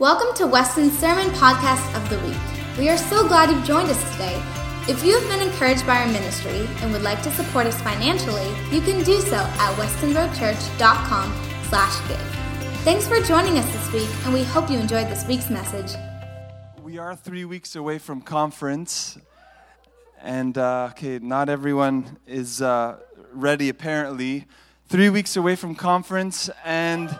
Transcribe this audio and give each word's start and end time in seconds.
Welcome 0.00 0.34
to 0.36 0.46
Weston's 0.46 0.98
Sermon 0.98 1.26
Podcast 1.32 1.94
of 1.94 2.08
the 2.08 2.18
Week. 2.26 2.78
We 2.78 2.88
are 2.88 2.96
so 2.96 3.28
glad 3.28 3.50
you've 3.50 3.66
joined 3.66 3.90
us 3.90 4.12
today. 4.12 4.42
If 4.88 5.04
you 5.04 5.12
have 5.20 5.28
been 5.28 5.46
encouraged 5.46 5.86
by 5.86 6.00
our 6.00 6.06
ministry 6.06 6.66
and 6.80 6.90
would 6.90 7.02
like 7.02 7.20
to 7.20 7.30
support 7.30 7.66
us 7.66 7.78
financially, 7.82 8.48
you 8.72 8.80
can 8.80 9.04
do 9.04 9.20
so 9.20 9.36
at 9.36 9.74
westonroadchurch.com 9.74 11.34
slash 11.68 12.08
give. 12.08 12.18
Thanks 12.82 13.06
for 13.06 13.20
joining 13.20 13.58
us 13.58 13.70
this 13.74 13.92
week, 13.92 14.08
and 14.24 14.32
we 14.32 14.42
hope 14.42 14.70
you 14.70 14.78
enjoyed 14.78 15.08
this 15.08 15.26
week's 15.26 15.50
message. 15.50 15.94
We 16.82 16.96
are 16.96 17.14
three 17.14 17.44
weeks 17.44 17.76
away 17.76 17.98
from 17.98 18.22
conference, 18.22 19.18
and 20.22 20.56
uh, 20.56 20.88
okay, 20.92 21.18
not 21.18 21.50
everyone 21.50 22.16
is 22.26 22.62
uh, 22.62 23.00
ready 23.34 23.68
apparently. 23.68 24.46
Three 24.88 25.10
weeks 25.10 25.36
away 25.36 25.56
from 25.56 25.74
conference, 25.74 26.48
and 26.64 27.10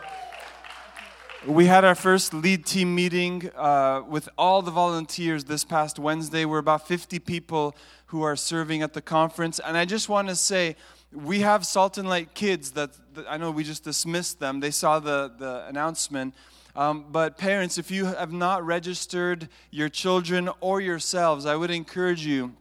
we 1.46 1.64
had 1.64 1.84
our 1.86 1.94
first 1.94 2.34
lead 2.34 2.66
team 2.66 2.94
meeting 2.94 3.50
uh, 3.56 4.02
with 4.06 4.28
all 4.36 4.60
the 4.60 4.70
volunteers 4.70 5.44
this 5.44 5.64
past 5.64 5.98
Wednesday. 5.98 6.44
We're 6.44 6.58
about 6.58 6.86
50 6.86 7.18
people 7.20 7.74
who 8.06 8.22
are 8.22 8.36
serving 8.36 8.82
at 8.82 8.92
the 8.92 9.00
conference. 9.00 9.58
And 9.58 9.76
I 9.76 9.86
just 9.86 10.10
want 10.10 10.28
to 10.28 10.36
say, 10.36 10.76
we 11.12 11.40
have 11.40 11.64
Salt 11.64 11.96
and 11.96 12.08
Light 12.08 12.34
kids 12.34 12.72
that, 12.72 12.90
that 13.14 13.26
I 13.26 13.38
know 13.38 13.50
we 13.50 13.64
just 13.64 13.84
dismissed 13.84 14.38
them. 14.38 14.60
They 14.60 14.70
saw 14.70 14.98
the, 14.98 15.32
the 15.38 15.66
announcement. 15.66 16.34
Um, 16.76 17.06
but 17.10 17.38
parents, 17.38 17.78
if 17.78 17.90
you 17.90 18.04
have 18.04 18.32
not 18.32 18.64
registered 18.64 19.48
your 19.70 19.88
children 19.88 20.50
or 20.60 20.82
yourselves, 20.82 21.46
I 21.46 21.56
would 21.56 21.70
encourage 21.70 22.24
you 22.24 22.54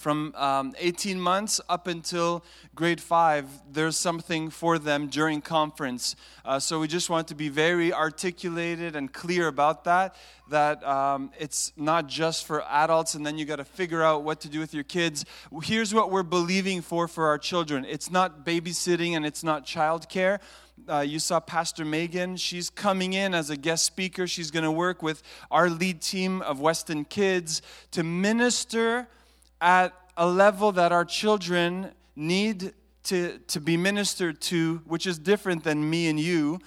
from 0.00 0.34
um, 0.34 0.74
18 0.78 1.20
months 1.20 1.60
up 1.68 1.86
until 1.86 2.42
grade 2.74 3.02
five, 3.02 3.46
there's 3.70 3.98
something 3.98 4.48
for 4.48 4.78
them 4.78 5.08
during 5.08 5.42
conference. 5.42 6.16
Uh, 6.42 6.58
so 6.58 6.80
we 6.80 6.88
just 6.88 7.10
want 7.10 7.28
to 7.28 7.34
be 7.34 7.50
very 7.50 7.92
articulated 7.92 8.96
and 8.96 9.12
clear 9.12 9.46
about 9.46 9.84
that, 9.84 10.16
that 10.48 10.82
um, 10.88 11.30
it's 11.38 11.74
not 11.76 12.06
just 12.06 12.46
for 12.46 12.62
adults 12.62 13.14
and 13.14 13.26
then 13.26 13.36
you 13.36 13.44
got 13.44 13.56
to 13.56 13.64
figure 13.64 14.02
out 14.02 14.22
what 14.22 14.40
to 14.40 14.48
do 14.48 14.58
with 14.58 14.72
your 14.72 14.84
kids. 14.84 15.26
Here's 15.62 15.92
what 15.92 16.10
we're 16.10 16.22
believing 16.22 16.80
for 16.80 17.06
for 17.06 17.26
our 17.26 17.38
children 17.38 17.84
it's 17.84 18.10
not 18.10 18.42
babysitting 18.46 19.12
and 19.16 19.26
it's 19.26 19.44
not 19.44 19.66
childcare. 19.66 20.38
Uh, 20.88 21.00
you 21.00 21.18
saw 21.18 21.40
Pastor 21.40 21.84
Megan. 21.84 22.38
She's 22.38 22.70
coming 22.70 23.12
in 23.12 23.34
as 23.34 23.50
a 23.50 23.56
guest 23.56 23.84
speaker. 23.84 24.26
She's 24.26 24.50
going 24.50 24.64
to 24.64 24.72
work 24.72 25.02
with 25.02 25.22
our 25.50 25.68
lead 25.68 26.00
team 26.00 26.40
of 26.40 26.58
Weston 26.58 27.04
Kids 27.04 27.60
to 27.90 28.02
minister 28.02 29.06
at 29.60 29.94
a 30.16 30.26
level 30.26 30.72
that 30.72 30.92
our 30.92 31.04
children 31.04 31.92
need 32.16 32.72
to, 33.04 33.38
to 33.38 33.60
be 33.60 33.76
ministered 33.76 34.40
to, 34.40 34.82
which 34.84 35.06
is 35.06 35.18
different 35.18 35.64
than 35.64 35.88
me 35.88 36.08
and 36.08 36.20
you, 36.20 36.60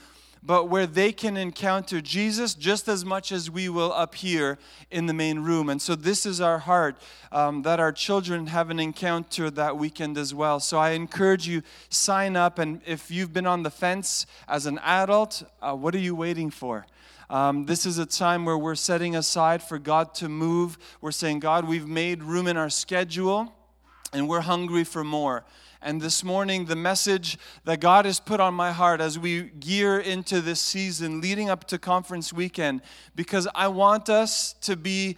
but 0.46 0.68
where 0.68 0.86
they 0.86 1.14
can 1.14 1.38
encounter 1.38 2.02
Jesus 2.02 2.54
just 2.54 2.90
as 2.90 3.06
much 3.06 3.32
as 3.32 3.50
we 3.50 3.70
will 3.70 3.94
up 3.94 4.16
here 4.16 4.58
in 4.92 5.06
the 5.06 5.14
main 5.14 5.40
room. 5.40 5.70
And 5.70 5.82
so, 5.82 5.96
this 5.96 6.26
is 6.26 6.42
our 6.42 6.60
heart 6.60 6.98
um, 7.32 7.62
that 7.62 7.80
our 7.80 7.94
children 7.94 8.48
have 8.48 8.70
an 8.70 8.80
encounter 8.80 9.50
that 9.52 9.78
weekend 9.78 10.18
as 10.18 10.34
well. 10.34 10.60
So, 10.60 10.78
I 10.78 10.92
encourage 10.92 11.48
you, 11.48 11.64
sign 11.90 12.36
up. 12.36 12.60
And 12.60 12.82
if 12.86 13.10
you've 13.10 13.32
been 13.32 13.48
on 13.48 13.64
the 13.64 13.72
fence 13.72 14.26
as 14.48 14.66
an 14.66 14.80
adult, 14.80 15.44
uh, 15.62 15.76
what 15.76 15.96
are 15.96 16.00
you 16.00 16.14
waiting 16.14 16.50
for? 16.50 16.86
Um, 17.34 17.66
this 17.66 17.88
is 17.88 17.98
a 17.98 18.06
time 18.06 18.46
where 18.46 18.60
we're 18.60 18.76
setting 18.76 19.16
aside 19.16 19.64
for 19.64 19.80
God 19.80 20.14
to 20.16 20.30
move. 20.30 20.78
We're 21.02 21.10
saying, 21.10 21.40
God, 21.40 21.68
we've 21.68 21.88
made 21.88 22.22
room 22.22 22.46
in 22.46 22.58
our 22.58 22.70
schedule 22.70 23.52
and 24.14 24.30
we're 24.30 24.42
hungry 24.42 24.84
for 24.84 25.04
more. 25.04 25.44
And 25.82 26.00
this 26.00 26.24
morning, 26.24 26.66
the 26.66 26.76
message 26.76 27.40
that 27.66 27.80
God 27.80 28.06
has 28.06 28.20
put 28.20 28.40
on 28.40 28.54
my 28.54 28.72
heart 28.72 29.02
as 29.02 29.18
we 29.18 29.46
gear 29.46 29.98
into 29.98 30.42
this 30.42 30.60
season 30.60 31.22
leading 31.22 31.50
up 31.50 31.64
to 31.70 31.80
conference 31.80 32.32
weekend, 32.32 32.84
because 33.16 33.48
I 33.56 33.68
want 33.68 34.10
us 34.10 34.54
to 34.62 34.76
be 34.76 35.18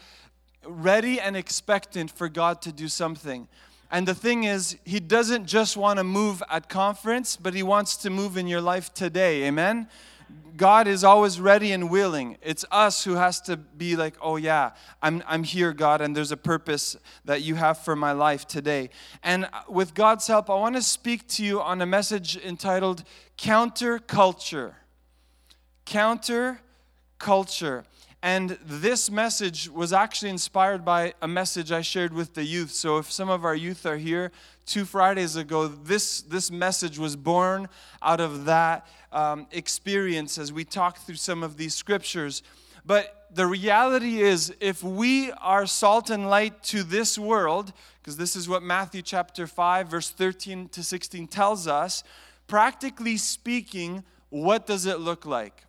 ready 0.66 1.20
and 1.20 1.36
expectant 1.36 2.12
for 2.12 2.30
God 2.30 2.62
to 2.62 2.72
do 2.72 2.88
something. 2.88 3.46
And 3.92 4.08
the 4.08 4.16
thing 4.16 4.46
is, 4.46 4.78
He 4.86 5.02
doesn't 5.02 5.48
just 5.48 5.75
want 5.75 6.00
to 6.00 6.06
move 6.06 6.42
at 6.50 6.70
conference, 6.70 7.36
but 7.36 7.54
He 7.54 7.62
wants 7.62 7.98
to 7.98 8.09
move 8.09 8.38
in 8.38 8.48
your 8.48 8.62
life 8.62 8.94
today. 8.94 9.44
Amen? 9.44 9.90
God 10.57 10.88
is 10.88 11.03
always 11.03 11.40
ready 11.40 11.73
and 11.73 11.90
willing. 11.90 12.38
It's 12.41 12.63
us 12.72 13.03
who 13.03 13.16
has 13.16 13.41
to 13.41 13.57
be 13.57 13.96
like, 13.96 14.16
oh 14.22 14.38
yeah, 14.38 14.72
I'm, 15.01 15.22
I'm 15.28 15.44
here, 15.44 15.73
God, 15.73 16.00
and 16.01 16.16
there's 16.16 16.31
a 16.31 16.38
purpose 16.38 16.96
that 17.25 17.41
you 17.41 17.56
have 17.56 17.79
for 17.79 17.96
my 17.96 18.13
life 18.13 18.47
today. 18.47 18.90
And 19.22 19.50
with 19.68 19.94
God's 19.94 20.28
help, 20.28 20.50
I 20.50 20.56
want 20.56 20.75
to 20.75 20.81
speak 20.81 21.28
to 21.29 21.44
you 21.44 21.62
on 21.62 21.81
a 21.81 21.85
message 21.85 22.38
entitled 22.38 23.03
Counter 23.38 24.00
Culture. 24.00 24.78
Counter 25.84 26.62
Culture. 27.19 27.84
And 28.24 28.57
this 28.66 29.12
message 29.12 29.69
was 29.69 29.94
actually 29.94 30.31
inspired 30.31 30.84
by 30.84 31.13
a 31.22 31.28
message 31.28 31.72
I 31.72 31.81
shared 31.81 32.12
with 32.12 32.34
the 32.34 32.44
youth. 32.44 32.72
So 32.72 32.97
if 32.97 33.12
some 33.12 33.29
of 33.29 33.45
our 33.45 33.53
youth 33.53 33.85
are 33.85 33.97
here, 33.97 34.31
two 34.66 34.84
Fridays 34.84 35.35
ago, 35.35 35.68
this, 35.68 36.22
this 36.22 36.50
message 36.50 36.97
was 36.97 37.16
born 37.16 37.68
out 38.01 38.19
of 38.19 38.45
that 38.45 38.88
um, 39.16 39.48
experience 39.52 40.38
as 40.38 40.52
we 40.52 40.66
talk 40.66 41.00
through 41.00 41.16
some 41.16 41.42
of 41.42 41.58
these 41.58 41.74
scriptures. 41.74 42.44
But 42.86 43.28
the 43.34 43.48
reality 43.48 44.22
is, 44.22 44.53
if 44.59 44.84
we 44.84 45.31
are 45.31 45.66
salt 45.66 46.09
and 46.09 46.30
light 46.30 46.62
to 46.64 46.84
this 46.84 47.18
world, 47.18 47.74
because 48.00 48.18
this 48.18 48.36
is 48.36 48.48
what 48.48 48.62
Matthew 48.62 49.02
chapter 49.02 49.48
5, 49.48 49.88
verse 49.88 50.09
13 50.12 50.68
to 50.70 50.84
16 50.84 51.28
tells 51.28 51.66
us, 51.66 52.04
practically 52.46 53.18
speaking, 53.18 54.04
what 54.30 54.68
does 54.68 54.86
it 54.86 55.00
look 55.00 55.25
like? 55.25 55.64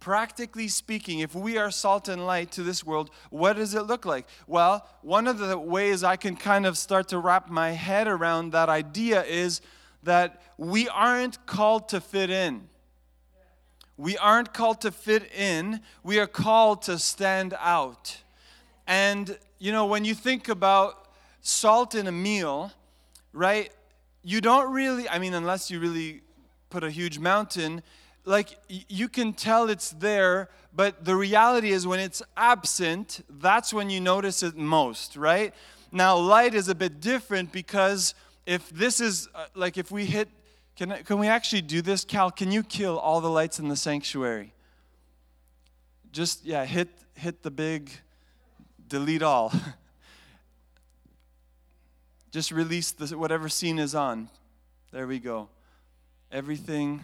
Practically 0.00 0.68
speaking, 0.68 1.20
if 1.20 1.34
we 1.34 1.58
are 1.58 1.70
salt 1.70 2.08
and 2.08 2.26
light 2.26 2.50
to 2.52 2.62
this 2.62 2.84
world, 2.84 3.10
what 3.30 3.56
does 3.56 3.74
it 3.74 3.82
look 3.82 4.04
like? 4.04 4.26
Well, 4.46 4.88
one 5.02 5.26
of 5.26 5.38
the 5.38 5.58
ways 5.58 6.02
I 6.02 6.16
can 6.16 6.36
kind 6.36 6.64
of 6.64 6.78
start 6.78 7.08
to 7.08 7.18
wrap 7.18 7.50
my 7.50 7.70
head 7.70 8.08
around 8.08 8.52
that 8.52 8.68
idea 8.68 9.22
is 9.24 9.60
that 10.06 10.42
we 10.56 10.88
aren't 10.88 11.46
called 11.46 11.90
to 11.90 12.00
fit 12.00 12.30
in. 12.30 12.68
We 13.98 14.18
aren't 14.18 14.52
called 14.52 14.80
to 14.82 14.90
fit 14.90 15.30
in, 15.32 15.80
we 16.02 16.18
are 16.18 16.26
called 16.26 16.82
to 16.82 16.98
stand 16.98 17.54
out. 17.58 18.18
And, 18.86 19.38
you 19.58 19.72
know, 19.72 19.86
when 19.86 20.04
you 20.04 20.14
think 20.14 20.48
about 20.48 21.08
salt 21.40 21.94
in 21.94 22.06
a 22.06 22.12
meal, 22.12 22.72
right, 23.32 23.70
you 24.22 24.40
don't 24.40 24.70
really, 24.70 25.08
I 25.08 25.18
mean, 25.18 25.32
unless 25.32 25.70
you 25.70 25.80
really 25.80 26.20
put 26.68 26.84
a 26.84 26.90
huge 26.90 27.18
mountain, 27.18 27.82
like 28.26 28.58
you 28.68 29.08
can 29.08 29.32
tell 29.32 29.70
it's 29.70 29.90
there, 29.90 30.50
but 30.74 31.04
the 31.04 31.16
reality 31.16 31.70
is 31.70 31.86
when 31.86 32.00
it's 32.00 32.22
absent, 32.36 33.24
that's 33.30 33.72
when 33.72 33.88
you 33.88 34.00
notice 34.00 34.42
it 34.42 34.56
most, 34.56 35.16
right? 35.16 35.54
Now, 35.90 36.16
light 36.18 36.54
is 36.54 36.68
a 36.68 36.74
bit 36.74 37.00
different 37.00 37.50
because 37.50 38.14
if 38.46 38.70
this 38.70 39.00
is 39.00 39.28
uh, 39.34 39.46
like 39.54 39.76
if 39.76 39.90
we 39.90 40.06
hit 40.06 40.28
can, 40.76 40.90
can 41.04 41.18
we 41.18 41.26
actually 41.26 41.62
do 41.62 41.82
this? 41.82 42.04
Cal 42.04 42.30
can 42.30 42.52
you 42.52 42.62
kill 42.62 42.98
all 42.98 43.20
the 43.20 43.30
lights 43.30 43.58
in 43.58 43.68
the 43.68 43.76
sanctuary? 43.76 44.52
Just 46.12 46.44
yeah 46.44 46.64
hit 46.64 46.88
hit 47.14 47.42
the 47.42 47.50
big 47.50 47.90
delete 48.88 49.22
all. 49.22 49.52
Just 52.30 52.52
release 52.52 52.90
the, 52.92 53.16
whatever 53.16 53.48
scene 53.48 53.78
is 53.78 53.94
on. 53.94 54.28
There 54.92 55.06
we 55.06 55.18
go. 55.18 55.48
Everything 56.30 57.02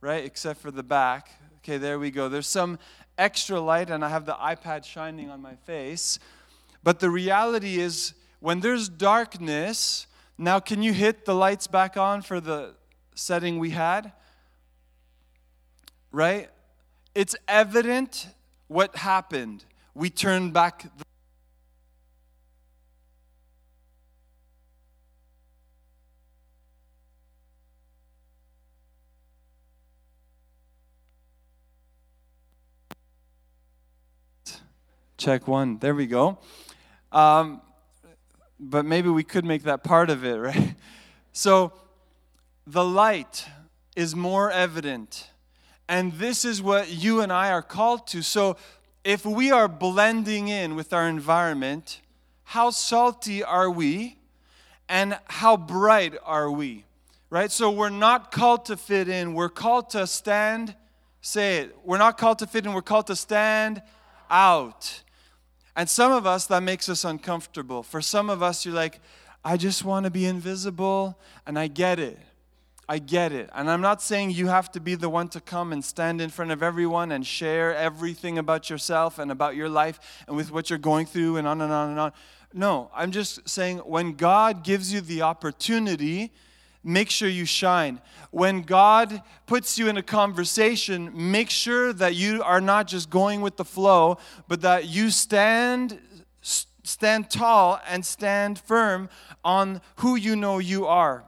right 0.00 0.24
except 0.24 0.60
for 0.60 0.70
the 0.70 0.82
back. 0.82 1.30
Okay 1.58 1.78
there 1.78 1.98
we 1.98 2.10
go. 2.10 2.28
There's 2.28 2.48
some 2.48 2.78
extra 3.16 3.60
light 3.60 3.90
and 3.90 4.04
i 4.04 4.08
have 4.08 4.26
the 4.26 4.34
ipad 4.34 4.84
shining 4.84 5.30
on 5.30 5.40
my 5.40 5.54
face. 5.54 6.18
But 6.82 7.00
the 7.00 7.08
reality 7.08 7.78
is 7.80 8.12
when 8.40 8.60
there's 8.60 8.88
darkness 8.88 10.08
now, 10.36 10.58
can 10.58 10.82
you 10.82 10.92
hit 10.92 11.24
the 11.24 11.34
lights 11.34 11.66
back 11.66 11.96
on 11.96 12.22
for 12.22 12.40
the 12.40 12.74
setting 13.14 13.58
we 13.58 13.70
had? 13.70 14.12
Right? 16.10 16.48
It's 17.14 17.36
evident 17.46 18.28
what 18.66 18.96
happened. 18.96 19.64
We 19.94 20.10
turned 20.10 20.52
back 20.52 20.86
the 20.98 21.04
check 35.16 35.48
one. 35.48 35.78
There 35.78 35.94
we 35.94 36.06
go. 36.06 36.38
Um, 37.10 37.62
but 38.70 38.84
maybe 38.84 39.08
we 39.08 39.24
could 39.24 39.44
make 39.44 39.62
that 39.64 39.84
part 39.84 40.10
of 40.10 40.24
it, 40.24 40.34
right? 40.38 40.74
So 41.32 41.72
the 42.66 42.84
light 42.84 43.46
is 43.96 44.14
more 44.14 44.50
evident. 44.50 45.30
And 45.88 46.12
this 46.14 46.44
is 46.44 46.62
what 46.62 46.90
you 46.90 47.20
and 47.20 47.32
I 47.32 47.50
are 47.50 47.62
called 47.62 48.06
to. 48.08 48.22
So 48.22 48.56
if 49.04 49.26
we 49.26 49.50
are 49.50 49.68
blending 49.68 50.48
in 50.48 50.74
with 50.74 50.92
our 50.92 51.08
environment, 51.08 52.00
how 52.44 52.70
salty 52.70 53.42
are 53.42 53.70
we? 53.70 54.16
And 54.88 55.18
how 55.28 55.56
bright 55.56 56.14
are 56.24 56.50
we? 56.50 56.84
Right? 57.30 57.50
So 57.50 57.70
we're 57.70 57.90
not 57.90 58.32
called 58.32 58.66
to 58.66 58.76
fit 58.76 59.08
in, 59.08 59.34
we're 59.34 59.48
called 59.48 59.90
to 59.90 60.06
stand 60.06 60.74
Say 61.26 61.60
it. 61.60 61.78
We're 61.82 61.96
not 61.96 62.18
called 62.18 62.40
to 62.40 62.46
fit 62.46 62.66
in, 62.66 62.74
we're 62.74 62.82
called 62.82 63.06
to 63.06 63.16
stand 63.16 63.80
out. 64.28 65.00
And 65.76 65.88
some 65.88 66.12
of 66.12 66.26
us, 66.26 66.46
that 66.46 66.62
makes 66.62 66.88
us 66.88 67.04
uncomfortable. 67.04 67.82
For 67.82 68.00
some 68.00 68.30
of 68.30 68.42
us, 68.42 68.64
you're 68.64 68.74
like, 68.74 69.00
I 69.44 69.56
just 69.56 69.84
want 69.84 70.04
to 70.04 70.10
be 70.10 70.24
invisible, 70.24 71.18
and 71.46 71.58
I 71.58 71.66
get 71.66 71.98
it. 71.98 72.18
I 72.88 72.98
get 72.98 73.32
it. 73.32 73.50
And 73.54 73.70
I'm 73.70 73.80
not 73.80 74.02
saying 74.02 74.30
you 74.30 74.46
have 74.48 74.70
to 74.72 74.80
be 74.80 74.94
the 74.94 75.08
one 75.08 75.28
to 75.28 75.40
come 75.40 75.72
and 75.72 75.84
stand 75.84 76.20
in 76.20 76.30
front 76.30 76.50
of 76.50 76.62
everyone 76.62 77.12
and 77.12 77.26
share 77.26 77.74
everything 77.74 78.38
about 78.38 78.68
yourself 78.68 79.18
and 79.18 79.30
about 79.30 79.56
your 79.56 79.68
life 79.68 79.98
and 80.28 80.36
with 80.36 80.52
what 80.52 80.68
you're 80.68 80.78
going 80.78 81.06
through 81.06 81.38
and 81.38 81.48
on 81.48 81.60
and 81.60 81.72
on 81.72 81.90
and 81.90 81.98
on. 81.98 82.12
No, 82.52 82.90
I'm 82.94 83.10
just 83.10 83.48
saying 83.48 83.78
when 83.78 84.12
God 84.12 84.62
gives 84.64 84.92
you 84.92 85.00
the 85.00 85.22
opportunity, 85.22 86.32
make 86.84 87.10
sure 87.10 87.28
you 87.28 87.46
shine. 87.46 88.00
When 88.30 88.62
God 88.62 89.22
puts 89.46 89.78
you 89.78 89.88
in 89.88 89.96
a 89.96 90.02
conversation, 90.02 91.10
make 91.14 91.50
sure 91.50 91.92
that 91.94 92.14
you 92.14 92.42
are 92.42 92.60
not 92.60 92.86
just 92.86 93.08
going 93.10 93.40
with 93.40 93.56
the 93.56 93.64
flow, 93.64 94.18
but 94.46 94.60
that 94.60 94.86
you 94.86 95.10
stand 95.10 95.98
stand 96.86 97.30
tall 97.30 97.80
and 97.88 98.04
stand 98.04 98.58
firm 98.58 99.08
on 99.42 99.80
who 99.96 100.16
you 100.16 100.36
know 100.36 100.58
you 100.58 100.86
are. 100.86 101.24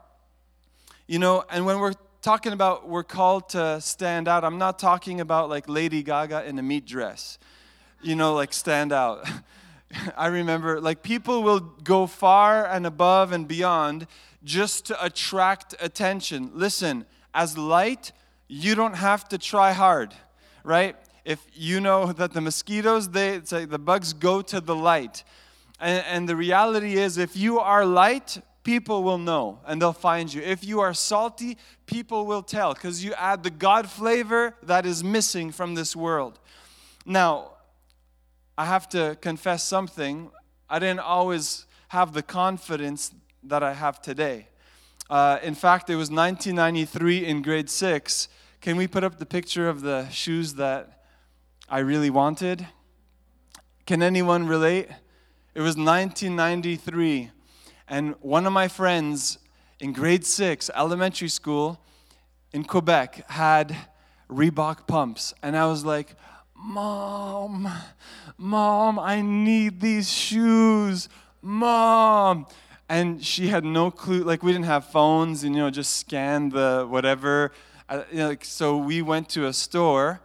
You 1.06 1.18
know, 1.18 1.44
and 1.50 1.64
when 1.64 1.80
we're 1.80 1.94
talking 2.20 2.52
about 2.52 2.88
we're 2.88 3.04
called 3.04 3.48
to 3.50 3.80
stand 3.80 4.28
out, 4.28 4.44
I'm 4.44 4.58
not 4.58 4.78
talking 4.78 5.20
about 5.20 5.48
like 5.48 5.68
Lady 5.68 6.02
Gaga 6.02 6.46
in 6.46 6.58
a 6.58 6.62
meat 6.62 6.84
dress. 6.84 7.38
You 8.02 8.16
know, 8.16 8.34
like 8.34 8.52
stand 8.52 8.92
out. 8.92 9.26
I 10.16 10.26
remember 10.26 10.80
like 10.80 11.02
people 11.02 11.42
will 11.42 11.60
go 11.60 12.06
far 12.06 12.66
and 12.66 12.86
above 12.86 13.32
and 13.32 13.46
beyond 13.46 14.06
just 14.44 14.86
to 14.86 15.04
attract 15.04 15.74
attention. 15.80 16.50
Listen, 16.54 17.06
as 17.34 17.58
light, 17.58 18.12
you 18.48 18.74
don't 18.74 18.94
have 18.94 19.28
to 19.28 19.38
try 19.38 19.72
hard, 19.72 20.14
right? 20.64 20.96
If 21.24 21.44
you 21.52 21.80
know 21.80 22.12
that 22.12 22.32
the 22.32 22.40
mosquitoes, 22.40 23.10
they 23.10 23.40
say 23.44 23.64
the 23.64 23.78
bugs 23.78 24.12
go 24.12 24.42
to 24.42 24.60
the 24.60 24.74
light. 24.74 25.24
And, 25.78 26.04
and 26.06 26.28
the 26.28 26.36
reality 26.36 26.94
is, 26.94 27.18
if 27.18 27.36
you 27.36 27.58
are 27.58 27.84
light, 27.84 28.38
people 28.62 29.02
will 29.02 29.18
know 29.18 29.60
and 29.66 29.82
they'll 29.82 29.92
find 29.92 30.32
you. 30.32 30.40
If 30.42 30.64
you 30.64 30.80
are 30.80 30.94
salty, 30.94 31.58
people 31.86 32.26
will 32.26 32.42
tell 32.42 32.74
because 32.74 33.04
you 33.04 33.12
add 33.14 33.42
the 33.42 33.50
God 33.50 33.88
flavor 33.90 34.54
that 34.62 34.86
is 34.86 35.04
missing 35.04 35.52
from 35.52 35.74
this 35.74 35.94
world. 35.94 36.38
Now, 37.04 37.55
I 38.58 38.64
have 38.64 38.88
to 38.90 39.18
confess 39.20 39.64
something. 39.64 40.30
I 40.70 40.78
didn't 40.78 41.00
always 41.00 41.66
have 41.88 42.14
the 42.14 42.22
confidence 42.22 43.12
that 43.42 43.62
I 43.62 43.74
have 43.74 44.00
today. 44.00 44.48
Uh, 45.10 45.38
in 45.42 45.54
fact, 45.54 45.90
it 45.90 45.96
was 45.96 46.10
1993 46.10 47.26
in 47.26 47.42
grade 47.42 47.68
six. 47.68 48.28
Can 48.62 48.78
we 48.78 48.86
put 48.86 49.04
up 49.04 49.18
the 49.18 49.26
picture 49.26 49.68
of 49.68 49.82
the 49.82 50.08
shoes 50.08 50.54
that 50.54 51.04
I 51.68 51.80
really 51.80 52.08
wanted? 52.08 52.66
Can 53.84 54.02
anyone 54.02 54.46
relate? 54.46 54.88
It 55.54 55.60
was 55.60 55.76
1993, 55.76 57.30
and 57.88 58.14
one 58.20 58.46
of 58.46 58.52
my 58.52 58.68
friends 58.68 59.38
in 59.80 59.92
grade 59.92 60.24
six, 60.24 60.70
elementary 60.74 61.28
school 61.28 61.78
in 62.52 62.64
Quebec, 62.64 63.28
had 63.30 63.76
Reebok 64.30 64.86
pumps. 64.86 65.34
And 65.42 65.56
I 65.56 65.66
was 65.66 65.84
like, 65.84 66.14
Mom, 66.58 67.70
Mom, 68.38 68.98
I 68.98 69.20
need 69.20 69.80
these 69.80 70.10
shoes. 70.10 71.08
Mom. 71.42 72.46
And 72.88 73.24
she 73.24 73.48
had 73.48 73.64
no 73.64 73.90
clue. 73.90 74.22
Like, 74.22 74.42
we 74.42 74.52
didn't 74.52 74.66
have 74.66 74.86
phones 74.86 75.42
and, 75.44 75.54
you 75.54 75.60
know, 75.60 75.70
just 75.70 75.96
scan 75.96 76.50
the 76.50 76.86
whatever. 76.88 77.52
Uh, 77.88 78.02
you 78.10 78.18
know, 78.18 78.28
like, 78.28 78.44
so 78.44 78.76
we 78.76 79.02
went 79.02 79.28
to 79.30 79.46
a 79.46 79.52
store. 79.52 80.20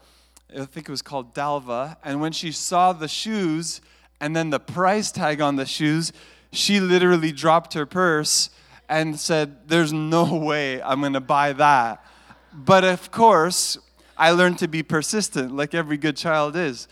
I 0.55 0.65
think 0.65 0.87
it 0.87 0.91
was 0.91 1.01
called 1.01 1.33
Dalva. 1.33 1.97
And 2.03 2.21
when 2.21 2.31
she 2.31 2.51
saw 2.51 2.93
the 2.93 3.07
shoes 3.07 3.81
and 4.19 4.35
then 4.35 4.49
the 4.49 4.59
price 4.59 5.11
tag 5.11 5.41
on 5.41 5.55
the 5.55 5.65
shoes, 5.65 6.11
she 6.51 6.79
literally 6.79 7.31
dropped 7.31 7.73
her 7.73 7.85
purse 7.85 8.49
and 8.89 9.19
said, 9.19 9.67
There's 9.67 9.93
no 9.93 10.35
way 10.45 10.81
I'm 10.81 10.99
going 11.01 11.13
to 11.13 11.19
buy 11.19 11.53
that. 11.53 12.05
But 12.53 12.83
of 12.83 13.11
course, 13.11 13.77
I 14.21 14.29
learned 14.29 14.59
to 14.59 14.67
be 14.67 14.83
persistent, 14.83 15.55
like 15.55 15.73
every 15.73 15.97
good 15.97 16.15
child 16.15 16.55
is. 16.55 16.87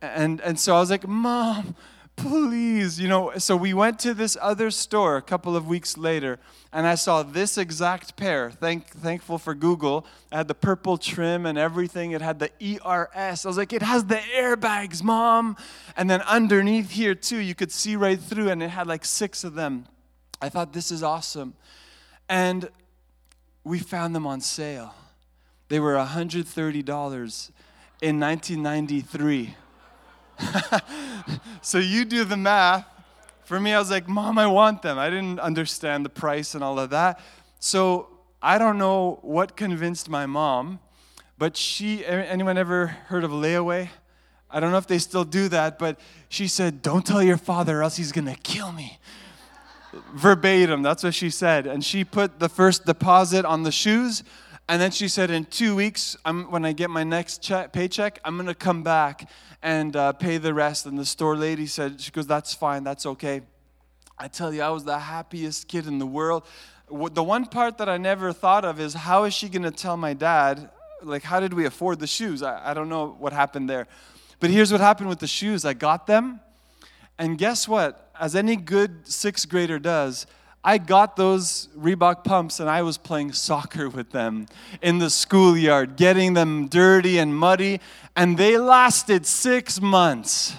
And, 0.00 0.40
and 0.40 0.58
so 0.58 0.74
I 0.74 0.80
was 0.80 0.88
like, 0.88 1.06
Mom, 1.06 1.76
please. 2.16 2.98
You 2.98 3.08
know, 3.08 3.32
so 3.36 3.58
we 3.58 3.74
went 3.74 3.98
to 4.00 4.14
this 4.14 4.38
other 4.40 4.70
store 4.70 5.18
a 5.18 5.22
couple 5.22 5.54
of 5.54 5.68
weeks 5.68 5.98
later, 5.98 6.38
and 6.72 6.86
I 6.86 6.94
saw 6.94 7.22
this 7.22 7.58
exact 7.58 8.16
pair. 8.16 8.50
Thank, 8.50 8.88
thankful 8.88 9.36
for 9.36 9.54
Google. 9.54 10.06
I 10.32 10.38
had 10.38 10.48
the 10.48 10.54
purple 10.54 10.96
trim 10.96 11.44
and 11.44 11.58
everything. 11.58 12.12
It 12.12 12.22
had 12.22 12.38
the 12.38 12.50
ERS. 12.58 13.44
I 13.44 13.48
was 13.48 13.58
like, 13.58 13.74
it 13.74 13.82
has 13.82 14.06
the 14.06 14.22
airbags, 14.34 15.02
Mom. 15.02 15.58
And 15.94 16.08
then 16.08 16.22
underneath 16.22 16.92
here, 16.92 17.14
too, 17.14 17.36
you 17.36 17.54
could 17.54 17.70
see 17.70 17.96
right 17.96 18.18
through, 18.18 18.48
and 18.48 18.62
it 18.62 18.70
had 18.70 18.86
like 18.86 19.04
six 19.04 19.44
of 19.44 19.56
them. 19.56 19.84
I 20.40 20.48
thought, 20.48 20.72
this 20.72 20.90
is 20.90 21.02
awesome. 21.02 21.52
And 22.30 22.70
we 23.62 23.78
found 23.78 24.14
them 24.14 24.26
on 24.26 24.40
sale. 24.40 24.94
They 25.68 25.80
were 25.80 25.94
$130 25.94 27.50
in 28.02 28.20
1993. 28.20 29.54
so 31.62 31.78
you 31.78 32.04
do 32.04 32.24
the 32.24 32.36
math. 32.36 32.86
For 33.44 33.58
me, 33.60 33.72
I 33.72 33.78
was 33.78 33.90
like, 33.90 34.08
Mom, 34.08 34.38
I 34.38 34.46
want 34.46 34.82
them. 34.82 34.98
I 34.98 35.08
didn't 35.08 35.40
understand 35.40 36.04
the 36.04 36.10
price 36.10 36.54
and 36.54 36.62
all 36.62 36.78
of 36.78 36.90
that. 36.90 37.20
So 37.58 38.08
I 38.42 38.58
don't 38.58 38.78
know 38.78 39.18
what 39.22 39.56
convinced 39.56 40.08
my 40.08 40.26
mom, 40.26 40.78
but 41.38 41.56
she, 41.56 42.04
anyone 42.04 42.58
ever 42.58 42.86
heard 42.86 43.24
of 43.24 43.30
layaway? 43.30 43.88
I 44.50 44.60
don't 44.60 44.70
know 44.70 44.78
if 44.78 44.86
they 44.86 44.98
still 44.98 45.24
do 45.24 45.48
that, 45.48 45.78
but 45.78 45.98
she 46.28 46.48
said, 46.48 46.82
Don't 46.82 47.04
tell 47.04 47.22
your 47.22 47.36
father, 47.36 47.80
or 47.80 47.82
else 47.82 47.96
he's 47.96 48.12
gonna 48.12 48.36
kill 48.36 48.72
me. 48.72 48.98
Verbatim, 50.14 50.82
that's 50.82 51.02
what 51.02 51.14
she 51.14 51.30
said. 51.30 51.66
And 51.66 51.84
she 51.84 52.04
put 52.04 52.38
the 52.38 52.48
first 52.48 52.84
deposit 52.84 53.44
on 53.44 53.62
the 53.62 53.72
shoes. 53.72 54.22
And 54.68 54.82
then 54.82 54.90
she 54.90 55.06
said, 55.06 55.30
in 55.30 55.44
two 55.44 55.76
weeks, 55.76 56.16
I'm, 56.24 56.50
when 56.50 56.64
I 56.64 56.72
get 56.72 56.90
my 56.90 57.04
next 57.04 57.40
check, 57.40 57.72
paycheck, 57.72 58.18
I'm 58.24 58.34
going 58.36 58.48
to 58.48 58.54
come 58.54 58.82
back 58.82 59.30
and 59.62 59.94
uh, 59.94 60.12
pay 60.12 60.38
the 60.38 60.52
rest. 60.52 60.86
And 60.86 60.98
the 60.98 61.04
store 61.04 61.36
lady 61.36 61.66
said, 61.66 62.00
she 62.00 62.10
goes, 62.10 62.26
that's 62.26 62.52
fine, 62.52 62.82
that's 62.82 63.06
okay. 63.06 63.42
I 64.18 64.26
tell 64.26 64.52
you, 64.52 64.62
I 64.62 64.70
was 64.70 64.84
the 64.84 64.98
happiest 64.98 65.68
kid 65.68 65.86
in 65.86 65.98
the 65.98 66.06
world. 66.06 66.44
The 66.90 67.22
one 67.22 67.46
part 67.46 67.78
that 67.78 67.88
I 67.88 67.96
never 67.96 68.32
thought 68.32 68.64
of 68.64 68.80
is 68.80 68.94
how 68.94 69.24
is 69.24 69.34
she 69.34 69.48
going 69.48 69.62
to 69.62 69.70
tell 69.70 69.96
my 69.96 70.14
dad, 70.14 70.70
like, 71.02 71.22
how 71.22 71.38
did 71.38 71.54
we 71.54 71.64
afford 71.64 72.00
the 72.00 72.06
shoes? 72.06 72.42
I, 72.42 72.70
I 72.70 72.74
don't 72.74 72.88
know 72.88 73.14
what 73.18 73.32
happened 73.32 73.70
there. 73.70 73.86
But 74.40 74.50
here's 74.50 74.72
what 74.72 74.80
happened 74.80 75.08
with 75.08 75.20
the 75.20 75.26
shoes 75.28 75.64
I 75.64 75.74
got 75.74 76.06
them. 76.06 76.40
And 77.18 77.38
guess 77.38 77.68
what? 77.68 78.10
As 78.18 78.34
any 78.34 78.56
good 78.56 79.06
sixth 79.06 79.48
grader 79.48 79.78
does, 79.78 80.26
I 80.66 80.78
got 80.78 81.14
those 81.14 81.68
Reebok 81.78 82.24
pumps 82.24 82.58
and 82.58 82.68
I 82.68 82.82
was 82.82 82.98
playing 82.98 83.34
soccer 83.34 83.88
with 83.88 84.10
them 84.10 84.46
in 84.82 84.98
the 84.98 85.10
schoolyard, 85.10 85.94
getting 85.94 86.34
them 86.34 86.66
dirty 86.66 87.18
and 87.18 87.32
muddy, 87.32 87.80
and 88.16 88.36
they 88.36 88.58
lasted 88.58 89.26
six 89.26 89.80
months. 89.80 90.56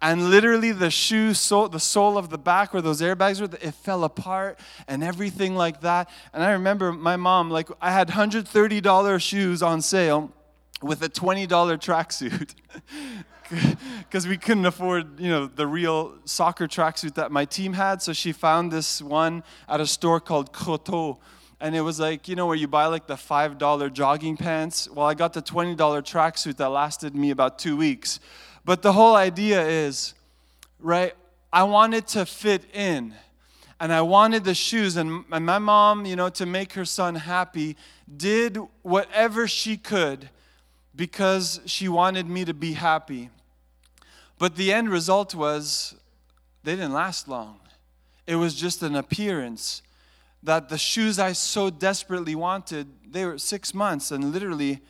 And 0.00 0.30
literally, 0.30 0.72
the 0.72 0.90
shoe, 0.90 1.34
sole, 1.34 1.68
the 1.68 1.78
sole 1.78 2.16
of 2.16 2.30
the 2.30 2.38
back 2.38 2.72
where 2.72 2.80
those 2.80 3.02
airbags 3.02 3.42
were, 3.42 3.54
it 3.60 3.74
fell 3.74 4.04
apart 4.04 4.58
and 4.88 5.04
everything 5.04 5.54
like 5.54 5.82
that. 5.82 6.08
And 6.32 6.42
I 6.42 6.52
remember 6.52 6.90
my 6.90 7.16
mom, 7.16 7.50
like, 7.50 7.68
I 7.82 7.90
had 7.90 8.08
$130 8.08 9.20
shoes 9.20 9.62
on 9.62 9.82
sale 9.82 10.32
with 10.80 11.02
a 11.02 11.10
$20 11.10 11.46
tracksuit. 11.46 12.54
because 13.98 14.28
we 14.28 14.36
couldn't 14.36 14.66
afford, 14.66 15.18
you 15.18 15.28
know, 15.28 15.46
the 15.46 15.66
real 15.66 16.14
soccer 16.24 16.68
tracksuit 16.68 17.14
that 17.14 17.32
my 17.32 17.44
team 17.44 17.72
had. 17.72 18.02
So 18.02 18.12
she 18.12 18.32
found 18.32 18.72
this 18.72 19.02
one 19.02 19.42
at 19.68 19.80
a 19.80 19.86
store 19.86 20.20
called 20.20 20.52
Croteau. 20.52 21.18
And 21.60 21.76
it 21.76 21.80
was 21.82 22.00
like, 22.00 22.28
you 22.28 22.36
know, 22.36 22.46
where 22.46 22.56
you 22.56 22.68
buy 22.68 22.86
like 22.86 23.06
the 23.06 23.16
$5 23.16 23.92
jogging 23.92 24.36
pants. 24.36 24.88
Well, 24.88 25.06
I 25.06 25.14
got 25.14 25.32
the 25.32 25.42
$20 25.42 25.76
tracksuit 25.76 26.56
that 26.56 26.68
lasted 26.68 27.14
me 27.14 27.30
about 27.30 27.58
two 27.58 27.76
weeks. 27.76 28.20
But 28.64 28.82
the 28.82 28.92
whole 28.92 29.16
idea 29.16 29.66
is, 29.66 30.14
right, 30.78 31.14
I 31.52 31.64
wanted 31.64 32.06
to 32.08 32.24
fit 32.24 32.64
in. 32.74 33.14
And 33.80 33.92
I 33.92 34.02
wanted 34.02 34.44
the 34.44 34.54
shoes. 34.54 34.96
And 34.96 35.24
my 35.28 35.58
mom, 35.58 36.06
you 36.06 36.16
know, 36.16 36.28
to 36.30 36.46
make 36.46 36.74
her 36.74 36.84
son 36.84 37.16
happy, 37.16 37.76
did 38.16 38.58
whatever 38.82 39.48
she 39.48 39.76
could 39.76 40.30
because 40.94 41.60
she 41.64 41.88
wanted 41.88 42.26
me 42.26 42.44
to 42.44 42.54
be 42.54 42.74
happy. 42.74 43.30
But 44.40 44.56
the 44.56 44.72
end 44.72 44.88
result 44.88 45.34
was 45.34 45.94
they 46.64 46.74
didn't 46.74 46.94
last 46.94 47.28
long. 47.28 47.60
It 48.26 48.36
was 48.36 48.54
just 48.54 48.82
an 48.82 48.96
appearance 48.96 49.82
that 50.42 50.70
the 50.70 50.78
shoes 50.78 51.18
I 51.18 51.32
so 51.32 51.68
desperately 51.68 52.34
wanted, 52.34 52.88
they 53.06 53.26
were 53.26 53.36
six 53.36 53.74
months 53.74 54.10
and 54.10 54.32
literally 54.32 54.80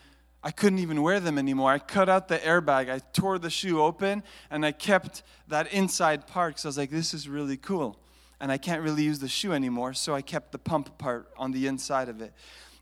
I 0.45 0.52
couldn't 0.52 0.78
even 0.78 1.02
wear 1.02 1.19
them 1.19 1.37
anymore. 1.37 1.73
I 1.73 1.80
cut 1.80 2.09
out 2.09 2.28
the 2.28 2.38
airbag, 2.38 2.88
I 2.88 3.00
tore 3.00 3.40
the 3.40 3.50
shoe 3.50 3.83
open, 3.83 4.23
and 4.52 4.64
I 4.64 4.71
kept 4.71 5.25
that 5.49 5.73
inside 5.73 6.28
part 6.28 6.54
because 6.54 6.64
I 6.64 6.69
was 6.69 6.78
like, 6.78 6.90
this 6.90 7.12
is 7.12 7.28
really 7.28 7.57
cool. 7.57 7.99
And 8.40 8.52
I 8.52 8.57
can't 8.57 8.83
really 8.83 9.02
use 9.02 9.19
the 9.19 9.28
shoe 9.28 9.52
anymore, 9.52 9.95
so 9.95 10.14
I 10.14 10.23
kept 10.23 10.52
the 10.52 10.59
pump 10.59 10.97
part 10.97 11.28
on 11.37 11.50
the 11.50 11.66
inside 11.66 12.09
of 12.09 12.21
it. 12.23 12.33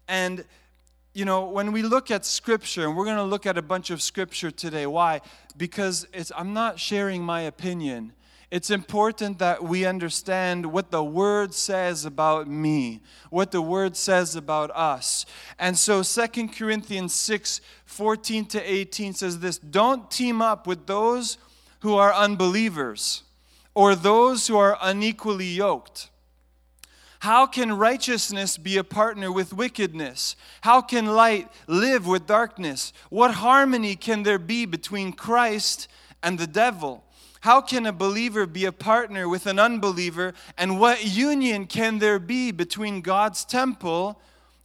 And 0.06 0.44
you 1.18 1.24
know, 1.24 1.46
when 1.46 1.72
we 1.72 1.82
look 1.82 2.12
at 2.12 2.24
scripture, 2.24 2.86
and 2.86 2.96
we're 2.96 3.04
going 3.04 3.16
to 3.16 3.24
look 3.24 3.44
at 3.44 3.58
a 3.58 3.62
bunch 3.62 3.90
of 3.90 4.00
scripture 4.00 4.52
today. 4.52 4.86
Why? 4.86 5.20
Because 5.56 6.06
it's, 6.12 6.30
I'm 6.36 6.54
not 6.54 6.78
sharing 6.78 7.24
my 7.24 7.40
opinion. 7.40 8.12
It's 8.52 8.70
important 8.70 9.40
that 9.40 9.64
we 9.64 9.84
understand 9.84 10.66
what 10.66 10.92
the 10.92 11.02
word 11.02 11.54
says 11.54 12.04
about 12.04 12.46
me, 12.46 13.00
what 13.30 13.50
the 13.50 13.60
word 13.60 13.96
says 13.96 14.36
about 14.36 14.70
us. 14.76 15.26
And 15.58 15.76
so 15.76 16.04
2 16.04 16.50
Corinthians 16.50 17.14
6 17.14 17.62
14 17.84 18.44
to 18.46 18.62
18 18.62 19.14
says 19.14 19.40
this 19.40 19.58
Don't 19.58 20.08
team 20.12 20.40
up 20.40 20.68
with 20.68 20.86
those 20.86 21.36
who 21.80 21.96
are 21.96 22.14
unbelievers 22.14 23.24
or 23.74 23.96
those 23.96 24.46
who 24.46 24.56
are 24.56 24.78
unequally 24.80 25.46
yoked. 25.46 26.10
How 27.20 27.46
can 27.46 27.72
righteousness 27.72 28.56
be 28.56 28.76
a 28.76 28.84
partner 28.84 29.32
with 29.32 29.52
wickedness? 29.52 30.36
How 30.60 30.80
can 30.80 31.06
light 31.06 31.48
live 31.66 32.06
with 32.06 32.26
darkness? 32.26 32.92
What 33.10 33.34
harmony 33.34 33.96
can 33.96 34.22
there 34.22 34.38
be 34.38 34.66
between 34.66 35.12
Christ 35.12 35.88
and 36.22 36.38
the 36.38 36.46
devil? 36.46 37.04
How 37.40 37.60
can 37.60 37.86
a 37.86 37.92
believer 37.92 38.46
be 38.46 38.64
a 38.64 38.72
partner 38.72 39.28
with 39.28 39.46
an 39.46 39.58
unbeliever? 39.58 40.34
And 40.56 40.78
what 40.78 41.04
union 41.04 41.66
can 41.66 41.98
there 41.98 42.18
be 42.18 42.52
between 42.52 43.00
God's 43.00 43.44
temple 43.44 44.20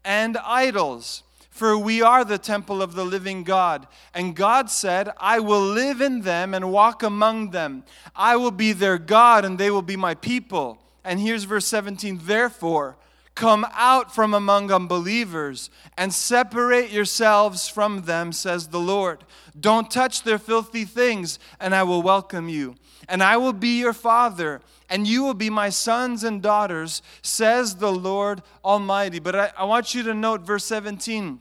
and 0.05 0.37
idols? 0.37 1.23
For 1.49 1.77
we 1.77 2.01
are 2.01 2.25
the 2.25 2.39
temple 2.39 2.81
of 2.81 2.95
the 2.95 3.05
living 3.05 3.43
God. 3.43 3.87
And 4.13 4.35
God 4.35 4.71
said, 4.71 5.11
I 5.17 5.39
will 5.39 5.61
live 5.61 6.01
in 6.01 6.21
them 6.21 6.55
and 6.55 6.71
walk 6.71 7.03
among 7.03 7.51
them. 7.51 7.83
I 8.15 8.35
will 8.37 8.51
be 8.51 8.73
their 8.73 8.97
God, 8.97 9.45
and 9.45 9.59
they 9.59 9.69
will 9.69 9.83
be 9.83 9.95
my 9.95 10.15
people. 10.15 10.82
And 11.03 11.19
here's 11.19 11.43
verse 11.43 11.67
17 11.67 12.21
Therefore, 12.23 12.97
come 13.35 13.65
out 13.73 14.13
from 14.13 14.33
among 14.33 14.71
unbelievers 14.71 15.69
and 15.97 16.13
separate 16.13 16.91
yourselves 16.91 17.67
from 17.67 18.03
them, 18.03 18.31
says 18.31 18.67
the 18.67 18.79
Lord. 18.79 19.23
Don't 19.59 19.89
touch 19.89 20.23
their 20.23 20.37
filthy 20.37 20.85
things, 20.85 21.39
and 21.59 21.73
I 21.75 21.83
will 21.83 22.01
welcome 22.01 22.49
you. 22.49 22.75
And 23.09 23.21
I 23.21 23.37
will 23.37 23.53
be 23.53 23.79
your 23.79 23.93
father, 23.93 24.61
and 24.89 25.05
you 25.05 25.23
will 25.23 25.33
be 25.33 25.49
my 25.49 25.69
sons 25.69 26.23
and 26.23 26.41
daughters, 26.41 27.01
says 27.21 27.75
the 27.75 27.91
Lord 27.91 28.41
Almighty. 28.63 29.19
But 29.19 29.35
I, 29.35 29.51
I 29.57 29.63
want 29.65 29.93
you 29.93 30.03
to 30.03 30.13
note 30.13 30.41
verse 30.41 30.65
17. 30.65 31.39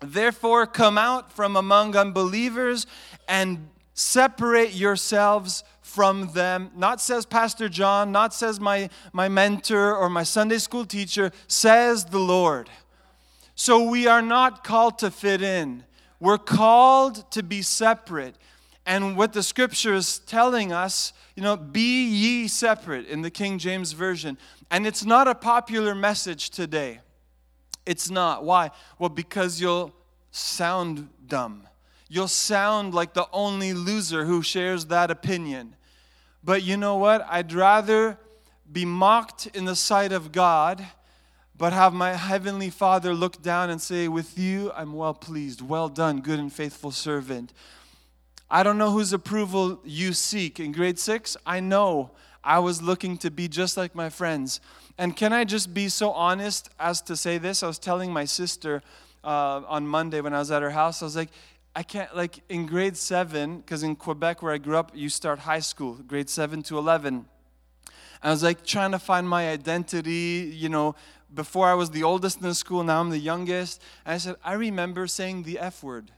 Therefore, 0.00 0.66
come 0.66 0.98
out 0.98 1.32
from 1.32 1.56
among 1.56 1.96
unbelievers 1.96 2.86
and 3.28 3.68
separate 3.94 4.74
yourselves 4.74 5.62
from 5.94 6.32
them. 6.32 6.70
Not 6.74 7.00
says 7.00 7.24
Pastor 7.24 7.68
John, 7.68 8.10
not 8.10 8.34
says 8.34 8.58
my, 8.58 8.90
my 9.12 9.28
mentor 9.28 9.96
or 9.96 10.10
my 10.10 10.24
Sunday 10.24 10.58
school 10.58 10.84
teacher, 10.84 11.30
says 11.46 12.06
the 12.06 12.18
Lord. 12.18 12.68
So 13.54 13.88
we 13.88 14.08
are 14.08 14.22
not 14.22 14.64
called 14.64 14.98
to 14.98 15.10
fit 15.10 15.40
in, 15.40 15.84
we're 16.18 16.38
called 16.38 17.30
to 17.30 17.42
be 17.42 17.62
separate. 17.62 18.36
And 18.86 19.16
what 19.16 19.32
the 19.32 19.42
scripture 19.42 19.94
is 19.94 20.18
telling 20.18 20.70
us, 20.70 21.14
you 21.36 21.42
know, 21.42 21.56
be 21.56 22.04
ye 22.06 22.48
separate 22.48 23.06
in 23.06 23.22
the 23.22 23.30
King 23.30 23.58
James 23.58 23.92
Version. 23.92 24.36
And 24.70 24.86
it's 24.86 25.06
not 25.06 25.26
a 25.26 25.34
popular 25.34 25.94
message 25.94 26.50
today. 26.50 27.00
It's 27.86 28.10
not. 28.10 28.44
Why? 28.44 28.72
Well, 28.98 29.08
because 29.08 29.58
you'll 29.58 29.94
sound 30.32 31.08
dumb. 31.26 31.66
You'll 32.10 32.28
sound 32.28 32.92
like 32.92 33.14
the 33.14 33.26
only 33.32 33.72
loser 33.72 34.26
who 34.26 34.42
shares 34.42 34.86
that 34.86 35.10
opinion. 35.10 35.76
But 36.44 36.62
you 36.62 36.76
know 36.76 36.96
what? 36.96 37.26
I'd 37.30 37.52
rather 37.52 38.18
be 38.70 38.84
mocked 38.84 39.46
in 39.54 39.64
the 39.64 39.74
sight 39.74 40.12
of 40.12 40.30
God, 40.30 40.84
but 41.56 41.72
have 41.72 41.94
my 41.94 42.12
heavenly 42.12 42.68
Father 42.68 43.14
look 43.14 43.40
down 43.40 43.70
and 43.70 43.80
say, 43.80 44.08
With 44.08 44.38
you, 44.38 44.70
I'm 44.76 44.92
well 44.92 45.14
pleased. 45.14 45.62
Well 45.62 45.88
done, 45.88 46.20
good 46.20 46.38
and 46.38 46.52
faithful 46.52 46.90
servant. 46.90 47.52
I 48.50 48.62
don't 48.62 48.76
know 48.76 48.90
whose 48.90 49.12
approval 49.14 49.80
you 49.84 50.12
seek. 50.12 50.60
In 50.60 50.72
grade 50.72 50.98
six, 50.98 51.36
I 51.46 51.60
know 51.60 52.10
I 52.42 52.58
was 52.58 52.82
looking 52.82 53.16
to 53.18 53.30
be 53.30 53.48
just 53.48 53.78
like 53.78 53.94
my 53.94 54.10
friends. 54.10 54.60
And 54.98 55.16
can 55.16 55.32
I 55.32 55.44
just 55.44 55.72
be 55.72 55.88
so 55.88 56.10
honest 56.10 56.68
as 56.78 57.00
to 57.02 57.16
say 57.16 57.38
this? 57.38 57.62
I 57.62 57.68
was 57.68 57.78
telling 57.78 58.12
my 58.12 58.26
sister 58.26 58.82
uh, 59.24 59.62
on 59.66 59.86
Monday 59.86 60.20
when 60.20 60.34
I 60.34 60.40
was 60.40 60.50
at 60.50 60.60
her 60.60 60.70
house, 60.70 61.00
I 61.00 61.06
was 61.06 61.16
like, 61.16 61.30
I 61.76 61.82
can't, 61.82 62.14
like 62.16 62.40
in 62.48 62.66
grade 62.66 62.96
seven, 62.96 63.58
because 63.58 63.82
in 63.82 63.96
Quebec 63.96 64.42
where 64.42 64.52
I 64.52 64.58
grew 64.58 64.76
up, 64.76 64.92
you 64.94 65.08
start 65.08 65.40
high 65.40 65.60
school, 65.60 65.94
grade 65.94 66.30
seven 66.30 66.62
to 66.64 66.78
11. 66.78 67.26
I 68.22 68.30
was 68.30 68.42
like 68.42 68.64
trying 68.64 68.92
to 68.92 68.98
find 68.98 69.28
my 69.28 69.50
identity, 69.50 70.50
you 70.54 70.68
know, 70.68 70.94
before 71.34 71.68
I 71.68 71.74
was 71.74 71.90
the 71.90 72.04
oldest 72.04 72.40
in 72.40 72.44
the 72.44 72.54
school, 72.54 72.84
now 72.84 73.00
I'm 73.00 73.10
the 73.10 73.18
youngest. 73.18 73.82
And 74.06 74.14
I 74.14 74.18
said, 74.18 74.36
I 74.44 74.54
remember 74.54 75.06
saying 75.06 75.42
the 75.42 75.58
F 75.58 75.82
word. 75.82 76.10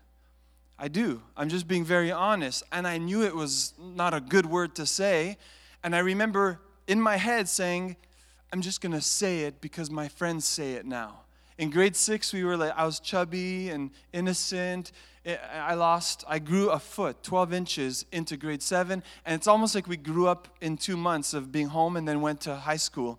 I 0.78 0.88
do. 0.88 1.22
I'm 1.36 1.48
just 1.48 1.66
being 1.66 1.84
very 1.84 2.12
honest. 2.12 2.62
And 2.70 2.86
I 2.86 2.98
knew 2.98 3.24
it 3.24 3.34
was 3.34 3.72
not 3.78 4.12
a 4.12 4.20
good 4.20 4.46
word 4.46 4.74
to 4.76 4.86
say. 4.86 5.38
And 5.82 5.96
I 5.96 6.00
remember 6.00 6.60
in 6.86 7.00
my 7.00 7.16
head 7.16 7.48
saying, 7.48 7.96
I'm 8.52 8.60
just 8.60 8.80
going 8.80 8.92
to 8.92 9.00
say 9.00 9.40
it 9.40 9.60
because 9.60 9.90
my 9.90 10.08
friends 10.08 10.44
say 10.44 10.74
it 10.74 10.84
now. 10.86 11.20
In 11.58 11.70
grade 11.70 11.96
six, 11.96 12.32
we 12.32 12.44
were 12.44 12.56
like, 12.56 12.72
I 12.76 12.84
was 12.84 13.00
chubby 13.00 13.70
and 13.70 13.90
innocent 14.12 14.92
I 15.26 15.74
lost, 15.74 16.24
I 16.28 16.38
grew 16.38 16.70
a 16.70 16.78
foot, 16.78 17.22
12 17.22 17.52
inches 17.52 18.06
into 18.12 18.36
grade 18.36 18.62
seven. 18.62 19.02
And 19.24 19.34
it's 19.34 19.48
almost 19.48 19.74
like 19.74 19.88
we 19.88 19.96
grew 19.96 20.28
up 20.28 20.48
in 20.60 20.76
two 20.76 20.96
months 20.96 21.34
of 21.34 21.50
being 21.50 21.68
home 21.68 21.96
and 21.96 22.06
then 22.06 22.20
went 22.20 22.42
to 22.42 22.54
high 22.54 22.76
school. 22.76 23.18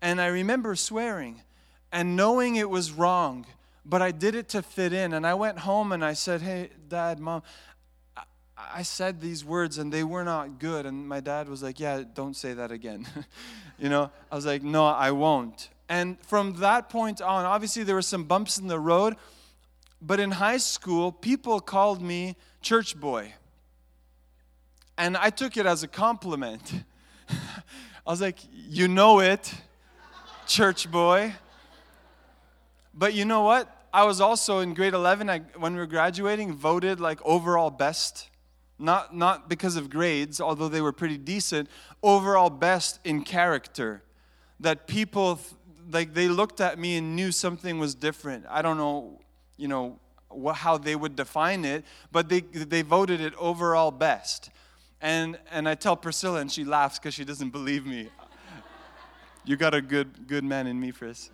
And 0.00 0.20
I 0.20 0.26
remember 0.26 0.76
swearing 0.76 1.42
and 1.90 2.14
knowing 2.14 2.56
it 2.56 2.70
was 2.70 2.92
wrong, 2.92 3.44
but 3.84 4.02
I 4.02 4.12
did 4.12 4.34
it 4.36 4.48
to 4.50 4.62
fit 4.62 4.92
in. 4.92 5.12
And 5.12 5.26
I 5.26 5.34
went 5.34 5.58
home 5.58 5.90
and 5.90 6.04
I 6.04 6.12
said, 6.12 6.42
Hey, 6.42 6.70
dad, 6.88 7.18
mom, 7.18 7.42
I 8.56 8.82
said 8.82 9.20
these 9.20 9.44
words 9.44 9.78
and 9.78 9.92
they 9.92 10.04
were 10.04 10.24
not 10.24 10.60
good. 10.60 10.86
And 10.86 11.08
my 11.08 11.20
dad 11.20 11.48
was 11.48 11.62
like, 11.62 11.80
Yeah, 11.80 12.04
don't 12.14 12.36
say 12.36 12.54
that 12.54 12.70
again. 12.70 13.06
you 13.78 13.88
know, 13.88 14.12
I 14.30 14.36
was 14.36 14.46
like, 14.46 14.62
No, 14.62 14.86
I 14.86 15.10
won't. 15.10 15.70
And 15.88 16.20
from 16.20 16.54
that 16.60 16.88
point 16.88 17.20
on, 17.20 17.44
obviously 17.44 17.82
there 17.82 17.94
were 17.96 18.02
some 18.02 18.24
bumps 18.24 18.58
in 18.58 18.68
the 18.68 18.78
road 18.78 19.16
but 20.00 20.20
in 20.20 20.30
high 20.30 20.58
school, 20.58 21.12
people 21.12 21.60
called 21.60 22.00
me 22.00 22.36
church 22.60 22.98
boy. 22.98 23.34
And 24.96 25.16
I 25.16 25.30
took 25.30 25.56
it 25.56 25.66
as 25.66 25.82
a 25.82 25.88
compliment. 25.88 26.84
I 27.28 28.10
was 28.10 28.20
like, 28.20 28.38
you 28.52 28.88
know 28.88 29.20
it, 29.20 29.52
church 30.46 30.90
boy. 30.90 31.34
But 32.94 33.14
you 33.14 33.24
know 33.24 33.42
what? 33.42 33.74
I 33.92 34.04
was 34.04 34.20
also 34.20 34.58
in 34.60 34.74
grade 34.74 34.94
11, 34.94 35.30
I, 35.30 35.40
when 35.56 35.74
we 35.74 35.78
were 35.78 35.86
graduating, 35.86 36.52
voted 36.54 37.00
like 37.00 37.20
overall 37.24 37.70
best. 37.70 38.28
Not, 38.78 39.14
not 39.14 39.48
because 39.48 39.76
of 39.76 39.90
grades, 39.90 40.40
although 40.40 40.68
they 40.68 40.80
were 40.80 40.92
pretty 40.92 41.18
decent, 41.18 41.68
overall 42.02 42.50
best 42.50 43.00
in 43.02 43.24
character. 43.24 44.02
That 44.60 44.86
people, 44.86 45.40
like, 45.90 46.14
they 46.14 46.28
looked 46.28 46.60
at 46.60 46.78
me 46.78 46.96
and 46.96 47.16
knew 47.16 47.32
something 47.32 47.78
was 47.78 47.94
different. 47.96 48.46
I 48.48 48.62
don't 48.62 48.76
know 48.76 49.20
you 49.58 49.68
know, 49.68 49.98
how 50.54 50.78
they 50.78 50.96
would 50.96 51.16
define 51.16 51.64
it, 51.64 51.84
but 52.10 52.28
they, 52.28 52.40
they 52.40 52.82
voted 52.82 53.20
it 53.20 53.34
overall 53.36 53.90
best. 53.90 54.50
And, 55.00 55.38
and 55.50 55.68
I 55.68 55.74
tell 55.74 55.96
Priscilla, 55.96 56.40
and 56.40 56.50
she 56.50 56.64
laughs 56.64 56.98
because 56.98 57.14
she 57.14 57.24
doesn't 57.24 57.50
believe 57.50 57.84
me. 57.84 58.08
you 59.44 59.56
got 59.56 59.74
a 59.74 59.82
good, 59.82 60.26
good 60.26 60.44
man 60.44 60.66
in 60.66 60.80
me, 60.80 60.92
Pris. 60.92 61.30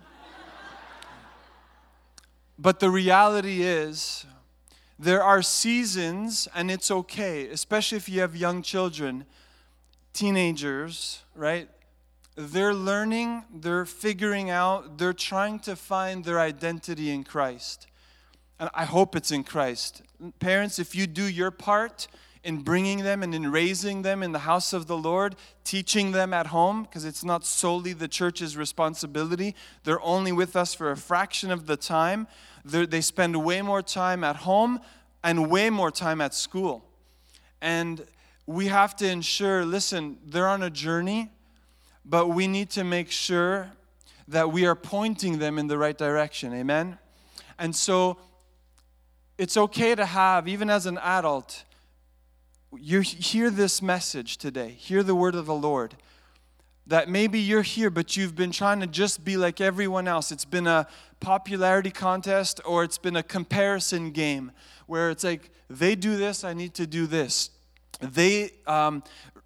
But 2.57 2.79
the 2.79 2.89
reality 2.89 3.63
is, 3.63 4.25
there 4.97 5.21
are 5.21 5.41
seasons, 5.41 6.47
and 6.55 6.71
it's 6.71 6.89
okay, 6.89 7.47
especially 7.47 7.97
if 7.97 8.07
you 8.07 8.21
have 8.21 8.35
young 8.35 8.61
children, 8.61 9.25
teenagers, 10.13 11.23
right? 11.35 11.67
They're 12.37 12.73
learning, 12.73 13.43
they're 13.53 13.85
figuring 13.85 14.49
out, 14.49 14.97
they're 14.97 15.11
trying 15.11 15.59
to 15.59 15.75
find 15.75 16.23
their 16.23 16.39
identity 16.39 17.11
in 17.11 17.25
Christ. 17.25 17.87
And 18.59 18.69
I 18.73 18.85
hope 18.85 19.15
it's 19.15 19.31
in 19.31 19.43
Christ. 19.43 20.01
Parents, 20.39 20.79
if 20.79 20.95
you 20.95 21.07
do 21.07 21.27
your 21.27 21.51
part 21.51 22.07
in 22.43 22.61
bringing 22.61 23.03
them 23.03 23.23
and 23.23 23.33
in 23.33 23.51
raising 23.51 24.03
them 24.03 24.21
in 24.21 24.31
the 24.31 24.39
house 24.39 24.71
of 24.71 24.85
the 24.87 24.95
Lord, 24.95 25.35
teaching 25.63 26.11
them 26.11 26.33
at 26.33 26.47
home, 26.47 26.83
because 26.83 27.03
it's 27.03 27.23
not 27.23 27.43
solely 27.43 27.91
the 27.91 28.07
church's 28.07 28.55
responsibility, 28.55 29.55
they're 29.83 30.01
only 30.01 30.31
with 30.31 30.55
us 30.55 30.73
for 30.73 30.91
a 30.91 30.95
fraction 30.95 31.51
of 31.51 31.65
the 31.65 31.75
time. 31.75 32.27
They're, 32.63 32.85
they 32.85 33.01
spend 33.01 33.43
way 33.43 33.61
more 33.61 33.81
time 33.81 34.23
at 34.23 34.37
home 34.37 34.79
and 35.23 35.49
way 35.49 35.71
more 35.71 35.89
time 35.89 36.21
at 36.21 36.35
school. 36.35 36.85
And 37.61 38.05
we 38.45 38.67
have 38.67 38.95
to 38.97 39.09
ensure 39.09 39.65
listen, 39.65 40.19
they're 40.23 40.47
on 40.47 40.61
a 40.61 40.69
journey, 40.69 41.31
but 42.05 42.27
we 42.27 42.47
need 42.47 42.69
to 42.71 42.83
make 42.83 43.09
sure 43.09 43.71
that 44.27 44.51
we 44.51 44.67
are 44.67 44.75
pointing 44.75 45.39
them 45.39 45.57
in 45.57 45.67
the 45.67 45.79
right 45.79 45.97
direction. 45.97 46.53
Amen? 46.53 46.99
And 47.57 47.75
so 47.75 48.17
it's 49.37 49.57
okay 49.57 49.95
to 49.95 50.05
have, 50.05 50.47
even 50.47 50.69
as 50.69 50.85
an 50.85 50.97
adult, 50.99 51.63
you 52.77 53.01
hear 53.01 53.49
this 53.49 53.81
message 53.81 54.37
today, 54.37 54.69
hear 54.69 55.03
the 55.03 55.15
word 55.15 55.35
of 55.35 55.45
the 55.45 55.55
Lord. 55.55 55.95
that 56.87 57.09
maybe 57.09 57.39
you're 57.39 57.63
here, 57.63 57.89
but 57.89 58.15
you've 58.15 58.35
been 58.35 58.51
trying 58.51 58.79
to 58.79 58.87
just 58.87 59.25
be 59.25 59.37
like 59.37 59.59
everyone 59.59 60.07
else. 60.07 60.31
It's 60.31 60.45
been 60.45 60.67
a 60.67 60.87
popularity 61.19 61.89
contest 61.89 62.61
or 62.65 62.83
it's 62.83 62.97
been 62.97 63.15
a 63.15 63.23
comparison 63.23 64.11
game 64.11 64.51
where 64.85 65.09
it's 65.09 65.23
like, 65.23 65.49
they 65.67 65.95
do 65.95 66.15
this, 66.15 66.43
I 66.43 66.53
need 66.53 66.75
to 66.75 66.85
do 66.85 67.07
this. 67.07 67.49
They 67.99 68.51
um, 68.67 69.03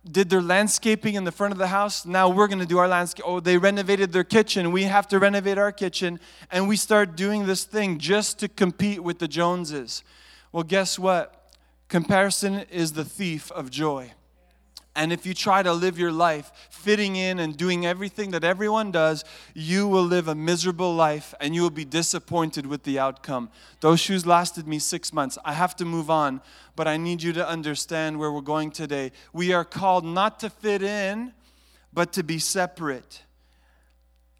did 0.09 0.29
their 0.29 0.41
landscaping 0.41 1.15
in 1.15 1.23
the 1.23 1.31
front 1.31 1.51
of 1.51 1.57
the 1.57 1.67
house. 1.67 2.05
Now 2.05 2.29
we're 2.29 2.47
going 2.47 2.59
to 2.59 2.65
do 2.65 2.77
our 2.77 2.87
landscape. 2.87 3.25
Oh, 3.27 3.39
they 3.39 3.57
renovated 3.57 4.11
their 4.11 4.23
kitchen. 4.23 4.71
We 4.71 4.83
have 4.83 5.07
to 5.09 5.19
renovate 5.19 5.57
our 5.57 5.71
kitchen. 5.71 6.19
And 6.51 6.67
we 6.67 6.77
start 6.77 7.15
doing 7.15 7.45
this 7.45 7.63
thing 7.65 7.99
just 7.99 8.39
to 8.39 8.47
compete 8.47 9.03
with 9.03 9.19
the 9.19 9.27
Joneses. 9.27 10.03
Well, 10.51 10.63
guess 10.63 10.97
what? 10.97 11.53
Comparison 11.89 12.59
is 12.71 12.93
the 12.93 13.05
thief 13.05 13.51
of 13.51 13.69
joy. 13.69 14.13
And 14.95 15.13
if 15.13 15.25
you 15.25 15.33
try 15.33 15.63
to 15.63 15.71
live 15.71 15.99
your 15.99 16.11
life 16.11 16.51
fitting 16.69 17.15
in 17.15 17.39
and 17.39 17.55
doing 17.55 17.85
everything 17.85 18.31
that 18.31 18.43
everyone 18.43 18.91
does, 18.91 19.23
you 19.53 19.87
will 19.87 20.03
live 20.03 20.27
a 20.27 20.35
miserable 20.35 20.93
life 20.93 21.33
and 21.39 21.53
you 21.53 21.61
will 21.61 21.69
be 21.69 21.85
disappointed 21.85 22.65
with 22.65 22.83
the 22.83 22.99
outcome. 22.99 23.49
Those 23.81 23.99
shoes 23.99 24.25
lasted 24.25 24.67
me 24.67 24.79
six 24.79 25.13
months. 25.13 25.37
I 25.45 25.53
have 25.53 25.75
to 25.77 25.85
move 25.85 26.09
on, 26.09 26.41
but 26.75 26.87
I 26.87 26.97
need 26.97 27.21
you 27.21 27.31
to 27.33 27.47
understand 27.47 28.19
where 28.19 28.31
we're 28.31 28.41
going 28.41 28.71
today. 28.71 29.11
We 29.31 29.53
are 29.53 29.63
called 29.63 30.03
not 30.03 30.39
to 30.41 30.49
fit 30.49 30.81
in, 30.81 31.33
but 31.93 32.11
to 32.13 32.23
be 32.23 32.39
separate. 32.39 33.23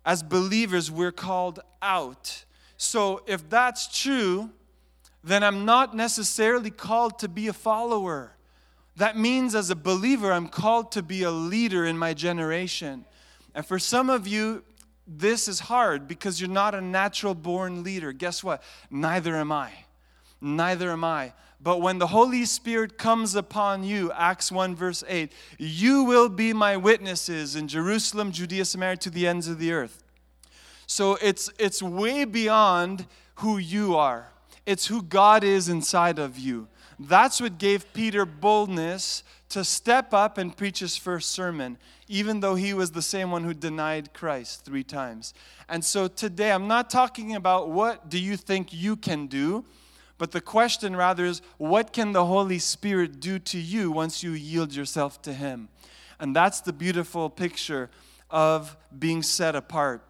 As 0.05 0.23
believers, 0.23 0.89
we're 0.89 1.11
called 1.11 1.59
out. 1.81 2.45
So 2.77 3.21
if 3.27 3.47
that's 3.49 3.87
true, 4.01 4.49
then 5.23 5.43
I'm 5.43 5.65
not 5.65 5.95
necessarily 5.95 6.71
called 6.71 7.19
to 7.19 7.27
be 7.27 7.47
a 7.47 7.53
follower. 7.53 8.31
That 8.99 9.17
means, 9.17 9.55
as 9.55 9.69
a 9.69 9.77
believer, 9.77 10.33
I'm 10.33 10.49
called 10.49 10.91
to 10.91 11.01
be 11.01 11.23
a 11.23 11.31
leader 11.31 11.85
in 11.85 11.97
my 11.97 12.13
generation. 12.13 13.05
And 13.55 13.65
for 13.65 13.79
some 13.79 14.09
of 14.09 14.27
you, 14.27 14.61
this 15.07 15.47
is 15.47 15.61
hard 15.61 16.05
because 16.05 16.41
you're 16.41 16.49
not 16.49 16.75
a 16.75 16.81
natural 16.81 17.33
born 17.33 17.81
leader. 17.81 18.11
Guess 18.11 18.43
what? 18.43 18.61
Neither 18.91 19.37
am 19.37 19.53
I. 19.53 19.71
Neither 20.41 20.91
am 20.91 21.05
I. 21.05 21.31
But 21.61 21.79
when 21.79 21.97
the 21.97 22.07
Holy 22.07 22.43
Spirit 22.43 22.97
comes 22.97 23.35
upon 23.35 23.85
you, 23.85 24.11
Acts 24.11 24.51
1, 24.51 24.75
verse 24.75 25.01
8, 25.07 25.31
you 25.57 26.03
will 26.03 26.27
be 26.27 26.51
my 26.51 26.75
witnesses 26.75 27.55
in 27.55 27.69
Jerusalem, 27.69 28.33
Judea, 28.33 28.65
Samaria, 28.65 28.97
to 28.97 29.09
the 29.09 29.27
ends 29.27 29.47
of 29.47 29.59
the 29.59 29.71
earth. 29.71 30.03
So 30.87 31.17
it's, 31.21 31.49
it's 31.57 31.81
way 31.81 32.25
beyond 32.25 33.05
who 33.35 33.59
you 33.59 33.95
are, 33.95 34.27
it's 34.65 34.87
who 34.87 35.01
God 35.01 35.45
is 35.45 35.69
inside 35.69 36.19
of 36.19 36.37
you. 36.37 36.67
That's 36.99 37.39
what 37.39 37.57
gave 37.57 37.93
Peter 37.93 38.25
boldness 38.25 39.23
to 39.49 39.63
step 39.63 40.13
up 40.13 40.37
and 40.37 40.55
preach 40.55 40.79
his 40.79 40.97
first 40.97 41.31
sermon, 41.31 41.77
even 42.09 42.41
though 42.41 42.55
he 42.55 42.73
was 42.73 42.91
the 42.91 43.01
same 43.01 43.31
one 43.31 43.45
who 43.45 43.53
denied 43.53 44.13
Christ 44.13 44.65
three 44.65 44.83
times. 44.83 45.33
And 45.69 45.83
so 45.83 46.07
today, 46.07 46.51
I'm 46.51 46.67
not 46.67 46.89
talking 46.89 47.35
about 47.35 47.69
what 47.69 48.09
do 48.09 48.19
you 48.19 48.35
think 48.35 48.73
you 48.73 48.97
can 48.97 49.27
do, 49.27 49.63
but 50.17 50.31
the 50.31 50.41
question 50.41 50.93
rather 50.95 51.23
is 51.23 51.41
what 51.57 51.93
can 51.93 52.11
the 52.11 52.25
Holy 52.25 52.59
Spirit 52.59 53.21
do 53.21 53.39
to 53.39 53.57
you 53.57 53.91
once 53.91 54.21
you 54.21 54.31
yield 54.31 54.75
yourself 54.75 55.21
to 55.21 55.33
Him? 55.33 55.69
And 56.19 56.35
that's 56.35 56.59
the 56.59 56.73
beautiful 56.73 57.29
picture 57.29 57.89
of 58.29 58.75
being 58.97 59.23
set 59.23 59.55
apart. 59.55 60.03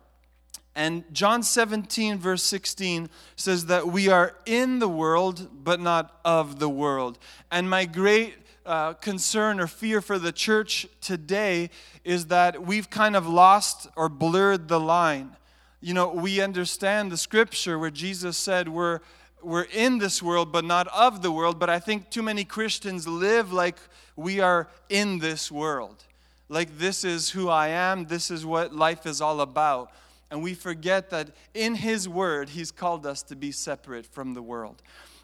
And 0.80 1.04
John 1.14 1.44
17, 1.44 2.20
verse 2.20 2.42
16 2.42 3.10
says 3.36 3.66
that 3.66 3.88
we 3.88 4.08
are 4.08 4.38
in 4.46 4.80
the 4.80 4.88
world, 4.88 5.50
but 5.62 5.82
not 5.82 6.22
of 6.24 6.60
the 6.60 6.70
world. 6.70 7.20
And 7.52 7.70
my 7.70 7.84
great 7.84 8.36
uh, 8.66 8.94
concern 8.94 9.60
or 9.60 9.68
fear 9.68 10.00
for 10.00 10.18
the 10.18 10.32
church 10.32 10.88
today 11.02 11.70
is 12.06 12.28
that 12.28 12.66
we've 12.66 12.90
kind 12.90 13.18
of 13.18 13.28
lost 13.28 13.90
or 13.98 14.08
blurred 14.08 14.70
the 14.70 14.80
line. 14.80 15.36
You 15.82 15.94
know, 15.96 16.14
we 16.14 16.40
understand 16.40 17.12
the 17.12 17.18
scripture 17.18 17.78
where 17.78 17.92
Jesus 17.92 18.38
said 18.38 18.70
we're, 18.70 19.02
we're 19.44 19.68
in 19.74 19.98
this 19.98 20.24
world, 20.24 20.54
but 20.54 20.64
not 20.64 20.88
of 20.88 21.22
the 21.22 21.32
world. 21.34 21.60
But 21.60 21.70
I 21.70 21.80
think 21.80 22.10
too 22.10 22.24
many 22.24 22.46
Christians 22.46 23.06
live 23.06 23.52
like 23.52 23.80
we 24.16 24.40
are 24.40 24.70
in 24.88 25.20
this 25.20 25.52
world. 25.52 26.06
Like 26.48 26.78
this 26.78 27.04
is 27.04 27.32
who 27.32 27.50
I 27.50 27.68
am, 27.68 28.06
this 28.06 28.32
is 28.32 28.46
what 28.46 28.74
life 28.74 29.06
is 29.06 29.20
all 29.20 29.42
about 29.42 29.92
and 30.32 30.44
we 30.44 30.54
forget 30.54 31.10
that 31.10 31.32
in 31.54 31.76
His 31.76 32.08
Word, 32.08 32.50
He's 32.50 32.72
called 32.72 33.06
us 33.06 33.24
to 33.24 33.36
be 33.36 33.52
separate 33.52 34.06
from 34.06 34.34
the 34.34 34.42
world. 34.42 34.82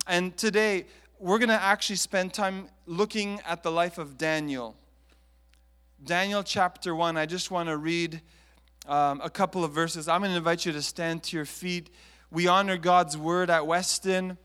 And 0.07 0.35
today, 0.37 0.85
we're 1.19 1.37
going 1.39 1.49
to 1.49 1.61
actually 1.61 1.95
spend 1.95 2.33
time 2.33 2.67
looking 2.85 3.39
at 3.45 3.63
the 3.63 3.71
life 3.71 3.97
of 3.97 4.17
Daniel. 4.17 4.75
Daniel 6.03 6.43
chapter 6.43 6.93
1, 6.93 7.17
I 7.17 7.25
just 7.25 7.51
want 7.51 7.69
to 7.69 7.77
read 7.77 8.21
um, 8.87 9.21
a 9.23 9.29
couple 9.29 9.63
of 9.63 9.71
verses. 9.71 10.07
I'm 10.07 10.21
going 10.21 10.31
to 10.31 10.37
invite 10.37 10.65
you 10.65 10.71
to 10.71 10.81
stand 10.81 11.23
to 11.23 11.37
your 11.37 11.45
feet. 11.45 11.89
We 12.31 12.47
honor 12.47 12.77
God's 12.77 13.17
Word 13.17 13.49
at 13.49 13.65
Weston. 13.65 14.37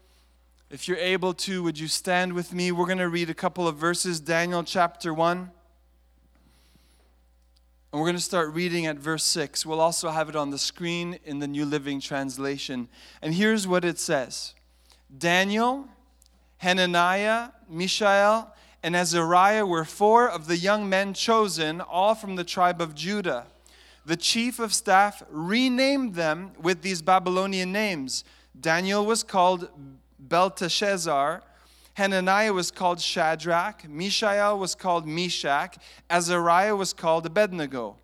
If 0.71 0.87
you're 0.87 0.97
able 0.99 1.35
to, 1.35 1.63
would 1.65 1.79
you 1.79 1.89
stand 1.89 2.33
with 2.33 2.55
me? 2.55 2.71
We're 2.71 2.87
going 2.87 2.99
to 2.99 3.09
read 3.09 3.29
a 3.29 3.35
couple 3.35 3.67
of 3.67 3.77
verses, 3.77 4.21
Daniel 4.21 4.63
chapter 4.63 5.13
1. 5.13 5.51
And 7.93 8.01
we're 8.01 8.07
going 8.07 8.17
to 8.17 8.23
start 8.23 8.55
reading 8.55 8.87
at 8.87 8.99
verse 8.99 9.25
6. 9.25 9.67
We'll 9.67 9.81
also 9.81 10.11
have 10.11 10.29
it 10.29 10.37
on 10.37 10.51
the 10.51 10.59
screen 10.59 11.19
in 11.25 11.41
the 11.41 11.49
New 11.49 11.65
Living 11.65 12.01
Translation. 12.01 12.89
And 13.21 13.35
here's 13.35 13.67
what 13.67 13.85
it 13.85 13.99
says 13.99 14.55
Daniel, 15.19 15.89
Hananiah, 16.59 17.49
Mishael, 17.69 18.55
and 18.85 18.95
Azariah 18.95 19.67
were 19.67 19.85
four 19.85 20.29
of 20.29 20.47
the 20.47 20.57
young 20.57 20.89
men 20.89 21.15
chosen, 21.15 21.81
all 21.81 22.15
from 22.15 22.37
the 22.37 22.45
tribe 22.45 22.81
of 22.81 22.95
Judah. 22.95 23.47
The 24.07 24.17
chief 24.17 24.61
of 24.61 24.73
staff 24.73 25.25
renamed 25.29 26.15
them 26.15 26.53
with 26.63 26.83
these 26.83 27.03
Babylonian 27.03 27.73
names. 27.73 28.23
Daniel 28.59 29.05
was 29.05 29.25
called 29.25 29.69
Belteshazzar. 30.21 31.43
Hananiah 32.01 32.55
was 32.55 32.71
called 32.71 32.99
Shadrach, 32.99 33.87
Mishael 33.87 34.59
was 34.59 34.75
called 34.75 35.07
Meshach, 35.07 35.77
Azariah 36.09 36.75
was 36.75 36.95
called 36.95 37.27
Abednego. 37.27 37.99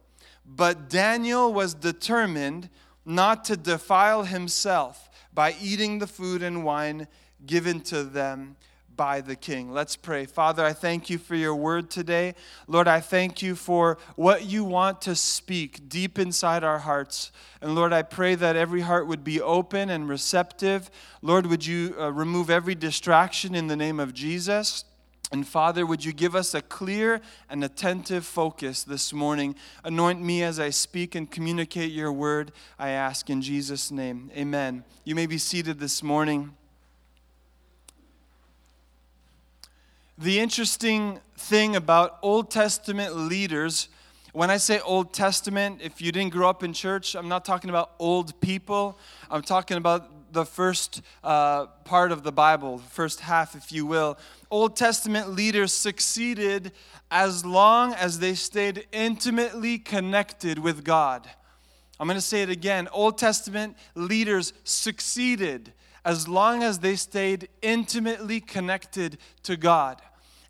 But 0.44 0.90
Daniel 0.90 1.50
was 1.50 1.72
determined 1.72 2.68
not 3.06 3.42
to 3.46 3.56
defile 3.56 4.24
himself 4.24 5.08
by 5.32 5.56
eating 5.62 5.98
the 5.98 6.06
food 6.06 6.42
and 6.42 6.62
wine 6.62 7.08
given 7.46 7.80
to 7.84 8.04
them 8.04 8.56
by 8.96 9.20
the 9.20 9.36
king. 9.36 9.70
Let's 9.72 9.96
pray. 9.96 10.26
Father, 10.26 10.64
I 10.64 10.72
thank 10.72 11.10
you 11.10 11.18
for 11.18 11.34
your 11.34 11.54
word 11.54 11.90
today. 11.90 12.34
Lord, 12.66 12.88
I 12.88 13.00
thank 13.00 13.42
you 13.42 13.54
for 13.54 13.98
what 14.14 14.44
you 14.44 14.64
want 14.64 15.02
to 15.02 15.14
speak 15.14 15.88
deep 15.88 16.18
inside 16.18 16.64
our 16.64 16.78
hearts. 16.78 17.30
And 17.60 17.74
Lord, 17.74 17.92
I 17.92 18.02
pray 18.02 18.34
that 18.34 18.56
every 18.56 18.80
heart 18.80 19.06
would 19.06 19.24
be 19.24 19.40
open 19.40 19.90
and 19.90 20.08
receptive. 20.08 20.90
Lord, 21.22 21.46
would 21.46 21.66
you 21.66 21.94
uh, 21.98 22.10
remove 22.10 22.50
every 22.50 22.74
distraction 22.74 23.54
in 23.54 23.66
the 23.66 23.76
name 23.76 24.00
of 24.00 24.14
Jesus? 24.14 24.84
And 25.32 25.46
Father, 25.46 25.84
would 25.84 26.04
you 26.04 26.12
give 26.12 26.36
us 26.36 26.54
a 26.54 26.62
clear 26.62 27.20
and 27.50 27.64
attentive 27.64 28.24
focus 28.24 28.84
this 28.84 29.12
morning? 29.12 29.56
Anoint 29.82 30.22
me 30.22 30.42
as 30.42 30.60
I 30.60 30.70
speak 30.70 31.14
and 31.14 31.30
communicate 31.30 31.90
your 31.90 32.12
word, 32.12 32.52
I 32.78 32.90
ask 32.90 33.28
in 33.28 33.42
Jesus' 33.42 33.90
name. 33.90 34.30
Amen. 34.36 34.84
You 35.04 35.14
may 35.14 35.26
be 35.26 35.38
seated 35.38 35.80
this 35.80 36.02
morning. 36.02 36.55
The 40.18 40.40
interesting 40.40 41.20
thing 41.36 41.76
about 41.76 42.18
Old 42.22 42.50
Testament 42.50 43.14
leaders, 43.16 43.90
when 44.32 44.50
I 44.50 44.56
say 44.56 44.80
Old 44.80 45.12
Testament, 45.12 45.82
if 45.82 46.00
you 46.00 46.10
didn't 46.10 46.32
grow 46.32 46.48
up 46.48 46.62
in 46.62 46.72
church, 46.72 47.14
I'm 47.14 47.28
not 47.28 47.44
talking 47.44 47.68
about 47.68 47.90
old 47.98 48.40
people. 48.40 48.98
I'm 49.30 49.42
talking 49.42 49.76
about 49.76 50.32
the 50.32 50.46
first 50.46 51.02
uh, 51.22 51.66
part 51.84 52.12
of 52.12 52.22
the 52.22 52.32
Bible, 52.32 52.78
the 52.78 52.84
first 52.84 53.20
half, 53.20 53.54
if 53.54 53.70
you 53.70 53.84
will. 53.84 54.16
Old 54.50 54.74
Testament 54.74 55.32
leaders 55.32 55.74
succeeded 55.74 56.72
as 57.10 57.44
long 57.44 57.92
as 57.92 58.18
they 58.18 58.32
stayed 58.32 58.86
intimately 58.92 59.76
connected 59.76 60.58
with 60.58 60.82
God. 60.82 61.28
I'm 62.00 62.06
going 62.06 62.16
to 62.16 62.22
say 62.22 62.40
it 62.40 62.48
again. 62.48 62.88
Old 62.90 63.18
Testament 63.18 63.76
leaders 63.94 64.54
succeeded 64.64 65.74
as 66.06 66.28
long 66.28 66.62
as 66.62 66.78
they 66.78 66.94
stayed 66.94 67.48
intimately 67.60 68.40
connected 68.40 69.18
to 69.42 69.58
God. 69.58 70.00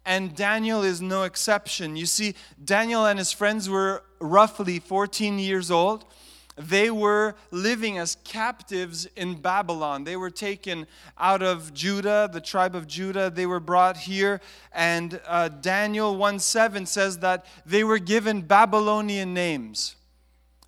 And 0.06 0.36
Daniel 0.36 0.84
is 0.84 1.02
no 1.02 1.24
exception. 1.24 1.96
You 1.96 2.06
see, 2.06 2.36
Daniel 2.64 3.04
and 3.06 3.18
his 3.18 3.32
friends 3.32 3.68
were 3.68 4.04
roughly 4.20 4.78
14 4.78 5.40
years 5.40 5.68
old. 5.70 6.04
They 6.56 6.90
were 6.90 7.34
living 7.50 7.98
as 7.98 8.16
captives 8.24 9.06
in 9.16 9.34
Babylon. 9.34 10.04
They 10.04 10.16
were 10.16 10.30
taken 10.30 10.86
out 11.18 11.42
of 11.42 11.74
Judah, 11.74 12.30
the 12.32 12.40
tribe 12.40 12.74
of 12.74 12.86
Judah. 12.86 13.28
They 13.28 13.44
were 13.44 13.60
brought 13.60 13.96
here. 13.96 14.40
And 14.72 15.20
uh, 15.26 15.48
Daniel 15.48 16.16
1 16.16 16.38
7 16.38 16.86
says 16.86 17.18
that 17.18 17.44
they 17.66 17.84
were 17.84 17.98
given 17.98 18.40
Babylonian 18.40 19.34
names. 19.34 19.96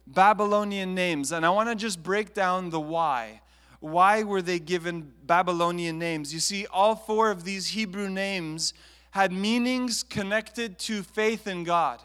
Babylonian 0.06 0.94
names. 0.94 1.32
And 1.32 1.46
I 1.46 1.50
want 1.50 1.70
to 1.70 1.74
just 1.74 2.02
break 2.02 2.34
down 2.34 2.68
the 2.68 2.80
why. 2.80 3.40
Why 3.80 4.24
were 4.24 4.42
they 4.42 4.58
given 4.58 5.12
Babylonian 5.24 5.98
names? 5.98 6.34
You 6.34 6.40
see, 6.40 6.66
all 6.66 6.96
four 6.96 7.30
of 7.30 7.44
these 7.44 7.68
Hebrew 7.68 8.10
names 8.10 8.74
had 9.18 9.32
meanings 9.32 10.04
connected 10.04 10.78
to 10.78 11.02
faith 11.02 11.48
in 11.48 11.64
God. 11.64 12.00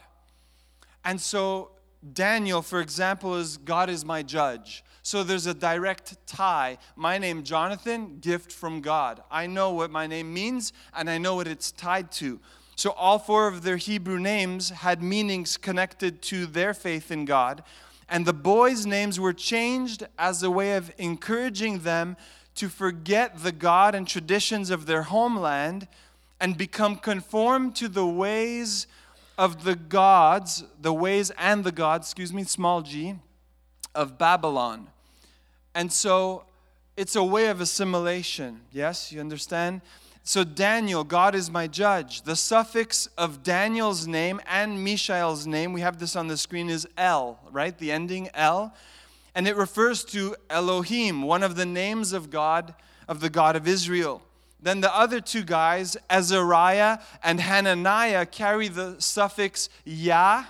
And 1.04 1.20
so 1.20 1.70
Daniel, 2.12 2.60
for 2.60 2.80
example, 2.80 3.36
is 3.36 3.56
God 3.56 3.88
is 3.88 4.04
my 4.04 4.24
judge. 4.24 4.82
So 5.04 5.22
there's 5.22 5.46
a 5.46 5.54
direct 5.54 6.16
tie. 6.26 6.76
My 6.96 7.18
name, 7.18 7.44
Jonathan, 7.44 8.18
gift 8.20 8.50
from 8.50 8.80
God. 8.80 9.22
I 9.30 9.46
know 9.46 9.70
what 9.70 9.92
my 9.92 10.08
name 10.08 10.34
means 10.34 10.72
and 10.92 11.08
I 11.08 11.18
know 11.18 11.36
what 11.36 11.46
it's 11.46 11.70
tied 11.70 12.10
to. 12.12 12.40
So 12.74 12.90
all 12.90 13.20
four 13.20 13.46
of 13.46 13.62
their 13.62 13.76
Hebrew 13.76 14.18
names 14.18 14.70
had 14.70 15.00
meanings 15.00 15.56
connected 15.56 16.20
to 16.22 16.46
their 16.46 16.74
faith 16.74 17.12
in 17.12 17.26
God. 17.26 17.62
And 18.08 18.26
the 18.26 18.32
boys' 18.32 18.86
names 18.86 19.20
were 19.20 19.32
changed 19.32 20.02
as 20.18 20.42
a 20.42 20.50
way 20.50 20.74
of 20.74 20.92
encouraging 20.98 21.78
them 21.78 22.16
to 22.56 22.68
forget 22.68 23.44
the 23.44 23.52
God 23.52 23.94
and 23.94 24.08
traditions 24.08 24.70
of 24.70 24.86
their 24.86 25.02
homeland 25.02 25.86
and 26.40 26.56
become 26.56 26.96
conformed 26.96 27.76
to 27.76 27.88
the 27.88 28.06
ways 28.06 28.86
of 29.38 29.64
the 29.64 29.74
gods, 29.74 30.64
the 30.80 30.92
ways 30.92 31.30
and 31.38 31.64
the 31.64 31.72
gods, 31.72 32.06
excuse 32.06 32.32
me, 32.32 32.44
small 32.44 32.82
g, 32.82 33.14
of 33.94 34.18
Babylon. 34.18 34.88
And 35.74 35.92
so 35.92 36.44
it's 36.96 37.16
a 37.16 37.24
way 37.24 37.48
of 37.48 37.60
assimilation. 37.60 38.60
Yes, 38.72 39.10
you 39.10 39.20
understand? 39.20 39.80
So, 40.26 40.42
Daniel, 40.42 41.04
God 41.04 41.34
is 41.34 41.50
my 41.50 41.66
judge. 41.66 42.22
The 42.22 42.36
suffix 42.36 43.08
of 43.18 43.42
Daniel's 43.42 44.06
name 44.06 44.40
and 44.46 44.82
Mishael's 44.82 45.46
name, 45.46 45.74
we 45.74 45.82
have 45.82 45.98
this 45.98 46.16
on 46.16 46.28
the 46.28 46.38
screen, 46.38 46.70
is 46.70 46.88
El, 46.96 47.38
right? 47.50 47.76
The 47.76 47.92
ending 47.92 48.30
El. 48.32 48.72
And 49.34 49.46
it 49.46 49.54
refers 49.54 50.02
to 50.06 50.34
Elohim, 50.48 51.22
one 51.22 51.42
of 51.42 51.56
the 51.56 51.66
names 51.66 52.14
of 52.14 52.30
God, 52.30 52.74
of 53.06 53.20
the 53.20 53.28
God 53.28 53.54
of 53.54 53.68
Israel. 53.68 54.22
Then 54.64 54.80
the 54.80 54.96
other 54.96 55.20
two 55.20 55.44
guys, 55.44 55.94
Azariah 56.08 56.98
and 57.22 57.38
Hananiah, 57.38 58.24
carry 58.24 58.68
the 58.68 58.96
suffix 58.98 59.68
Yah, 59.84 60.44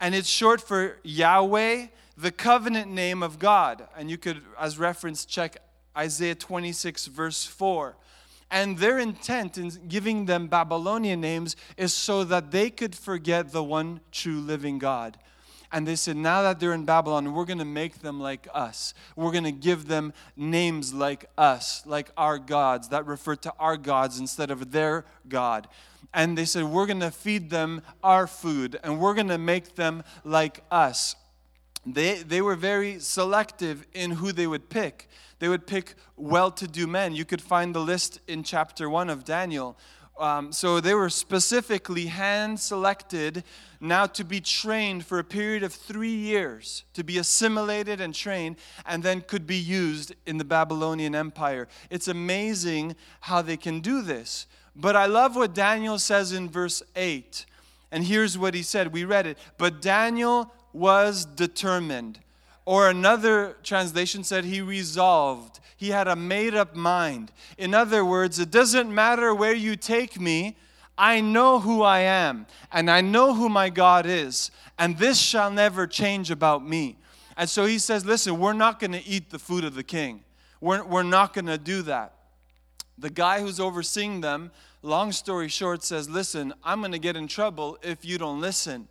and 0.00 0.16
it's 0.16 0.28
short 0.28 0.60
for 0.60 0.98
Yahweh, 1.04 1.86
the 2.16 2.32
covenant 2.32 2.90
name 2.90 3.22
of 3.22 3.38
God. 3.38 3.86
And 3.96 4.10
you 4.10 4.18
could, 4.18 4.42
as 4.58 4.80
reference, 4.80 5.24
check 5.24 5.58
Isaiah 5.96 6.34
26, 6.34 7.06
verse 7.06 7.44
4. 7.44 7.94
And 8.50 8.78
their 8.78 8.98
intent 8.98 9.56
in 9.56 9.70
giving 9.86 10.24
them 10.24 10.48
Babylonian 10.48 11.20
names 11.20 11.54
is 11.76 11.94
so 11.94 12.24
that 12.24 12.50
they 12.50 12.68
could 12.68 12.96
forget 12.96 13.52
the 13.52 13.62
one 13.62 14.00
true 14.10 14.40
living 14.40 14.80
God. 14.80 15.16
And 15.72 15.86
they 15.86 15.96
said, 15.96 16.16
now 16.16 16.42
that 16.42 16.58
they're 16.58 16.72
in 16.72 16.84
Babylon, 16.84 17.32
we're 17.32 17.44
going 17.44 17.58
to 17.58 17.64
make 17.64 18.00
them 18.00 18.20
like 18.20 18.48
us. 18.52 18.92
We're 19.14 19.30
going 19.30 19.44
to 19.44 19.52
give 19.52 19.86
them 19.86 20.12
names 20.36 20.92
like 20.92 21.26
us, 21.38 21.84
like 21.86 22.10
our 22.16 22.38
gods, 22.38 22.88
that 22.88 23.06
refer 23.06 23.36
to 23.36 23.54
our 23.58 23.76
gods 23.76 24.18
instead 24.18 24.50
of 24.50 24.72
their 24.72 25.04
God. 25.28 25.68
And 26.12 26.36
they 26.36 26.44
said, 26.44 26.64
we're 26.64 26.86
going 26.86 27.00
to 27.00 27.12
feed 27.12 27.50
them 27.50 27.82
our 28.02 28.26
food, 28.26 28.80
and 28.82 28.98
we're 28.98 29.14
going 29.14 29.28
to 29.28 29.38
make 29.38 29.76
them 29.76 30.02
like 30.24 30.64
us. 30.72 31.14
They, 31.86 32.16
they 32.16 32.42
were 32.42 32.56
very 32.56 32.98
selective 32.98 33.86
in 33.94 34.10
who 34.12 34.32
they 34.32 34.48
would 34.48 34.68
pick 34.68 35.08
they 35.40 35.48
would 35.48 35.66
pick 35.66 35.94
well 36.16 36.50
to 36.52 36.68
do 36.68 36.86
men. 36.86 37.14
You 37.14 37.24
could 37.24 37.42
find 37.42 37.74
the 37.74 37.80
list 37.80 38.20
in 38.28 38.44
chapter 38.44 38.88
1 38.88 39.10
of 39.10 39.24
Daniel. 39.24 39.76
Um, 40.20 40.52
so 40.52 40.80
they 40.80 40.92
were 40.92 41.08
specifically 41.08 42.06
hand 42.06 42.60
selected 42.60 43.42
now 43.80 44.04
to 44.04 44.22
be 44.22 44.38
trained 44.38 45.06
for 45.06 45.18
a 45.18 45.24
period 45.24 45.62
of 45.62 45.72
three 45.72 46.14
years, 46.14 46.84
to 46.92 47.02
be 47.02 47.16
assimilated 47.16 48.02
and 48.02 48.14
trained, 48.14 48.56
and 48.84 49.02
then 49.02 49.22
could 49.22 49.46
be 49.46 49.56
used 49.56 50.14
in 50.26 50.36
the 50.36 50.44
Babylonian 50.44 51.14
Empire. 51.14 51.68
It's 51.88 52.06
amazing 52.06 52.96
how 53.20 53.40
they 53.40 53.56
can 53.56 53.80
do 53.80 54.02
this. 54.02 54.46
But 54.76 54.94
I 54.94 55.06
love 55.06 55.36
what 55.36 55.54
Daniel 55.54 55.98
says 55.98 56.32
in 56.32 56.50
verse 56.50 56.82
8. 56.94 57.46
And 57.90 58.04
here's 58.04 58.36
what 58.36 58.52
he 58.52 58.62
said. 58.62 58.92
We 58.92 59.04
read 59.04 59.26
it. 59.26 59.38
But 59.56 59.80
Daniel 59.80 60.52
was 60.74 61.24
determined 61.24 62.20
or 62.64 62.88
another 62.88 63.56
translation 63.62 64.24
said 64.24 64.44
he 64.44 64.60
resolved. 64.60 65.60
He 65.76 65.88
had 65.88 66.08
a 66.08 66.16
made 66.16 66.54
up 66.54 66.76
mind. 66.76 67.32
In 67.56 67.74
other 67.74 68.04
words, 68.04 68.38
it 68.38 68.50
doesn't 68.50 68.94
matter 68.94 69.34
where 69.34 69.54
you 69.54 69.76
take 69.76 70.20
me, 70.20 70.56
I 70.98 71.22
know 71.22 71.60
who 71.60 71.82
I 71.82 72.00
am, 72.00 72.46
and 72.70 72.90
I 72.90 73.00
know 73.00 73.34
who 73.34 73.48
my 73.48 73.70
God 73.70 74.04
is, 74.04 74.50
and 74.78 74.98
this 74.98 75.18
shall 75.18 75.50
never 75.50 75.86
change 75.86 76.30
about 76.30 76.66
me. 76.66 76.98
And 77.38 77.48
so 77.48 77.64
he 77.64 77.78
says, 77.78 78.04
Listen, 78.04 78.38
we're 78.38 78.52
not 78.52 78.78
going 78.78 78.92
to 78.92 79.02
eat 79.06 79.30
the 79.30 79.38
food 79.38 79.64
of 79.64 79.74
the 79.74 79.82
king. 79.82 80.22
We're, 80.60 80.84
we're 80.84 81.02
not 81.02 81.32
going 81.32 81.46
to 81.46 81.56
do 81.56 81.80
that. 81.82 82.12
The 82.98 83.08
guy 83.08 83.40
who's 83.40 83.58
overseeing 83.58 84.20
them, 84.20 84.50
long 84.82 85.10
story 85.12 85.48
short, 85.48 85.82
says, 85.82 86.10
Listen, 86.10 86.52
I'm 86.62 86.80
going 86.80 86.92
to 86.92 86.98
get 86.98 87.16
in 87.16 87.28
trouble 87.28 87.78
if 87.82 88.04
you 88.04 88.18
don't 88.18 88.42
listen. 88.42 88.88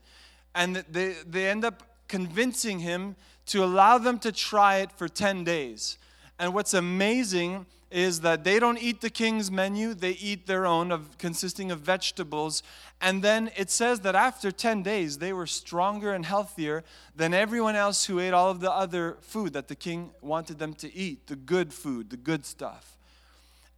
And 0.55 0.77
they, 0.89 1.13
they 1.27 1.47
end 1.47 1.63
up 1.63 1.83
convincing 2.07 2.79
him 2.79 3.15
to 3.49 3.63
allow 3.63 3.97
them 3.97 4.19
to 4.19 4.31
try 4.31 4.77
it 4.77 4.91
for 4.91 5.07
10 5.07 5.43
days. 5.43 5.97
And 6.37 6.53
what's 6.53 6.73
amazing 6.73 7.65
is 7.91 8.21
that 8.21 8.43
they 8.43 8.59
don't 8.59 8.77
eat 8.77 9.01
the 9.01 9.09
king's 9.09 9.49
menu, 9.49 9.95
they 9.95 10.11
eat 10.11 10.45
their 10.45 10.65
own 10.65 10.91
of 10.91 11.17
consisting 11.17 11.71
of 11.71 11.79
vegetables. 11.79 12.61
And 13.01 13.23
then 13.23 13.49
it 13.57 13.71
says 13.71 14.01
that 14.01 14.13
after 14.15 14.51
10 14.51 14.83
days 14.83 15.17
they 15.17 15.33
were 15.33 15.47
stronger 15.47 16.13
and 16.13 16.25
healthier 16.25 16.83
than 17.15 17.33
everyone 17.33 17.75
else 17.75 18.05
who 18.05 18.19
ate 18.19 18.33
all 18.33 18.51
of 18.51 18.59
the 18.59 18.71
other 18.71 19.17
food 19.21 19.53
that 19.53 19.67
the 19.67 19.75
king 19.75 20.11
wanted 20.21 20.59
them 20.59 20.73
to 20.75 20.93
eat, 20.95 21.27
the 21.27 21.35
good 21.35 21.73
food, 21.73 22.11
the 22.11 22.17
good 22.17 22.45
stuff. 22.45 22.97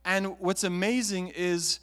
And 0.03 0.37
what's 0.39 0.65
amazing 0.65 1.29
is 1.29 1.79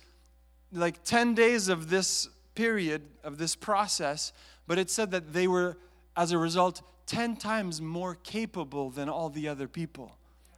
like 0.70 1.02
10 1.04 1.34
days 1.34 1.68
of 1.68 1.88
this 1.88 2.28
period 2.54 3.02
of 3.24 3.38
this 3.38 3.56
process, 3.56 4.32
but 4.66 4.78
it 4.78 4.90
said 4.90 5.10
that 5.12 5.32
they 5.32 5.48
were 5.48 5.78
as 6.14 6.32
a 6.32 6.38
result 6.38 6.82
10 7.08 7.36
times 7.36 7.80
more 7.80 8.14
capable 8.14 8.90
than 8.90 9.08
all 9.08 9.30
the 9.30 9.48
other 9.48 9.66
people. 9.66 10.16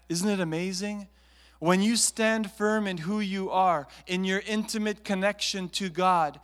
Isn't 0.09 0.29
it 0.29 0.41
amazing? 0.41 1.09
When 1.61 1.81
you 1.81 1.97
stand 1.97 2.51
firm 2.51 2.87
in 2.87 2.99
who 2.99 3.21
you 3.21 3.51
are, 3.51 3.87
in 4.07 4.25
your 4.25 4.43
intimate 4.47 5.05
connection 5.05 5.69
to 5.71 5.89
God, 5.89 6.41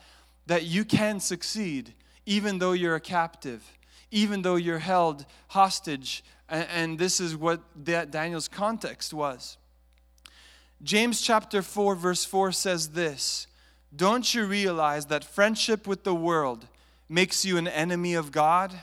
that 0.46 0.64
you 0.64 0.84
can 0.84 1.20
succeed 1.20 1.92
even 2.24 2.58
though 2.58 2.72
you're 2.72 2.94
a 2.94 3.00
captive, 3.00 3.78
even 4.10 4.42
though 4.42 4.56
you're 4.56 4.78
held 4.78 5.26
hostage. 5.48 6.24
And, 6.48 6.98
this 6.98 7.20
is 7.20 7.36
what 7.36 7.84
Daniel's 7.84 8.48
context 8.48 9.12
was. 9.12 9.58
James 10.82 11.20
chapter 11.20 11.62
4, 11.62 11.94
verse 11.94 12.24
4 12.24 12.52
says 12.52 12.90
this 12.90 13.46
Don't 13.94 14.34
you 14.34 14.44
realize 14.44 15.06
that 15.06 15.24
friendship 15.24 15.86
with 15.86 16.04
the 16.04 16.14
world 16.14 16.68
makes 17.08 17.44
you 17.44 17.56
an 17.56 17.66
enemy 17.66 18.14
of 18.14 18.30
God? 18.30 18.78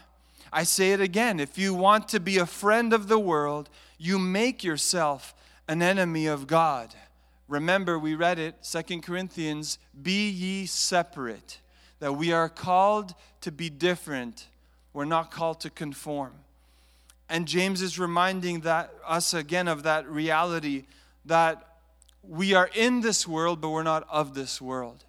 I 0.54 0.64
say 0.64 0.92
it 0.92 1.02
again 1.02 1.40
if 1.40 1.58
you 1.58 1.74
want 1.74 2.08
to 2.10 2.20
be 2.20 2.38
a 2.38 2.46
friend 2.46 2.94
of 2.94 3.08
the 3.08 3.20
world, 3.20 3.70
you 3.98 4.20
make 4.20 4.64
yourself 4.64 5.34
an 5.68 5.82
enemy 5.82 6.28
of 6.28 6.46
God. 6.46 6.94
Remember, 7.48 7.98
we 7.98 8.16
read 8.16 8.40
it, 8.40 8.56
Second 8.62 9.02
Corinthians, 9.02 9.80
be 10.02 10.30
ye 10.30 10.66
separate. 10.66 11.60
That 12.00 12.14
we 12.14 12.32
are 12.32 12.50
called 12.50 13.16
to 13.42 13.52
be 13.52 13.70
different. 13.70 14.48
We're 14.94 15.06
not 15.06 15.32
called 15.32 15.60
to 15.62 15.70
conform. 15.70 16.34
And 17.30 17.48
James 17.48 17.82
is 17.82 17.98
reminding 17.98 18.62
that 18.62 18.94
us 19.06 19.34
again 19.34 19.68
of 19.68 19.84
that 19.84 20.08
reality 20.08 20.86
that 21.26 21.80
we 22.22 22.54
are 22.54 22.70
in 22.76 23.02
this 23.02 23.28
world, 23.28 23.60
but 23.60 23.70
we're 23.70 23.84
not 23.84 24.06
of 24.10 24.34
this 24.34 24.62
world. 24.62 25.04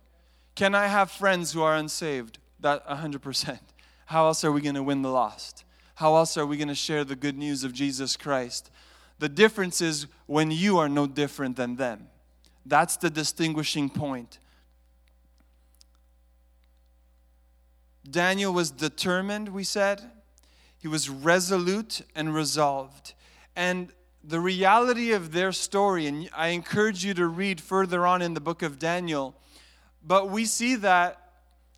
Can 0.54 0.74
I 0.74 0.86
have 0.86 1.10
friends 1.10 1.52
who 1.52 1.62
are 1.62 1.76
unsaved? 1.76 2.38
That 2.60 2.86
100%. 2.88 3.58
How 4.06 4.26
else 4.26 4.44
are 4.44 4.52
we 4.52 4.60
going 4.60 4.74
to 4.74 4.82
win 4.82 5.02
the 5.02 5.10
lost? 5.10 5.64
How 5.96 6.16
else 6.16 6.36
are 6.36 6.46
we 6.46 6.56
going 6.56 6.68
to 6.68 6.74
share 6.74 7.04
the 7.04 7.16
good 7.16 7.36
news 7.36 7.64
of 7.64 7.72
Jesus 7.72 8.16
Christ? 8.16 8.70
The 9.18 9.28
difference 9.28 9.80
is 9.80 10.06
when 10.26 10.50
you 10.50 10.78
are 10.78 10.88
no 10.88 11.06
different 11.06 11.56
than 11.56 11.76
them. 11.76 12.08
That's 12.66 12.96
the 12.96 13.10
distinguishing 13.10 13.90
point. 13.90 14.38
Daniel 18.08 18.52
was 18.52 18.70
determined, 18.70 19.48
we 19.48 19.64
said. 19.64 20.02
He 20.78 20.88
was 20.88 21.08
resolute 21.08 22.02
and 22.14 22.34
resolved. 22.34 23.14
And 23.56 23.90
the 24.22 24.40
reality 24.40 25.12
of 25.12 25.32
their 25.32 25.52
story, 25.52 26.06
and 26.06 26.28
I 26.36 26.48
encourage 26.48 27.04
you 27.04 27.14
to 27.14 27.26
read 27.26 27.60
further 27.60 28.06
on 28.06 28.22
in 28.22 28.34
the 28.34 28.40
book 28.40 28.62
of 28.62 28.78
Daniel, 28.78 29.34
but 30.02 30.28
we 30.28 30.44
see 30.44 30.74
that 30.76 31.20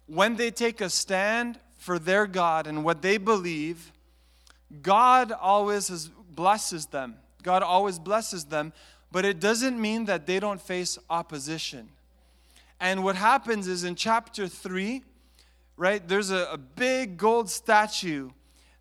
when 0.07 0.37
they 0.37 0.51
take 0.51 0.81
a 0.81 0.91
stand 0.91 1.59
for 1.87 2.01
their 2.01 2.27
God 2.27 2.67
and 2.67 2.85
what 2.85 3.01
they 3.01 3.17
believe, 3.17 3.93
God 4.83 5.31
always 5.31 6.11
blesses 6.29 6.87
them. 6.87 7.15
God 7.45 7.63
always 7.63 8.01
blesses 8.01 8.47
them, 8.47 8.73
but 9.13 9.25
it 9.25 9.39
doesn't 9.39 9.81
mean 9.81 10.07
that 10.07 10.27
they 10.27 10.41
don't 10.41 10.61
face 10.61 10.99
opposition. 11.09 11.89
And 12.81 13.05
what 13.05 13.15
happens 13.15 13.69
is 13.69 13.85
in 13.85 13.95
chapter 13.95 14.49
3, 14.49 15.05
right, 15.77 16.07
there's 16.09 16.33
a, 16.33 16.49
a 16.51 16.59
big 16.59 17.19
gold 17.19 17.49
statue 17.49 18.31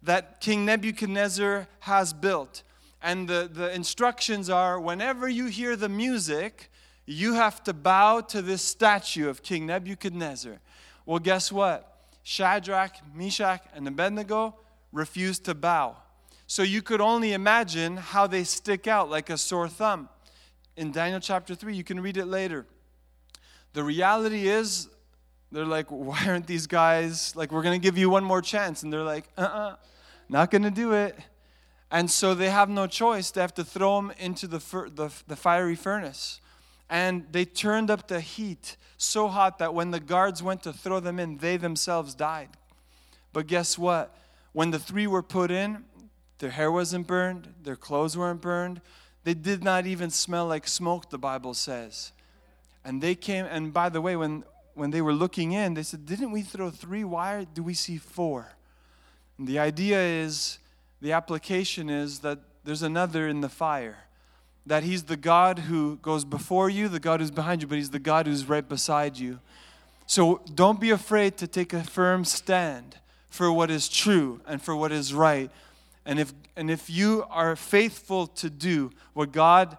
that 0.01 0.41
King 0.41 0.65
Nebuchadnezzar 0.65 1.67
has 1.81 2.11
built. 2.11 2.63
And 3.03 3.27
the, 3.27 3.47
the 3.53 3.71
instructions 3.71 4.49
are 4.49 4.79
whenever 4.79 5.29
you 5.29 5.45
hear 5.45 5.75
the 5.75 5.89
music, 5.89 6.71
you 7.05 7.35
have 7.35 7.63
to 7.65 7.73
bow 7.73 8.21
to 8.21 8.41
this 8.41 8.63
statue 8.63 9.29
of 9.29 9.43
King 9.43 9.67
Nebuchadnezzar. 9.67 10.59
Well, 11.05 11.19
guess 11.19 11.51
what? 11.51 11.94
Shadrach, 12.27 12.95
Meshach, 13.13 13.61
and 13.75 13.87
Abednego 13.87 14.55
refused 14.91 15.45
to 15.45 15.53
bow. 15.53 15.95
So 16.47 16.63
you 16.63 16.81
could 16.81 16.99
only 16.99 17.33
imagine 17.33 17.97
how 17.97 18.25
they 18.25 18.43
stick 18.43 18.87
out 18.87 19.11
like 19.11 19.29
a 19.29 19.37
sore 19.37 19.69
thumb. 19.69 20.09
In 20.75 20.91
Daniel 20.91 21.19
chapter 21.19 21.53
3, 21.53 21.75
you 21.75 21.83
can 21.83 21.99
read 21.99 22.17
it 22.17 22.25
later. 22.25 22.65
The 23.73 23.83
reality 23.83 24.47
is, 24.47 24.89
they're 25.51 25.65
like, 25.65 25.85
why 25.89 26.19
aren't 26.25 26.47
these 26.47 26.65
guys, 26.65 27.35
like, 27.35 27.51
we're 27.51 27.61
going 27.61 27.79
to 27.79 27.83
give 27.83 27.95
you 27.95 28.09
one 28.09 28.23
more 28.23 28.41
chance. 28.41 28.81
And 28.81 28.91
they're 28.91 29.03
like, 29.03 29.25
uh 29.37 29.41
uh-uh, 29.41 29.59
uh, 29.59 29.75
not 30.27 30.49
going 30.49 30.63
to 30.63 30.71
do 30.71 30.93
it. 30.93 31.15
And 31.91 32.09
so 32.09 32.33
they 32.33 32.49
have 32.49 32.69
no 32.69 32.87
choice. 32.87 33.29
They 33.29 33.41
have 33.41 33.53
to 33.53 33.63
throw 33.63 33.97
them 33.97 34.11
into 34.17 34.47
the, 34.47 34.57
the, 34.95 35.13
the 35.27 35.35
fiery 35.35 35.75
furnace. 35.75 36.41
And 36.89 37.25
they 37.31 37.45
turned 37.45 37.89
up 37.89 38.07
the 38.07 38.21
heat 38.21 38.77
so 38.97 39.27
hot 39.27 39.59
that 39.59 39.73
when 39.73 39.91
the 39.91 39.99
guards 39.99 40.41
went 40.41 40.63
to 40.63 40.73
throw 40.73 40.99
them 40.99 41.19
in, 41.19 41.37
they 41.37 41.57
themselves 41.57 42.13
died. 42.13 42.49
But 43.33 43.47
guess 43.47 43.77
what? 43.77 44.15
When 44.53 44.71
the 44.71 44.79
three 44.79 45.07
were 45.07 45.23
put 45.23 45.51
in, 45.51 45.83
their 46.39 46.51
hair 46.51 46.71
wasn't 46.71 47.07
burned, 47.07 47.53
their 47.63 47.75
clothes 47.75 48.17
weren't 48.17 48.41
burned. 48.41 48.81
They 49.23 49.33
did 49.33 49.63
not 49.63 49.87
even 49.87 50.11
smell 50.11 50.45
like 50.45 50.67
smoke, 50.67 51.09
the 51.09 51.17
Bible 51.17 51.53
says. 51.53 52.11
And 52.83 53.01
they 53.01 53.15
came, 53.15 53.45
and 53.45 53.73
by 53.73 53.89
the 53.89 53.99
way, 53.99 54.15
when, 54.15 54.43
when 54.75 54.91
they 54.91 55.01
were 55.01 55.13
looking 55.13 55.53
in, 55.53 55.73
they 55.73 55.83
said, 55.83 56.05
Didn't 56.05 56.31
we 56.31 56.43
throw 56.43 56.69
three? 56.69 57.03
Why 57.03 57.45
do 57.45 57.63
we 57.63 57.73
see 57.73 57.97
four? 57.97 58.53
And 59.37 59.47
the 59.47 59.59
idea 59.59 59.99
is, 59.99 60.59
the 61.01 61.11
application 61.11 61.89
is 61.89 62.19
that 62.19 62.39
there's 62.63 62.83
another 62.83 63.27
in 63.27 63.41
the 63.41 63.49
fire. 63.49 64.04
That 64.65 64.83
he's 64.83 65.03
the 65.03 65.17
God 65.17 65.59
who 65.59 65.97
goes 66.01 66.25
before 66.25 66.69
you, 66.69 66.87
the 66.87 66.99
God 66.99 67.19
who's 67.19 67.31
behind 67.31 67.61
you, 67.61 67.67
but 67.67 67.77
he's 67.77 67.91
the 67.91 67.99
God 67.99 68.25
who's 68.25 68.49
right 68.49 68.67
beside 68.67 69.17
you. 69.17 69.39
So 70.07 70.41
don't 70.53 70.79
be 70.79 70.91
afraid 70.91 71.37
to 71.37 71.47
take 71.47 71.73
a 71.73 71.83
firm 71.83 72.25
stand 72.25 72.97
for 73.29 73.51
what 73.51 73.69
is 73.69 73.89
true 73.89 74.41
and 74.47 74.61
for 74.61 74.75
what 74.75 74.91
is 74.91 75.13
right 75.13 75.51
and 76.05 76.19
if, 76.19 76.33
and 76.55 76.69
if 76.69 76.89
you 76.89 77.25
are 77.29 77.55
faithful 77.55 78.27
to 78.27 78.49
do 78.49 78.91
what 79.13 79.31
God 79.31 79.77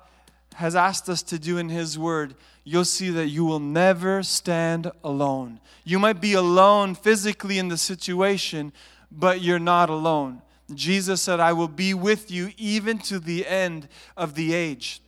has 0.54 0.74
asked 0.74 1.08
us 1.08 1.22
to 1.24 1.38
do 1.38 1.58
in 1.58 1.68
His 1.68 1.98
Word, 1.98 2.34
you'll 2.64 2.84
see 2.84 3.10
that 3.10 3.28
you 3.28 3.44
will 3.44 3.60
never 3.60 4.22
stand 4.22 4.90
alone. 5.04 5.60
You 5.84 5.98
might 5.98 6.20
be 6.20 6.32
alone 6.32 6.94
physically 6.94 7.58
in 7.58 7.68
the 7.68 7.76
situation, 7.76 8.72
but 9.12 9.40
you're 9.40 9.60
not 9.60 9.88
alone. 9.88 10.42
Jesus 10.74 11.22
said, 11.22 11.40
I 11.40 11.52
will 11.52 11.68
be 11.68 11.94
with 11.94 12.30
you 12.30 12.50
even 12.56 12.98
to 13.00 13.18
the 13.18 13.46
end 13.46 13.88
of 14.16 14.34
the 14.34 14.52
age. 14.52 15.00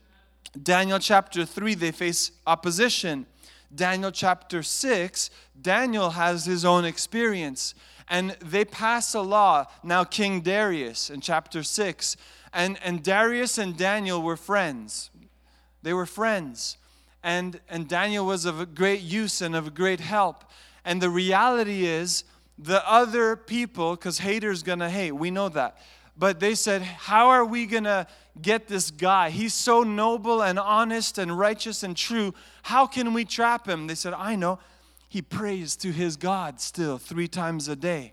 Daniel 0.61 0.99
chapter 0.99 1.45
3, 1.45 1.75
they 1.75 1.93
face 1.93 2.33
opposition. 2.47 3.27
Daniel 3.75 4.11
chapter 4.11 4.63
6, 4.63 5.31
Daniel 5.61 6.11
has 6.11 6.47
his 6.47 6.65
own 6.65 6.85
experience 6.85 7.75
and 8.09 8.31
they 8.41 8.65
pass 8.65 9.15
a 9.15 9.21
law. 9.21 9.67
Now, 9.83 10.05
King 10.05 10.41
Darius 10.41 11.11
in 11.11 11.21
chapter 11.21 11.63
6, 11.63 12.17
and, 12.53 12.79
and 12.83 13.03
Darius 13.03 13.59
and 13.59 13.77
Daniel 13.77 14.23
were 14.23 14.37
friends. 14.37 15.11
They 15.83 15.93
were 15.93 16.07
friends. 16.07 16.79
And, 17.23 17.61
and 17.69 17.89
Daniel 17.89 18.25
was 18.25 18.45
of 18.45 18.75
great 18.75 19.03
use 19.03 19.43
and 19.43 19.55
of 19.55 19.75
great 19.75 20.01
help. 20.01 20.45
And 20.85 21.03
the 21.03 21.11
reality 21.11 21.85
is, 21.85 22.25
the 22.59 22.87
other 22.91 23.37
people, 23.37 23.95
because 23.95 24.19
haters 24.19 24.63
gonna 24.63 24.91
hate, 24.91 25.13
we 25.13 25.31
know 25.31 25.49
that. 25.51 25.79
But 26.17 26.41
they 26.41 26.57
said, 26.57 26.83
How 26.83 27.29
are 27.29 27.45
we 27.45 27.67
gonna 27.67 28.09
get 28.43 28.67
this 28.67 28.91
guy? 28.91 29.31
He's 29.31 29.55
so 29.55 29.85
noble 29.85 30.43
and 30.43 30.59
honest 30.59 31.19
and 31.19 31.39
righteous 31.39 31.83
and 31.83 31.97
true. 31.97 32.35
How 32.63 32.87
can 32.87 33.13
we 33.13 33.25
trap 33.25 33.67
him? 33.67 33.87
They 33.87 33.95
said, 33.95 34.15
I 34.15 34.35
know 34.35 34.59
he 35.09 35.23
prays 35.23 35.77
to 35.77 35.93
his 35.93 36.17
God 36.17 36.61
still 36.61 36.99
three 36.99 37.29
times 37.29 37.69
a 37.69 37.77
day. 37.77 38.13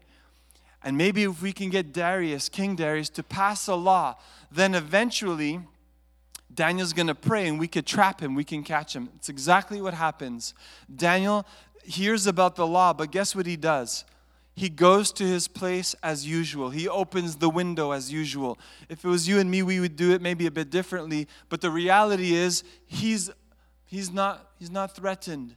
And 0.84 0.98
maybe 0.98 1.24
if 1.24 1.42
we 1.42 1.52
can 1.52 1.72
get 1.72 1.94
Darius, 1.94 2.48
King 2.48 2.76
Darius, 2.76 3.10
to 3.10 3.24
pass 3.24 3.68
a 3.68 3.74
law, 3.74 4.16
then 4.52 4.76
eventually 4.76 5.60
Daniel's 6.54 6.94
going 6.94 7.08
to 7.08 7.16
pray 7.16 7.48
and 7.48 7.60
we 7.60 7.68
could 7.68 7.86
trap 7.88 8.22
him, 8.22 8.36
we 8.36 8.44
can 8.44 8.64
catch 8.64 8.96
him. 8.96 9.10
It's 9.16 9.28
exactly 9.28 9.82
what 9.82 9.96
happens. 9.96 10.54
Daniel 10.96 11.46
hears 11.84 12.28
about 12.28 12.56
the 12.56 12.68
law, 12.68 12.94
but 12.94 13.12
guess 13.12 13.36
what 13.36 13.48
he 13.48 13.58
does? 13.58 14.06
He 14.58 14.70
goes 14.70 15.12
to 15.14 15.26
his 15.26 15.50
place 15.50 15.96
as 16.02 16.26
usual. 16.26 16.70
He 16.70 16.88
opens 16.88 17.36
the 17.36 17.50
window 17.50 17.92
as 17.92 18.12
usual. 18.12 18.58
If 18.88 19.04
it 19.04 19.08
was 19.08 19.28
you 19.28 19.38
and 19.40 19.52
me, 19.52 19.62
we 19.64 19.82
would 19.82 19.98
do 19.98 20.14
it 20.14 20.22
maybe 20.22 20.48
a 20.48 20.52
bit 20.52 20.70
differently. 20.70 21.28
But 21.50 21.60
the 21.60 21.70
reality 21.70 22.34
is, 22.34 22.64
he's, 22.86 23.30
he's, 23.86 24.14
not, 24.14 24.52
he's 24.58 24.72
not 24.72 24.96
threatened. 24.96 25.56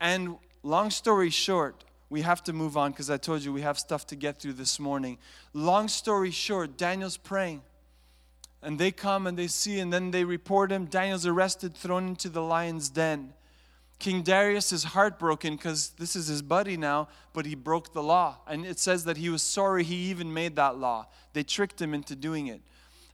And 0.00 0.38
long 0.64 0.90
story 0.90 1.30
short, 1.30 1.84
we 2.10 2.22
have 2.22 2.42
to 2.44 2.52
move 2.52 2.76
on 2.76 2.90
because 2.90 3.10
I 3.10 3.16
told 3.16 3.42
you 3.42 3.52
we 3.52 3.62
have 3.62 3.78
stuff 3.78 4.08
to 4.08 4.16
get 4.16 4.40
through 4.40 4.54
this 4.54 4.80
morning. 4.80 5.18
Long 5.54 5.86
story 5.86 6.32
short, 6.32 6.76
Daniel's 6.76 7.16
praying. 7.16 7.62
And 8.60 8.76
they 8.76 8.90
come 8.90 9.28
and 9.28 9.38
they 9.38 9.46
see, 9.46 9.78
and 9.78 9.92
then 9.92 10.10
they 10.10 10.24
report 10.24 10.72
him. 10.72 10.86
Daniel's 10.86 11.26
arrested, 11.26 11.74
thrown 11.74 12.08
into 12.08 12.28
the 12.28 12.42
lion's 12.42 12.88
den. 12.88 13.34
King 14.02 14.22
Darius 14.22 14.72
is 14.72 14.82
heartbroken 14.82 15.54
because 15.54 15.90
this 15.90 16.16
is 16.16 16.26
his 16.26 16.42
buddy 16.42 16.76
now, 16.76 17.06
but 17.32 17.46
he 17.46 17.54
broke 17.54 17.92
the 17.92 18.02
law. 18.02 18.38
And 18.48 18.66
it 18.66 18.80
says 18.80 19.04
that 19.04 19.16
he 19.16 19.30
was 19.30 19.42
sorry 19.44 19.84
he 19.84 20.10
even 20.10 20.34
made 20.34 20.56
that 20.56 20.76
law. 20.76 21.06
They 21.34 21.44
tricked 21.44 21.80
him 21.80 21.94
into 21.94 22.16
doing 22.16 22.48
it. 22.48 22.60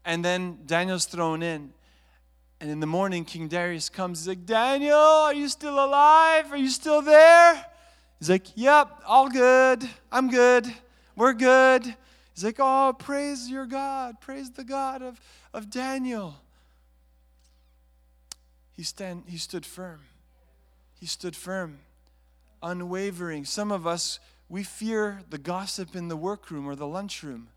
And 0.07 0.24
then 0.24 0.61
Daniel's 0.64 1.05
thrown 1.05 1.42
in. 1.42 1.74
And 2.59 2.70
in 2.70 2.81
the 2.81 2.87
morning, 2.87 3.27
King 3.27 3.48
Darius 3.48 3.90
comes. 3.90 4.20
He's 4.20 4.29
like, 4.29 4.46
Daniel, 4.46 4.96
are 4.96 5.35
you 5.35 5.51
still 5.51 5.74
alive? 5.74 6.51
Are 6.51 6.57
you 6.57 6.70
still 6.70 7.03
there? 7.03 7.66
He's 8.18 8.31
like, 8.31 8.46
Yep, 8.55 9.03
all 9.07 9.29
good. 9.29 9.87
I'm 10.11 10.31
good. 10.31 10.66
We're 11.14 11.35
good. 11.35 11.85
He's 12.35 12.44
like, 12.44 12.57
Oh, 12.59 12.96
praise 12.98 13.51
your 13.51 13.66
God. 13.66 14.22
Praise 14.22 14.51
the 14.53 14.64
God 14.64 15.03
of, 15.03 15.20
of 15.53 15.68
Daniel. 15.68 16.37
He, 18.72 18.85
stand, 18.85 19.24
he 19.27 19.37
stood 19.37 19.66
firm. 19.66 20.01
He 20.98 21.06
stood 21.06 21.37
firm, 21.37 21.78
unwavering. 22.62 23.44
Some 23.44 23.70
of 23.70 23.87
us, 23.87 24.18
we 24.48 24.62
fear 24.62 25.20
the 25.30 25.38
gossip 25.38 25.94
in 25.94 26.08
the 26.08 26.16
workroom 26.16 26.66
or 26.66 26.74
the 26.74 26.87
lunchroom. 26.87 27.48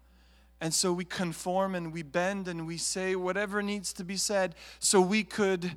And 0.60 0.74
so 0.74 0.94
we 0.94 1.06
conform 1.06 1.74
and 1.74 1.92
we 1.92 2.04
bend 2.04 2.48
and 2.48 2.68
we 2.68 2.78
say 2.78 3.16
whatever 3.16 3.64
needs 3.64 3.94
to 3.94 4.04
be 4.04 4.16
said 4.16 4.54
so 4.78 5.02
we 5.02 5.24
could, 5.24 5.76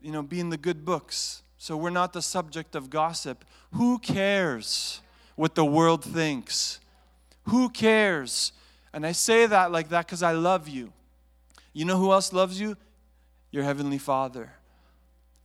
you 0.00 0.12
know, 0.12 0.22
be 0.22 0.38
in 0.38 0.50
the 0.50 0.56
good 0.56 0.84
books. 0.84 1.42
So 1.58 1.76
we're 1.76 1.90
not 1.90 2.12
the 2.12 2.22
subject 2.22 2.76
of 2.76 2.88
gossip. 2.88 3.44
Who 3.72 3.98
cares 3.98 5.00
what 5.34 5.56
the 5.56 5.64
world 5.64 6.04
thinks? 6.04 6.78
Who 7.48 7.68
cares? 7.68 8.52
And 8.92 9.04
I 9.04 9.12
say 9.12 9.46
that 9.46 9.72
like 9.72 9.88
that 9.88 10.06
because 10.06 10.22
I 10.22 10.32
love 10.32 10.68
you. 10.68 10.92
You 11.72 11.84
know 11.84 11.96
who 11.96 12.12
else 12.12 12.32
loves 12.32 12.60
you? 12.60 12.76
Your 13.50 13.64
Heavenly 13.64 13.98
Father. 13.98 14.52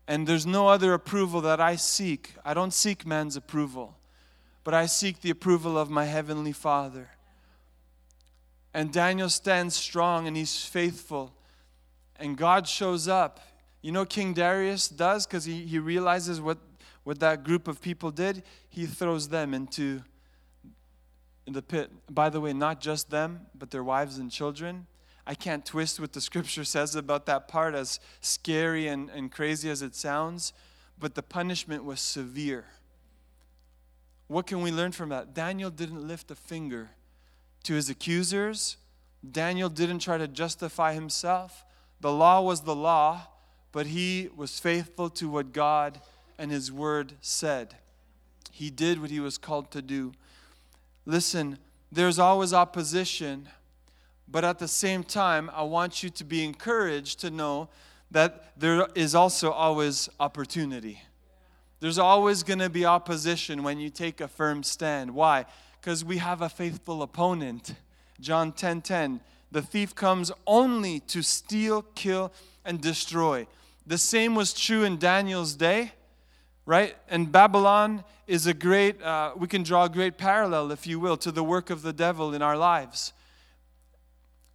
And 0.07 0.25
there's 0.25 0.45
no 0.45 0.69
other 0.69 0.93
approval 0.93 1.41
that 1.41 1.59
I 1.59 1.75
seek. 1.75 2.35
I 2.45 2.53
don't 2.53 2.73
seek 2.73 3.05
man's 3.05 3.35
approval, 3.35 3.97
but 4.63 4.73
I 4.73 4.85
seek 4.85 5.21
the 5.21 5.29
approval 5.29 5.77
of 5.77 5.89
my 5.89 6.05
Heavenly 6.05 6.53
Father. 6.53 7.09
And 8.73 8.91
Daniel 8.91 9.29
stands 9.29 9.75
strong 9.75 10.27
and 10.27 10.37
he's 10.37 10.63
faithful. 10.63 11.33
And 12.19 12.37
God 12.37 12.67
shows 12.67 13.07
up. 13.07 13.39
You 13.81 13.91
know, 13.91 14.05
King 14.05 14.33
Darius 14.33 14.87
does 14.87 15.25
because 15.25 15.45
he, 15.45 15.65
he 15.65 15.79
realizes 15.79 16.39
what, 16.39 16.57
what 17.03 17.19
that 17.19 17.43
group 17.43 17.67
of 17.67 17.81
people 17.81 18.11
did. 18.11 18.43
He 18.69 18.85
throws 18.85 19.29
them 19.29 19.53
into 19.53 20.03
in 21.45 21.53
the 21.53 21.61
pit. 21.61 21.89
By 22.09 22.29
the 22.29 22.39
way, 22.39 22.53
not 22.53 22.81
just 22.81 23.09
them, 23.09 23.47
but 23.55 23.71
their 23.71 23.83
wives 23.83 24.17
and 24.17 24.29
children. 24.29 24.85
I 25.29 25.35
can't 25.35 25.65
twist 25.65 25.99
what 25.99 26.13
the 26.13 26.21
scripture 26.21 26.63
says 26.63 26.95
about 26.95 27.25
that 27.25 27.49
part, 27.49 27.75
as 27.75 27.99
scary 28.21 28.87
and, 28.87 29.09
and 29.09 29.29
crazy 29.29 29.69
as 29.69 29.81
it 29.81 29.93
sounds, 29.93 30.53
but 30.97 31.15
the 31.15 31.21
punishment 31.21 31.83
was 31.83 31.99
severe. 31.99 32.63
What 34.27 34.47
can 34.47 34.61
we 34.61 34.71
learn 34.71 34.93
from 34.93 35.09
that? 35.09 35.33
Daniel 35.33 35.69
didn't 35.69 36.07
lift 36.07 36.31
a 36.31 36.35
finger 36.35 36.91
to 37.63 37.73
his 37.73 37.89
accusers. 37.89 38.77
Daniel 39.29 39.67
didn't 39.67 39.99
try 39.99 40.17
to 40.17 40.29
justify 40.29 40.93
himself. 40.93 41.65
The 41.99 42.11
law 42.11 42.41
was 42.41 42.61
the 42.61 42.75
law, 42.75 43.27
but 43.73 43.87
he 43.87 44.29
was 44.33 44.59
faithful 44.59 45.09
to 45.09 45.27
what 45.27 45.51
God 45.51 45.99
and 46.37 46.51
his 46.51 46.71
word 46.71 47.13
said. 47.19 47.75
He 48.49 48.69
did 48.69 49.01
what 49.01 49.11
he 49.11 49.19
was 49.19 49.37
called 49.37 49.71
to 49.71 49.81
do. 49.81 50.13
Listen, 51.05 51.57
there's 51.91 52.17
always 52.17 52.53
opposition, 52.53 53.49
but 54.29 54.43
at 54.43 54.59
the 54.59 54.67
same 54.67 55.03
time, 55.03 55.49
I 55.53 55.63
want 55.63 56.03
you 56.03 56.09
to 56.09 56.23
be 56.23 56.43
encouraged 56.43 57.19
to 57.21 57.29
know 57.29 57.69
that 58.11 58.51
there 58.57 58.87
is 58.95 59.15
also 59.15 59.51
always 59.51 60.09
opportunity. 60.19 61.01
There's 61.79 61.99
always 61.99 62.43
going 62.43 62.59
to 62.59 62.69
be 62.69 62.85
opposition 62.85 63.63
when 63.63 63.79
you 63.79 63.89
take 63.89 64.21
a 64.21 64.27
firm 64.27 64.63
stand. 64.63 65.13
Why? 65.13 65.45
because 65.87 66.03
we 66.03 66.17
have 66.17 66.41
a 66.41 66.49
faithful 66.49 67.01
opponent. 67.01 67.73
John 68.19 68.51
10:10. 68.51 68.57
10, 68.57 68.81
10, 68.81 69.21
the 69.53 69.61
thief 69.61 69.95
comes 69.95 70.33
only 70.45 70.99
to 70.99 71.21
steal, 71.21 71.83
kill, 71.95 72.33
and 72.65 72.81
destroy. 72.81 73.47
The 73.85 73.97
same 73.97 74.35
was 74.35 74.53
true 74.53 74.83
in 74.83 74.97
Daniel's 74.97 75.53
day. 75.55 75.93
right? 76.65 76.97
And 77.09 77.31
Babylon 77.31 78.03
is 78.27 78.45
a 78.45 78.53
great, 78.53 79.01
uh, 79.01 79.31
we 79.37 79.47
can 79.47 79.63
draw 79.63 79.85
a 79.85 79.89
great 79.89 80.17
parallel, 80.17 80.73
if 80.73 80.85
you 80.85 80.99
will, 80.99 81.15
to 81.15 81.31
the 81.31 81.41
work 81.41 81.69
of 81.69 81.81
the 81.81 81.93
devil 81.93 82.33
in 82.33 82.41
our 82.41 82.57
lives. 82.57 83.13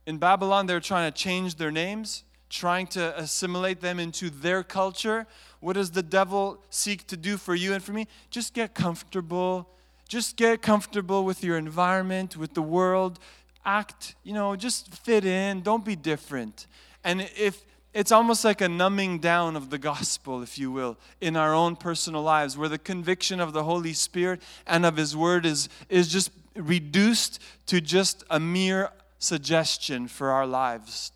In 0.06 0.18
Babylon, 0.18 0.66
they're 0.66 0.80
trying 0.80 1.10
to 1.10 1.16
change 1.16 1.56
their 1.56 1.70
names, 1.70 2.24
trying 2.50 2.86
to 2.88 3.18
assimilate 3.18 3.80
them 3.80 4.00
into 4.00 4.30
their 4.30 4.62
culture. 4.62 5.26
What 5.60 5.74
does 5.74 5.92
the 5.92 6.02
devil 6.02 6.62
seek 6.70 7.06
to 7.08 7.16
do 7.16 7.36
for 7.36 7.54
you 7.54 7.72
and 7.72 7.82
for 7.82 7.92
me? 7.92 8.08
Just 8.30 8.52
get 8.52 8.74
comfortable. 8.74 9.68
Just 10.08 10.36
get 10.36 10.60
comfortable 10.60 11.24
with 11.24 11.44
your 11.44 11.56
environment, 11.56 12.36
with 12.36 12.54
the 12.54 12.62
world. 12.62 13.18
Act, 13.64 14.16
you 14.24 14.32
know, 14.32 14.56
just 14.56 14.92
fit 14.92 15.24
in. 15.24 15.62
Don't 15.62 15.84
be 15.84 15.94
different. 15.94 16.66
And 17.04 17.28
if 17.36 17.64
it's 17.94 18.10
almost 18.10 18.44
like 18.44 18.60
a 18.60 18.68
numbing 18.68 19.18
down 19.18 19.54
of 19.54 19.70
the 19.70 19.78
gospel, 19.78 20.42
if 20.42 20.58
you 20.58 20.72
will, 20.72 20.98
in 21.20 21.36
our 21.36 21.54
own 21.54 21.76
personal 21.76 22.22
lives, 22.22 22.56
where 22.56 22.68
the 22.68 22.78
conviction 22.78 23.38
of 23.38 23.52
the 23.52 23.64
Holy 23.64 23.92
Spirit 23.92 24.42
and 24.66 24.84
of 24.84 24.96
His 24.96 25.16
Word 25.16 25.46
is, 25.46 25.68
is 25.88 26.08
just 26.08 26.30
reduced 26.56 27.38
to 27.66 27.80
just 27.80 28.24
a 28.30 28.40
mere 28.40 28.90
suggestion 29.22 30.08
for 30.08 30.30
our 30.30 30.46
lives. 30.46 31.12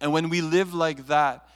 And 0.00 0.12
when 0.12 0.28
we 0.28 0.40
live 0.40 0.74
like 0.74 1.06
that, 1.06 1.48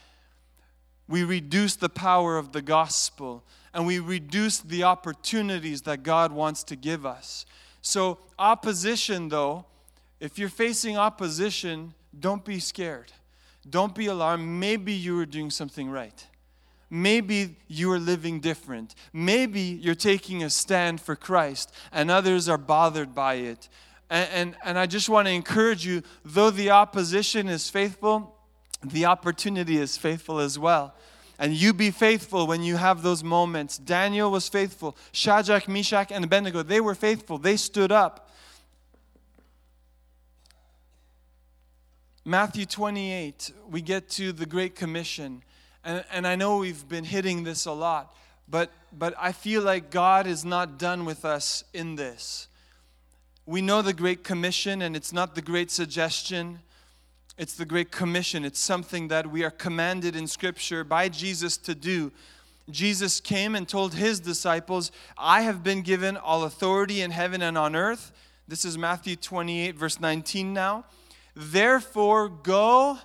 we 1.08 1.24
reduce 1.24 1.76
the 1.76 1.88
power 1.88 2.38
of 2.38 2.52
the 2.52 2.62
gospel 2.62 3.44
and 3.74 3.86
we 3.86 3.98
reduce 3.98 4.58
the 4.58 4.84
opportunities 4.84 5.82
that 5.82 6.02
God 6.02 6.32
wants 6.32 6.62
to 6.64 6.76
give 6.76 7.04
us. 7.04 7.44
So, 7.82 8.18
opposition, 8.38 9.28
though, 9.28 9.66
if 10.18 10.38
you're 10.38 10.48
facing 10.48 10.96
opposition, 10.96 11.94
don't 12.18 12.44
be 12.44 12.60
scared. 12.60 13.12
Don't 13.68 13.94
be 13.94 14.06
alarmed. 14.06 14.46
Maybe 14.46 14.92
you 14.92 15.18
are 15.20 15.26
doing 15.26 15.50
something 15.50 15.90
right. 15.90 16.26
Maybe 16.90 17.56
you 17.68 17.92
are 17.92 18.00
living 18.00 18.40
different. 18.40 18.96
Maybe 19.12 19.60
you're 19.60 19.94
taking 19.94 20.42
a 20.42 20.50
stand 20.50 21.00
for 21.00 21.14
Christ 21.14 21.72
and 21.92 22.10
others 22.10 22.48
are 22.48 22.58
bothered 22.58 23.14
by 23.14 23.34
it. 23.34 23.68
And, 24.10 24.28
and, 24.32 24.56
and 24.64 24.78
I 24.78 24.86
just 24.86 25.08
want 25.08 25.28
to 25.28 25.32
encourage 25.32 25.86
you 25.86 26.02
though 26.24 26.50
the 26.50 26.70
opposition 26.70 27.48
is 27.48 27.70
faithful, 27.70 28.36
the 28.84 29.06
opportunity 29.06 29.78
is 29.78 29.96
faithful 29.96 30.40
as 30.40 30.58
well. 30.58 30.94
And 31.38 31.54
you 31.54 31.72
be 31.72 31.90
faithful 31.90 32.46
when 32.46 32.62
you 32.62 32.76
have 32.76 33.02
those 33.02 33.24
moments. 33.24 33.78
Daniel 33.78 34.30
was 34.30 34.48
faithful. 34.48 34.96
Shadrach, 35.12 35.68
Meshach, 35.68 36.12
and 36.12 36.22
Abednego, 36.24 36.62
they 36.62 36.82
were 36.82 36.94
faithful. 36.94 37.38
They 37.38 37.56
stood 37.56 37.90
up. 37.90 38.28
Matthew 42.26 42.66
28, 42.66 43.52
we 43.70 43.80
get 43.80 44.10
to 44.10 44.32
the 44.32 44.44
Great 44.44 44.74
Commission. 44.74 45.42
And, 45.82 46.04
and 46.12 46.26
I 46.26 46.36
know 46.36 46.58
we've 46.58 46.86
been 46.86 47.04
hitting 47.04 47.44
this 47.44 47.64
a 47.64 47.72
lot, 47.72 48.14
but, 48.46 48.70
but 48.92 49.14
I 49.18 49.32
feel 49.32 49.62
like 49.62 49.90
God 49.90 50.26
is 50.26 50.44
not 50.44 50.78
done 50.78 51.06
with 51.06 51.24
us 51.24 51.64
in 51.72 51.96
this. 51.96 52.48
We 53.46 53.62
know 53.62 53.82
the 53.82 53.92
Great 53.92 54.22
Commission, 54.22 54.82
and 54.82 54.94
it's 54.94 55.12
not 55.12 55.34
the 55.34 55.42
Great 55.42 55.70
Suggestion. 55.70 56.60
It's 57.38 57.54
the 57.54 57.64
Great 57.64 57.90
Commission. 57.90 58.44
It's 58.44 58.60
something 58.60 59.08
that 59.08 59.30
we 59.30 59.42
are 59.44 59.50
commanded 59.50 60.14
in 60.14 60.26
Scripture 60.26 60.84
by 60.84 61.08
Jesus 61.08 61.56
to 61.58 61.74
do. 61.74 62.12
Jesus 62.70 63.20
came 63.20 63.54
and 63.54 63.68
told 63.68 63.94
his 63.94 64.20
disciples, 64.20 64.92
I 65.16 65.42
have 65.42 65.64
been 65.64 65.82
given 65.82 66.16
all 66.16 66.44
authority 66.44 67.00
in 67.00 67.10
heaven 67.10 67.42
and 67.42 67.56
on 67.56 67.74
earth. 67.74 68.12
This 68.46 68.64
is 68.64 68.76
Matthew 68.76 69.16
28, 69.16 69.74
verse 69.74 70.00
19 70.00 70.52
now. 70.52 70.84
Therefore, 71.34 72.28
go 72.28 72.98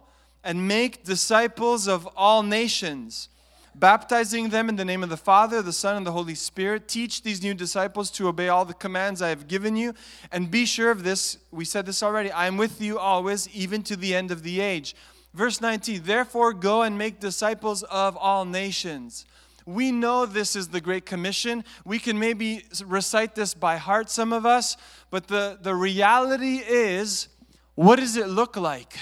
and 0.43 0.67
make 0.67 1.03
disciples 1.03 1.87
of 1.87 2.07
all 2.15 2.43
nations, 2.43 3.29
baptizing 3.79 4.49
them 4.49 4.69
in 4.69 4.75
the 4.75 4.85
name 4.85 5.03
of 5.03 5.09
the 5.09 5.17
Father, 5.17 5.61
the 5.61 5.73
Son, 5.73 5.97
and 5.97 6.05
the 6.05 6.11
Holy 6.11 6.35
Spirit. 6.35 6.87
Teach 6.87 7.23
these 7.23 7.43
new 7.43 7.53
disciples 7.53 8.09
to 8.11 8.27
obey 8.27 8.47
all 8.47 8.65
the 8.65 8.73
commands 8.73 9.21
I 9.21 9.29
have 9.29 9.47
given 9.47 9.75
you. 9.75 9.93
And 10.31 10.49
be 10.49 10.65
sure 10.65 10.91
of 10.91 11.03
this, 11.03 11.37
we 11.51 11.65
said 11.65 11.85
this 11.85 12.01
already 12.01 12.31
I 12.31 12.47
am 12.47 12.57
with 12.57 12.81
you 12.81 12.97
always, 12.97 13.49
even 13.49 13.83
to 13.83 13.95
the 13.95 14.15
end 14.15 14.31
of 14.31 14.43
the 14.43 14.61
age. 14.61 14.95
Verse 15.33 15.59
19, 15.59 16.03
therefore 16.03 16.53
go 16.53 16.81
and 16.81 16.97
make 16.97 17.19
disciples 17.19 17.83
of 17.83 18.15
all 18.15 18.45
nations. 18.45 19.25
We 19.65 19.91
know 19.91 20.25
this 20.25 20.55
is 20.55 20.69
the 20.69 20.79
Great 20.79 21.05
Commission. 21.05 21.65
We 21.83 21.99
can 21.99 22.17
maybe 22.19 22.63
recite 22.85 23.35
this 23.35 23.53
by 23.53 23.77
heart, 23.77 24.09
some 24.09 24.31
of 24.31 24.45
us, 24.45 24.77
but 25.09 25.27
the, 25.27 25.57
the 25.61 25.75
reality 25.75 26.57
is 26.57 27.27
what 27.73 27.97
does 27.97 28.15
it 28.15 28.29
look 28.29 28.55
like? 28.55 28.93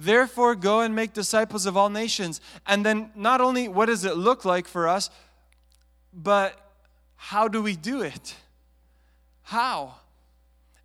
Therefore, 0.00 0.54
go 0.54 0.80
and 0.80 0.94
make 0.94 1.12
disciples 1.12 1.66
of 1.66 1.76
all 1.76 1.90
nations. 1.90 2.40
And 2.68 2.86
then, 2.86 3.10
not 3.16 3.40
only 3.40 3.66
what 3.66 3.86
does 3.86 4.04
it 4.04 4.16
look 4.16 4.44
like 4.44 4.68
for 4.68 4.86
us, 4.86 5.10
but 6.14 6.54
how 7.16 7.48
do 7.48 7.60
we 7.60 7.74
do 7.74 8.02
it? 8.02 8.36
How? 9.42 9.96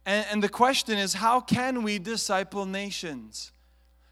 And, 0.04 0.26
and, 0.32 0.44
the 0.44 0.50
question 0.50 0.98
is, 0.98 1.14
how 1.14 1.42
can 1.42 1.84
we 1.84 2.00
disciple 2.00 2.66
nations? 2.66 3.52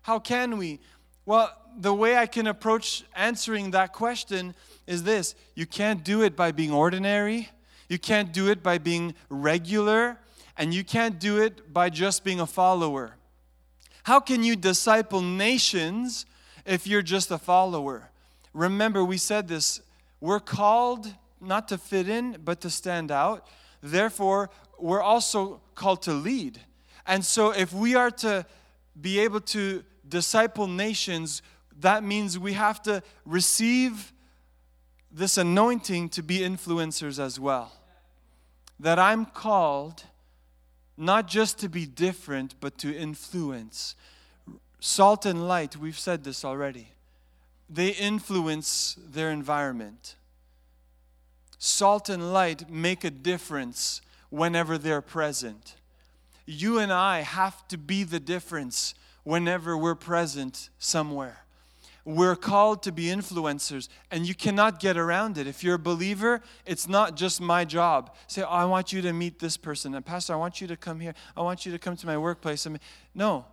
How 0.03 0.19
can 0.19 0.57
we? 0.59 0.79
Well, 1.25 1.51
the 1.75 1.95
way 1.95 2.15
I 2.15 2.27
can 2.27 2.45
approach 2.45 3.03
answering 3.15 3.71
that 3.71 3.93
question 3.93 4.53
is 4.85 5.01
this 5.01 5.33
you 5.55 5.65
can't 5.65 6.03
do 6.03 6.21
it 6.21 6.35
by 6.35 6.51
being 6.51 6.71
ordinary, 6.71 7.49
you 7.89 7.97
can't 7.97 8.31
do 8.31 8.51
it 8.51 8.61
by 8.61 8.77
being 8.77 9.15
regular, 9.29 10.19
and 10.57 10.75
you 10.75 10.83
can't 10.83 11.19
do 11.19 11.41
it 11.41 11.73
by 11.73 11.89
just 11.89 12.23
being 12.23 12.39
a 12.39 12.45
follower. 12.45 13.15
How 14.03 14.19
can 14.19 14.43
you 14.43 14.55
disciple 14.55 15.21
nations 15.21 16.25
if 16.65 16.87
you're 16.87 17.01
just 17.01 17.31
a 17.31 17.37
follower? 17.37 18.09
Remember, 18.53 19.03
we 19.03 19.17
said 19.17 19.47
this 19.47 19.81
we're 20.19 20.39
called 20.39 21.13
not 21.39 21.67
to 21.69 21.77
fit 21.77 22.07
in, 22.07 22.37
but 22.43 22.61
to 22.61 22.69
stand 22.69 23.11
out. 23.11 23.47
Therefore, 23.81 24.49
we're 24.79 25.01
also 25.01 25.61
called 25.73 26.03
to 26.03 26.13
lead. 26.13 26.59
And 27.07 27.25
so, 27.25 27.51
if 27.51 27.73
we 27.73 27.95
are 27.95 28.11
to 28.11 28.45
be 28.99 29.19
able 29.19 29.41
to 29.41 29.83
disciple 30.07 30.67
nations, 30.67 31.41
that 31.79 32.03
means 32.03 32.37
we 32.37 32.53
have 32.53 32.81
to 32.83 33.01
receive 33.25 34.13
this 35.11 35.37
anointing 35.37 36.09
to 36.09 36.21
be 36.21 36.39
influencers 36.39 37.19
as 37.19 37.39
well. 37.39 37.71
That 38.79 38.99
I'm 38.99 39.25
called 39.25 40.03
not 40.97 41.27
just 41.27 41.59
to 41.59 41.69
be 41.69 41.85
different, 41.85 42.55
but 42.59 42.77
to 42.79 42.95
influence. 42.95 43.95
Salt 44.79 45.25
and 45.25 45.47
light, 45.47 45.77
we've 45.77 45.99
said 45.99 46.23
this 46.23 46.43
already, 46.43 46.89
they 47.69 47.89
influence 47.89 48.97
their 49.11 49.31
environment. 49.31 50.15
Salt 51.57 52.09
and 52.09 52.33
light 52.33 52.69
make 52.69 53.03
a 53.03 53.11
difference 53.11 54.01
whenever 54.29 54.77
they're 54.77 55.01
present. 55.01 55.75
You 56.45 56.79
and 56.79 56.91
I 56.91 57.21
have 57.21 57.67
to 57.67 57.77
be 57.77 58.03
the 58.03 58.19
difference 58.19 58.95
whenever 59.23 59.77
we're 59.77 59.95
present 59.95 60.69
somewhere. 60.79 61.45
We're 62.03 62.35
called 62.35 62.81
to 62.83 62.91
be 62.91 63.05
influencers, 63.05 63.87
and 64.09 64.25
you 64.25 64.33
cannot 64.33 64.79
get 64.79 64.97
around 64.97 65.37
it. 65.37 65.45
If 65.45 65.63
you're 65.63 65.75
a 65.75 65.79
believer, 65.79 66.41
it's 66.65 66.87
not 66.87 67.15
just 67.15 67.39
my 67.39 67.63
job. 67.63 68.15
Say, 68.27 68.41
oh, 68.41 68.47
I 68.47 68.65
want 68.65 68.91
you 68.91 69.01
to 69.03 69.13
meet 69.13 69.39
this 69.39 69.55
person. 69.55 69.93
And, 69.93 70.05
Pastor, 70.05 70.33
I 70.33 70.37
want 70.37 70.61
you 70.61 70.67
to 70.67 70.77
come 70.77 70.99
here. 70.99 71.13
I 71.37 71.41
want 71.41 71.65
you 71.65 71.71
to 71.71 71.79
come 71.79 71.95
to 71.95 72.07
my 72.07 72.17
workplace. 72.17 72.65
I 72.65 72.71
mean, 72.71 72.79
no, 73.13 73.45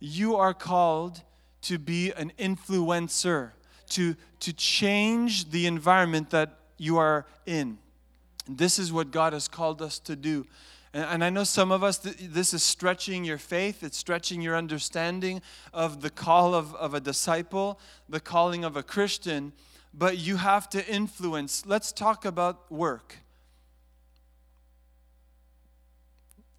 you 0.00 0.36
are 0.36 0.52
called 0.52 1.22
to 1.62 1.78
be 1.78 2.12
an 2.12 2.30
influencer, 2.38 3.52
to, 3.90 4.14
to 4.40 4.52
change 4.52 5.50
the 5.50 5.66
environment 5.66 6.28
that 6.30 6.58
you 6.76 6.98
are 6.98 7.24
in. 7.46 7.78
This 8.46 8.78
is 8.78 8.92
what 8.92 9.10
God 9.10 9.32
has 9.32 9.48
called 9.48 9.80
us 9.80 9.98
to 10.00 10.14
do. 10.14 10.46
And, 10.94 11.24
I 11.24 11.28
know 11.28 11.42
some 11.42 11.72
of 11.72 11.82
us, 11.82 11.98
this 11.98 12.54
is 12.54 12.62
stretching 12.62 13.24
your 13.24 13.36
faith, 13.36 13.82
it's 13.82 13.98
stretching 13.98 14.40
your 14.40 14.56
understanding 14.56 15.42
of 15.72 16.02
the 16.02 16.10
call 16.10 16.54
of, 16.54 16.72
of 16.76 16.94
a 16.94 17.00
disciple, 17.00 17.80
the 18.08 18.20
calling 18.20 18.64
of 18.64 18.76
a 18.76 18.82
Christian, 18.84 19.52
but 19.92 20.18
you 20.18 20.36
have 20.36 20.70
to 20.70 20.86
influence. 20.86 21.66
Let's 21.66 21.90
talk 21.90 22.24
about 22.24 22.70
work. 22.70 23.16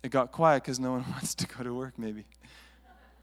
It 0.04 0.12
got 0.12 0.34
quiet 0.34 0.64
because 0.64 0.82
no 0.82 0.92
one 0.92 1.06
wants 1.12 1.34
to 1.36 1.48
go 1.48 1.64
to 1.64 1.74
work, 1.74 1.98
maybe. 1.98 2.26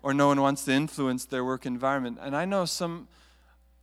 Or 0.03 0.15
no 0.15 0.29
one 0.29 0.41
wants 0.41 0.65
to 0.65 0.73
influence 0.73 1.27
their 1.27 1.45
work 1.45 1.67
environment. 1.67 2.21
And 2.23 2.35
I 2.35 2.47
know 2.47 2.65
some, 2.65 3.07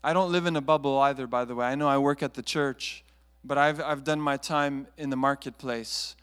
I 0.03 0.13
don't 0.13 0.31
live 0.31 0.47
in 0.47 0.55
a 0.55 0.61
bubble 0.61 0.97
either, 0.97 1.27
by 1.27 1.45
the 1.45 1.53
way. 1.53 1.67
I 1.67 1.75
know 1.75 1.87
I 1.87 1.99
work 1.99 2.23
at 2.23 2.33
the 2.33 2.41
church, 2.41 3.03
but 3.43 3.59
I've, 3.59 3.79
I've 3.79 4.03
done 4.03 4.19
my 4.19 4.35
time 4.35 4.87
in 4.97 5.11
the 5.11 5.15
marketplace. 5.15 6.15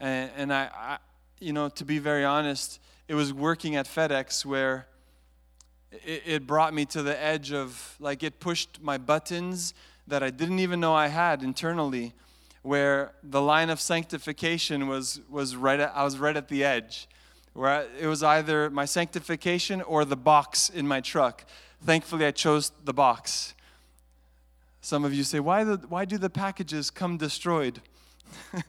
And, 0.00 0.30
and 0.36 0.52
I, 0.52 0.70
I, 0.74 0.98
you 1.38 1.52
know, 1.52 1.68
to 1.68 1.84
be 1.84 1.98
very 1.98 2.24
honest, 2.24 2.80
it 3.06 3.14
was 3.14 3.32
working 3.32 3.76
at 3.76 3.86
FedEx 3.86 4.44
where 4.44 4.86
it, 5.92 6.22
it 6.26 6.46
brought 6.46 6.72
me 6.72 6.84
to 6.86 7.02
the 7.02 7.20
edge 7.22 7.52
of, 7.52 7.96
like, 8.00 8.22
it 8.22 8.40
pushed 8.40 8.80
my 8.82 8.96
buttons 8.96 9.74
that 10.06 10.22
I 10.22 10.30
didn't 10.30 10.58
even 10.58 10.80
know 10.80 10.94
I 10.94 11.08
had 11.08 11.42
internally, 11.42 12.14
where 12.62 13.12
the 13.22 13.40
line 13.42 13.70
of 13.70 13.80
sanctification 13.80 14.86
was, 14.86 15.20
was 15.28 15.56
right 15.56 15.80
at, 15.80 15.92
I 15.94 16.04
was 16.04 16.18
right 16.18 16.36
at 16.36 16.48
the 16.48 16.64
edge, 16.64 17.08
where 17.52 17.86
it 17.98 18.06
was 18.06 18.22
either 18.22 18.70
my 18.70 18.84
sanctification 18.84 19.82
or 19.82 20.04
the 20.04 20.16
box 20.16 20.68
in 20.68 20.86
my 20.86 21.00
truck. 21.00 21.44
Thankfully, 21.82 22.26
I 22.26 22.30
chose 22.30 22.72
the 22.84 22.92
box. 22.92 23.54
Some 24.80 25.04
of 25.04 25.12
you 25.12 25.24
say, 25.24 25.40
why, 25.40 25.64
the, 25.64 25.76
why 25.88 26.04
do 26.04 26.16
the 26.16 26.30
packages 26.30 26.90
come 26.90 27.16
destroyed? 27.16 27.80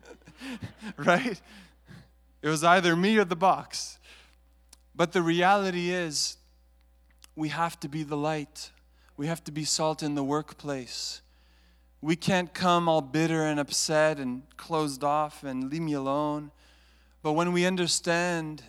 right? 0.97 1.39
It 2.41 2.47
was 2.47 2.63
either 2.63 2.95
me 2.95 3.17
or 3.17 3.25
the 3.25 3.35
box. 3.35 3.99
But 4.95 5.11
the 5.11 5.21
reality 5.21 5.91
is, 5.91 6.37
we 7.35 7.49
have 7.49 7.79
to 7.79 7.89
be 7.89 8.03
the 8.03 8.17
light. 8.17 8.71
We 9.17 9.27
have 9.27 9.43
to 9.45 9.51
be 9.51 9.63
salt 9.63 10.03
in 10.03 10.15
the 10.15 10.23
workplace. 10.23 11.21
We 12.01 12.15
can't 12.15 12.53
come 12.53 12.89
all 12.89 13.01
bitter 13.01 13.43
and 13.43 13.59
upset 13.59 14.19
and 14.19 14.43
closed 14.57 15.03
off 15.03 15.43
and 15.43 15.69
leave 15.69 15.81
me 15.81 15.93
alone. 15.93 16.51
But 17.21 17.33
when 17.33 17.51
we 17.51 17.65
understand 17.65 18.63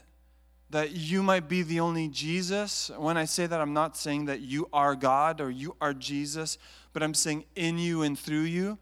that 0.71 0.93
you 0.93 1.23
might 1.23 1.49
be 1.49 1.63
the 1.63 1.81
only 1.81 2.09
Jesus, 2.09 2.91
when 2.97 3.17
I 3.17 3.25
say 3.25 3.47
that, 3.47 3.61
I'm 3.61 3.73
not 3.73 3.97
saying 3.97 4.27
that 4.27 4.41
you 4.41 4.69
are 4.73 4.95
God 4.95 5.41
or 5.41 5.51
you 5.51 5.77
are 5.81 5.95
Jesus, 5.95 6.59
but 6.93 7.03
I'm 7.03 7.15
saying 7.15 7.45
in 7.57 7.79
you 7.79 8.03
and 8.03 8.19
through 8.19 8.43
you. 8.43 8.79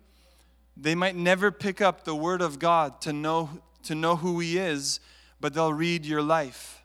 They 0.77 0.95
might 0.95 1.16
never 1.16 1.51
pick 1.51 1.81
up 1.81 2.05
the 2.05 2.14
Word 2.14 2.43
of 2.43 2.59
God 2.59 3.01
to 3.03 3.12
know, 3.12 3.51
to 3.85 3.95
know 3.95 4.16
who 4.16 4.41
He 4.41 4.59
is, 4.59 5.01
but 5.41 5.55
they'll 5.55 5.73
read 5.73 6.05
your 6.05 6.23
life. 6.23 6.83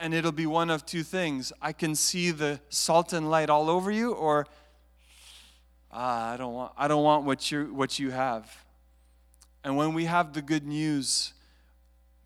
And 0.00 0.12
it'll 0.12 0.32
be 0.32 0.46
one 0.46 0.70
of 0.70 0.84
two 0.84 1.04
things. 1.04 1.52
I 1.62 1.72
can 1.72 1.94
see 1.94 2.32
the 2.32 2.60
salt 2.68 3.12
and 3.12 3.30
light 3.30 3.48
all 3.48 3.70
over 3.70 3.90
you, 3.90 4.12
or 4.12 4.46
ah, 5.92 6.32
I 6.32 6.36
don't 6.36 6.54
want, 6.54 6.72
I 6.76 6.88
don't 6.88 7.04
want 7.04 7.24
what, 7.24 7.50
you 7.50 7.72
what 7.72 7.98
you 7.98 8.10
have. 8.10 8.64
And 9.62 9.76
when 9.76 9.94
we 9.94 10.06
have 10.06 10.32
the 10.32 10.42
good 10.42 10.66
news, 10.66 11.34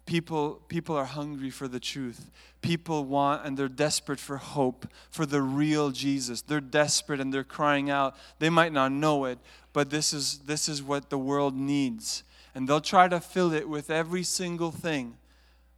people, 0.06 0.62
people 0.68 0.96
are 0.96 1.04
hungry 1.04 1.50
for 1.50 1.68
the 1.68 1.80
truth. 1.80 2.30
People 2.66 3.04
want 3.04 3.46
and 3.46 3.56
they're 3.56 3.68
desperate 3.68 4.18
for 4.18 4.38
hope, 4.38 4.88
for 5.08 5.24
the 5.24 5.40
real 5.40 5.92
Jesus. 5.92 6.42
They're 6.42 6.60
desperate 6.60 7.20
and 7.20 7.32
they're 7.32 7.44
crying 7.44 7.90
out. 7.90 8.16
They 8.40 8.50
might 8.50 8.72
not 8.72 8.90
know 8.90 9.24
it, 9.26 9.38
but 9.72 9.88
this 9.88 10.12
is, 10.12 10.38
this 10.46 10.68
is 10.68 10.82
what 10.82 11.08
the 11.08 11.16
world 11.16 11.54
needs. 11.54 12.24
And 12.56 12.68
they'll 12.68 12.80
try 12.80 13.06
to 13.06 13.20
fill 13.20 13.52
it 13.52 13.68
with 13.68 13.88
every 13.88 14.24
single 14.24 14.72
thing 14.72 15.16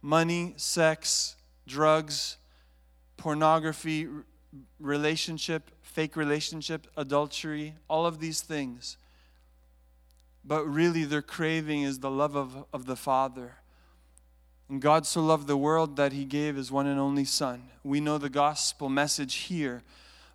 money, 0.01 0.55
sex, 0.57 1.35
drugs, 1.67 2.37
pornography, 3.17 4.07
relationship, 4.79 5.69
fake 5.83 6.17
relationship, 6.17 6.87
adultery, 6.97 7.75
all 7.87 8.07
of 8.07 8.19
these 8.19 8.41
things. 8.41 8.97
But 10.43 10.65
really, 10.65 11.03
their 11.03 11.21
craving 11.21 11.83
is 11.83 11.99
the 11.99 12.09
love 12.09 12.35
of, 12.35 12.65
of 12.73 12.87
the 12.87 12.95
Father. 12.95 13.58
And 14.69 14.79
God 14.79 15.07
so 15.07 15.21
loved 15.21 15.47
the 15.47 15.57
world 15.57 15.95
that 15.95 16.13
He 16.13 16.25
gave 16.25 16.55
His 16.55 16.71
one 16.71 16.85
and 16.85 16.99
only 16.99 17.25
Son. 17.25 17.63
We 17.83 17.99
know 17.99 18.19
the 18.19 18.29
gospel 18.29 18.87
message 18.87 19.35
here, 19.35 19.81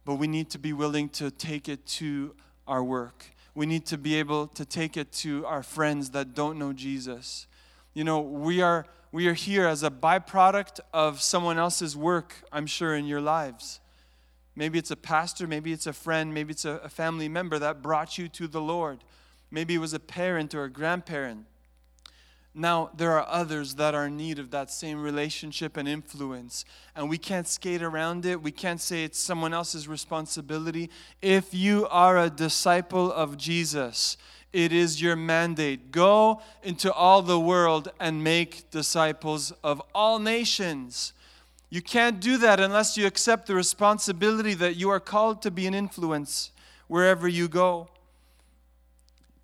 but 0.05 0.16
we 0.16 0.26
need 0.26 0.51
to 0.51 0.59
be 0.59 0.72
willing 0.72 1.09
to 1.11 1.30
take 1.30 1.68
it 1.68 1.87
to 1.87 2.35
our 2.66 2.82
work. 2.82 3.26
We 3.55 3.66
need 3.66 3.87
to 3.87 3.97
be 3.97 4.16
able 4.16 4.49
to 4.49 4.64
take 4.64 4.97
it 4.97 5.12
to 5.12 5.47
our 5.47 5.62
friends 5.62 6.11
that 6.11 6.35
don't 6.35 6.59
know 6.59 6.72
Jesus. 6.72 7.47
You 7.95 8.03
know, 8.03 8.20
we 8.20 8.61
are, 8.61 8.87
we 9.12 9.28
are 9.28 9.35
here 9.35 9.68
as 9.68 9.85
a 9.85 9.91
byproduct 9.91 10.80
of 10.93 11.22
someone 11.22 11.57
else's 11.57 11.97
work, 11.97 12.35
I'm 12.51 12.66
sure, 12.66 12.97
in 12.97 13.07
your 13.07 13.20
lives. 13.20 13.78
Maybe 14.57 14.78
it's 14.78 14.91
a 14.91 14.97
pastor, 14.97 15.47
maybe 15.47 15.72
it's 15.72 15.87
a 15.87 15.93
friend, 15.93 16.35
maybe 16.35 16.53
it's 16.53 16.64
a, 16.64 16.80
a 16.82 16.89
family 16.89 17.28
member 17.28 17.61
that 17.61 17.82
brought 17.82 18.18
you 18.18 18.28
to 18.30 18.49
the 18.49 18.61
Lord. 18.61 19.05
Maybe 19.53 19.76
it 19.76 19.78
was 19.78 19.95
a 19.95 20.01
parent 20.01 20.55
or 20.55 20.64
a 20.64 20.70
grandparent. 20.70 21.47
Now, 22.57 22.90
there 22.96 23.18
are 23.18 23.26
others 23.28 23.74
that 23.74 23.96
are 23.96 24.07
in 24.07 24.16
need 24.16 24.38
of 24.38 24.52
that 24.52 24.70
same 24.70 25.02
relationship 25.02 25.76
and 25.76 25.88
influence, 25.88 26.64
and 26.94 27.11
we 27.11 27.18
can't 27.18 27.48
skate 27.48 27.82
around 27.82 28.24
it. 28.24 28.40
We 28.40 28.52
can't 28.52 28.80
say 28.80 29.02
it's 29.02 29.18
someone 29.18 29.52
else's 29.52 29.88
responsibility. 29.88 30.88
If 31.20 31.52
you 31.52 31.88
are 31.90 32.16
a 32.16 32.30
disciple 32.30 33.12
of 33.12 33.36
Jesus, 33.36 34.16
it 34.52 34.72
is 34.72 35.02
your 35.02 35.16
mandate. 35.16 35.90
Go 35.90 36.40
into 36.62 36.92
all 36.92 37.22
the 37.22 37.40
world 37.40 37.90
and 37.98 38.22
make 38.22 38.70
disciples 38.70 39.52
of 39.64 39.82
all 39.92 40.20
nations. 40.20 41.12
You 41.70 41.82
can't 41.82 42.20
do 42.20 42.38
that 42.38 42.61
unless 42.61 42.96
you 42.96 43.05
accept 43.05 43.48
the 43.48 43.57
responsibility 43.57 44.55
that 44.55 44.76
you 44.76 44.90
are 44.90 45.00
called 45.00 45.42
to 45.42 45.50
be 45.50 45.66
an 45.66 45.74
influence 45.74 46.52
wherever 46.86 47.26
you 47.26 47.48
go. 47.48 47.88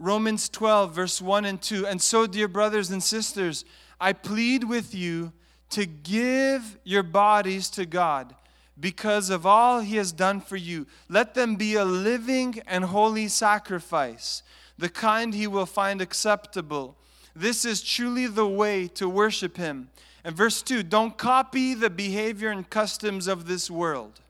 Romans 0.00 0.48
12, 0.48 0.94
verse 0.94 1.20
1 1.20 1.44
and 1.44 1.60
2. 1.60 1.86
And 1.86 2.00
so, 2.00 2.26
dear 2.26 2.48
brothers 2.48 2.90
and 2.90 3.02
sisters, 3.02 3.66
I 4.00 4.14
plead 4.14 4.64
with 4.64 4.94
you 4.94 5.32
to 5.68 5.84
give 5.84 6.78
your 6.84 7.02
bodies 7.02 7.68
to 7.70 7.84
God 7.84 8.34
because 8.80 9.28
of 9.28 9.44
all 9.44 9.80
He 9.80 9.96
has 9.96 10.10
done 10.10 10.40
for 10.40 10.56
you. 10.56 10.86
Let 11.10 11.34
them 11.34 11.56
be 11.56 11.74
a 11.74 11.84
living 11.84 12.62
and 12.66 12.86
holy 12.86 13.28
sacrifice, 13.28 14.42
the 14.78 14.88
kind 14.88 15.34
He 15.34 15.46
will 15.46 15.66
find 15.66 16.00
acceptable. 16.00 16.96
This 17.36 17.66
is 17.66 17.82
truly 17.82 18.26
the 18.26 18.48
way 18.48 18.88
to 18.88 19.06
worship 19.06 19.58
Him. 19.58 19.90
And 20.24 20.34
verse 20.34 20.62
2 20.62 20.82
don't 20.82 21.18
copy 21.18 21.74
the 21.74 21.90
behavior 21.90 22.48
and 22.48 22.68
customs 22.68 23.26
of 23.26 23.46
this 23.46 23.70
world. 23.70 24.20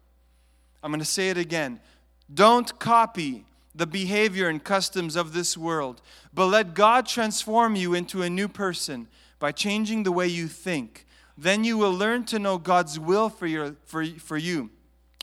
I'm 0.82 0.90
going 0.90 0.98
to 0.98 1.04
say 1.04 1.30
it 1.30 1.38
again. 1.38 1.78
Don't 2.32 2.76
copy 2.80 3.44
the 3.74 3.86
behavior 3.86 4.48
and 4.48 4.62
customs 4.62 5.16
of 5.16 5.32
this 5.32 5.56
world, 5.56 6.02
but 6.34 6.46
let 6.46 6.74
God 6.74 7.06
transform 7.06 7.76
you 7.76 7.94
into 7.94 8.22
a 8.22 8.30
new 8.30 8.48
person 8.48 9.08
by 9.38 9.52
changing 9.52 10.02
the 10.02 10.12
way 10.12 10.26
you 10.26 10.48
think. 10.48 11.06
Then 11.36 11.64
you 11.64 11.78
will 11.78 11.92
learn 11.92 12.24
to 12.26 12.38
know 12.38 12.58
God's 12.58 12.98
will 12.98 13.28
for, 13.28 13.46
your, 13.46 13.76
for, 13.84 14.04
for 14.04 14.36
you, 14.36 14.70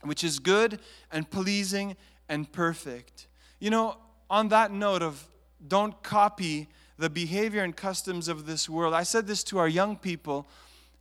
which 0.04 0.24
is 0.24 0.40
good 0.40 0.80
and 1.12 1.30
pleasing 1.30 1.96
and 2.28 2.52
perfect. 2.52 3.28
You 3.60 3.70
know, 3.70 3.98
on 4.30 4.50
that 4.50 4.72
note 4.72 5.02
of 5.02 5.28
don't 5.68 6.02
copy 6.04 6.68
the 6.98 7.10
behavior 7.10 7.64
and 7.64 7.76
customs 7.76 8.28
of 8.28 8.46
this 8.46 8.68
world. 8.68 8.94
I 8.94 9.04
said 9.04 9.28
this 9.28 9.44
to 9.46 9.60
our 9.60 9.68
young 9.68 9.96
people 9.96 10.48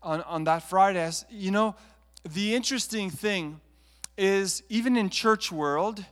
on, 0.02 0.20
on 0.22 0.44
that 0.44 0.62
Friday. 0.68 1.10
you 1.30 1.50
know, 1.50 1.74
the 2.28 2.54
interesting 2.54 3.10
thing 3.10 3.60
is 4.16 4.62
even 4.68 4.96
in 4.96 5.10
church 5.10 5.50
world, 5.50 6.04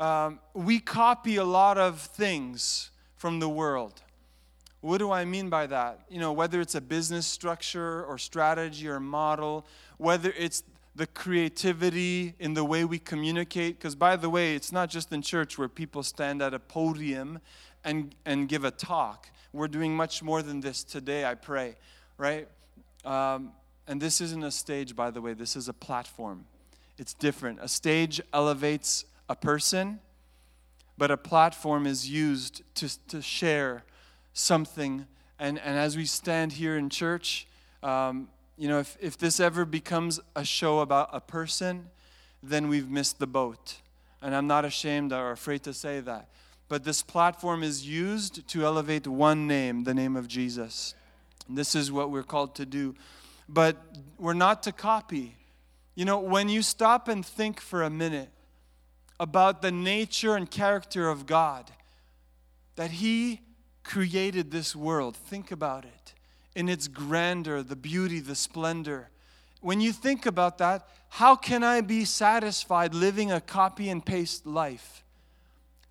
um, 0.00 0.40
we 0.52 0.80
copy 0.80 1.36
a 1.36 1.44
lot 1.44 1.78
of 1.78 2.00
things 2.00 2.90
from 3.16 3.40
the 3.40 3.48
world. 3.48 4.02
What 4.80 4.98
do 4.98 5.10
I 5.10 5.24
mean 5.24 5.48
by 5.48 5.66
that? 5.68 6.00
You 6.10 6.18
know, 6.18 6.32
whether 6.32 6.60
it's 6.60 6.74
a 6.74 6.80
business 6.80 7.26
structure 7.26 8.04
or 8.04 8.18
strategy 8.18 8.86
or 8.86 9.00
model, 9.00 9.66
whether 9.96 10.32
it's 10.36 10.62
the 10.94 11.06
creativity 11.06 12.34
in 12.38 12.54
the 12.54 12.64
way 12.64 12.84
we 12.84 12.98
communicate. 12.98 13.78
Because, 13.78 13.94
by 13.94 14.16
the 14.16 14.28
way, 14.28 14.54
it's 14.54 14.72
not 14.72 14.90
just 14.90 15.12
in 15.12 15.22
church 15.22 15.58
where 15.58 15.68
people 15.68 16.02
stand 16.02 16.42
at 16.42 16.54
a 16.54 16.58
podium 16.58 17.40
and, 17.82 18.14
and 18.24 18.48
give 18.48 18.64
a 18.64 18.70
talk. 18.70 19.28
We're 19.52 19.68
doing 19.68 19.96
much 19.96 20.22
more 20.22 20.42
than 20.42 20.60
this 20.60 20.84
today, 20.84 21.24
I 21.24 21.34
pray, 21.34 21.76
right? 22.18 22.48
Um, 23.04 23.52
and 23.86 24.00
this 24.00 24.20
isn't 24.20 24.42
a 24.42 24.50
stage, 24.50 24.96
by 24.96 25.10
the 25.10 25.20
way, 25.20 25.34
this 25.34 25.56
is 25.56 25.68
a 25.68 25.72
platform. 25.72 26.44
It's 26.98 27.14
different. 27.14 27.58
A 27.60 27.68
stage 27.68 28.20
elevates 28.32 29.04
a 29.28 29.36
person, 29.36 30.00
but 30.96 31.10
a 31.10 31.16
platform 31.16 31.86
is 31.86 32.08
used 32.08 32.62
to, 32.76 33.06
to 33.08 33.20
share 33.22 33.84
something. 34.32 35.06
And, 35.38 35.58
and 35.58 35.78
as 35.78 35.96
we 35.96 36.06
stand 36.06 36.52
here 36.52 36.76
in 36.76 36.90
church, 36.90 37.46
um, 37.82 38.28
you 38.56 38.68
know, 38.68 38.78
if, 38.78 38.96
if 39.00 39.18
this 39.18 39.40
ever 39.40 39.64
becomes 39.64 40.20
a 40.36 40.44
show 40.44 40.80
about 40.80 41.10
a 41.12 41.20
person, 41.20 41.86
then 42.42 42.68
we've 42.68 42.88
missed 42.88 43.18
the 43.18 43.26
boat. 43.26 43.76
And 44.22 44.34
I'm 44.34 44.46
not 44.46 44.64
ashamed 44.64 45.12
or 45.12 45.32
afraid 45.32 45.62
to 45.64 45.74
say 45.74 46.00
that. 46.00 46.28
But 46.68 46.84
this 46.84 47.02
platform 47.02 47.62
is 47.62 47.86
used 47.86 48.46
to 48.48 48.64
elevate 48.64 49.06
one 49.06 49.46
name, 49.46 49.84
the 49.84 49.94
name 49.94 50.16
of 50.16 50.28
Jesus. 50.28 50.94
And 51.48 51.58
this 51.58 51.74
is 51.74 51.92
what 51.92 52.10
we're 52.10 52.22
called 52.22 52.54
to 52.56 52.66
do. 52.66 52.94
But 53.48 53.76
we're 54.18 54.32
not 54.32 54.62
to 54.62 54.72
copy. 54.72 55.36
You 55.94 56.04
know, 56.04 56.18
when 56.18 56.48
you 56.48 56.62
stop 56.62 57.08
and 57.08 57.24
think 57.24 57.60
for 57.60 57.82
a 57.82 57.90
minute 57.90 58.30
about 59.18 59.62
the 59.62 59.72
nature 59.72 60.36
and 60.36 60.50
character 60.50 61.08
of 61.08 61.26
God, 61.26 61.70
that 62.76 62.92
He 62.92 63.40
created 63.84 64.50
this 64.50 64.74
world, 64.74 65.16
think 65.16 65.50
about 65.50 65.84
it 65.84 66.14
in 66.54 66.68
its 66.68 66.88
grandeur, 66.88 67.62
the 67.62 67.76
beauty, 67.76 68.20
the 68.20 68.34
splendor. 68.34 69.10
When 69.60 69.80
you 69.80 69.92
think 69.92 70.26
about 70.26 70.58
that, 70.58 70.88
how 71.08 71.36
can 71.36 71.62
I 71.62 71.80
be 71.80 72.04
satisfied 72.04 72.94
living 72.94 73.30
a 73.30 73.40
copy 73.40 73.88
and 73.88 74.04
paste 74.04 74.46
life? 74.46 75.04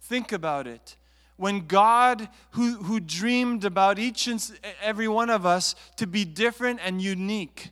Think 0.02 0.32
about 0.32 0.68
it. 0.68 0.96
When 1.38 1.66
God, 1.66 2.30
who, 2.52 2.76
who 2.76 3.00
dreamed 3.00 3.66
about 3.66 4.00
each 4.00 4.28
and 4.28 4.42
every 4.82 5.08
one 5.08 5.30
of 5.30 5.46
us 5.46 5.76
to 5.98 6.06
be 6.06 6.26
different 6.26 6.80
and 6.84 7.02
unique, 7.02 7.72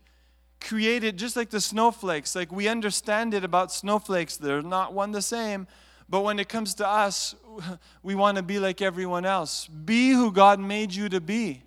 created 0.61 1.17
just 1.17 1.35
like 1.35 1.49
the 1.49 1.61
snowflakes, 1.61 2.35
like 2.35 2.51
we 2.51 2.67
understand 2.67 3.33
it 3.33 3.43
about 3.43 3.71
snowflakes, 3.71 4.37
they're 4.37 4.61
not 4.61 4.93
one 4.93 5.11
the 5.11 5.21
same. 5.21 5.67
But 6.09 6.21
when 6.21 6.39
it 6.39 6.49
comes 6.49 6.73
to 6.75 6.87
us, 6.87 7.35
we 8.03 8.15
want 8.15 8.37
to 8.37 8.43
be 8.43 8.59
like 8.59 8.81
everyone 8.81 9.25
else. 9.25 9.67
Be 9.67 10.11
who 10.11 10.31
God 10.31 10.59
made 10.59 10.93
you 10.93 11.09
to 11.09 11.21
be. 11.21 11.63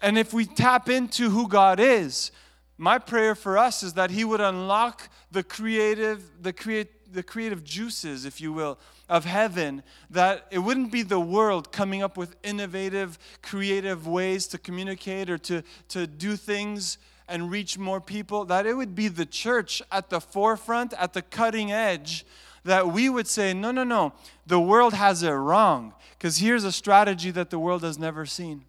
And 0.00 0.18
if 0.18 0.32
we 0.32 0.44
tap 0.44 0.88
into 0.88 1.30
who 1.30 1.48
God 1.48 1.80
is, 1.80 2.30
my 2.78 2.98
prayer 2.98 3.34
for 3.34 3.56
us 3.56 3.82
is 3.82 3.94
that 3.94 4.10
He 4.10 4.24
would 4.24 4.40
unlock 4.40 5.08
the 5.30 5.42
creative, 5.42 6.42
the 6.42 6.52
create, 6.52 7.12
the 7.12 7.22
creative 7.22 7.64
juices, 7.64 8.24
if 8.24 8.40
you 8.40 8.52
will, 8.52 8.78
of 9.08 9.24
heaven, 9.24 9.82
that 10.10 10.46
it 10.50 10.58
wouldn't 10.58 10.92
be 10.92 11.02
the 11.02 11.20
world 11.20 11.72
coming 11.72 12.02
up 12.02 12.16
with 12.16 12.36
innovative, 12.42 13.18
creative 13.42 14.06
ways 14.06 14.46
to 14.48 14.58
communicate 14.58 15.30
or 15.30 15.38
to, 15.38 15.62
to 15.88 16.06
do 16.06 16.36
things 16.36 16.98
and 17.28 17.50
reach 17.50 17.76
more 17.78 18.00
people, 18.00 18.44
that 18.44 18.66
it 18.66 18.74
would 18.74 18.94
be 18.94 19.08
the 19.08 19.26
church 19.26 19.82
at 19.90 20.10
the 20.10 20.20
forefront, 20.20 20.92
at 20.94 21.12
the 21.12 21.22
cutting 21.22 21.72
edge, 21.72 22.24
that 22.64 22.88
we 22.88 23.08
would 23.08 23.26
say, 23.26 23.52
no, 23.52 23.70
no, 23.70 23.84
no, 23.84 24.12
the 24.46 24.60
world 24.60 24.94
has 24.94 25.22
it 25.22 25.30
wrong. 25.30 25.94
Because 26.10 26.38
here's 26.38 26.64
a 26.64 26.72
strategy 26.72 27.30
that 27.30 27.50
the 27.50 27.58
world 27.58 27.82
has 27.82 27.98
never 27.98 28.26
seen. 28.26 28.64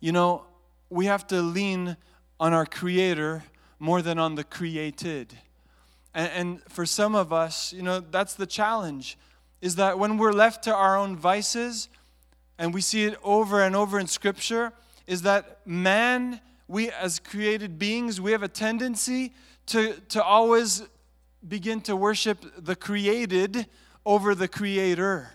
You 0.00 0.12
know, 0.12 0.44
we 0.90 1.06
have 1.06 1.26
to 1.28 1.40
lean 1.40 1.96
on 2.40 2.52
our 2.52 2.66
Creator 2.66 3.44
more 3.78 4.02
than 4.02 4.18
on 4.18 4.34
the 4.34 4.44
created. 4.44 5.38
And, 6.14 6.30
and 6.32 6.62
for 6.68 6.84
some 6.84 7.14
of 7.14 7.32
us, 7.32 7.72
you 7.72 7.82
know, 7.82 8.00
that's 8.00 8.34
the 8.34 8.46
challenge, 8.46 9.16
is 9.60 9.76
that 9.76 9.98
when 9.98 10.18
we're 10.18 10.32
left 10.32 10.64
to 10.64 10.74
our 10.74 10.96
own 10.96 11.16
vices, 11.16 11.88
and 12.58 12.74
we 12.74 12.80
see 12.80 13.04
it 13.04 13.18
over 13.24 13.62
and 13.62 13.74
over 13.74 13.98
in 13.98 14.06
Scripture, 14.06 14.72
is 15.06 15.22
that 15.22 15.66
man, 15.66 16.40
we 16.68 16.90
as 16.90 17.18
created 17.18 17.78
beings, 17.78 18.20
we 18.20 18.32
have 18.32 18.42
a 18.42 18.48
tendency 18.48 19.32
to, 19.66 19.94
to 20.08 20.22
always 20.22 20.82
begin 21.46 21.80
to 21.82 21.96
worship 21.96 22.44
the 22.56 22.76
created 22.76 23.66
over 24.04 24.34
the 24.34 24.48
creator. 24.48 25.30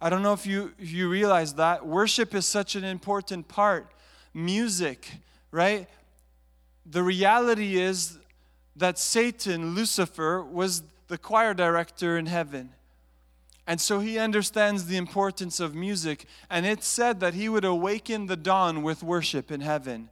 I 0.00 0.10
don't 0.10 0.22
know 0.22 0.32
if 0.32 0.46
you, 0.46 0.72
if 0.78 0.92
you 0.92 1.08
realize 1.08 1.54
that. 1.54 1.86
Worship 1.86 2.34
is 2.34 2.46
such 2.46 2.76
an 2.76 2.84
important 2.84 3.48
part. 3.48 3.92
Music, 4.32 5.08
right? 5.50 5.88
The 6.86 7.02
reality 7.02 7.78
is 7.78 8.18
that 8.76 8.98
Satan, 8.98 9.74
Lucifer, 9.74 10.42
was 10.42 10.82
the 11.08 11.18
choir 11.18 11.54
director 11.54 12.16
in 12.16 12.26
heaven. 12.26 12.70
And 13.66 13.80
so 13.80 14.00
he 14.00 14.18
understands 14.18 14.86
the 14.86 14.96
importance 14.96 15.60
of 15.60 15.74
music. 15.74 16.26
And 16.48 16.64
it's 16.64 16.86
said 16.86 17.20
that 17.20 17.34
he 17.34 17.48
would 17.48 17.64
awaken 17.64 18.26
the 18.26 18.36
dawn 18.36 18.82
with 18.82 19.02
worship 19.02 19.50
in 19.50 19.60
heaven. 19.60 20.08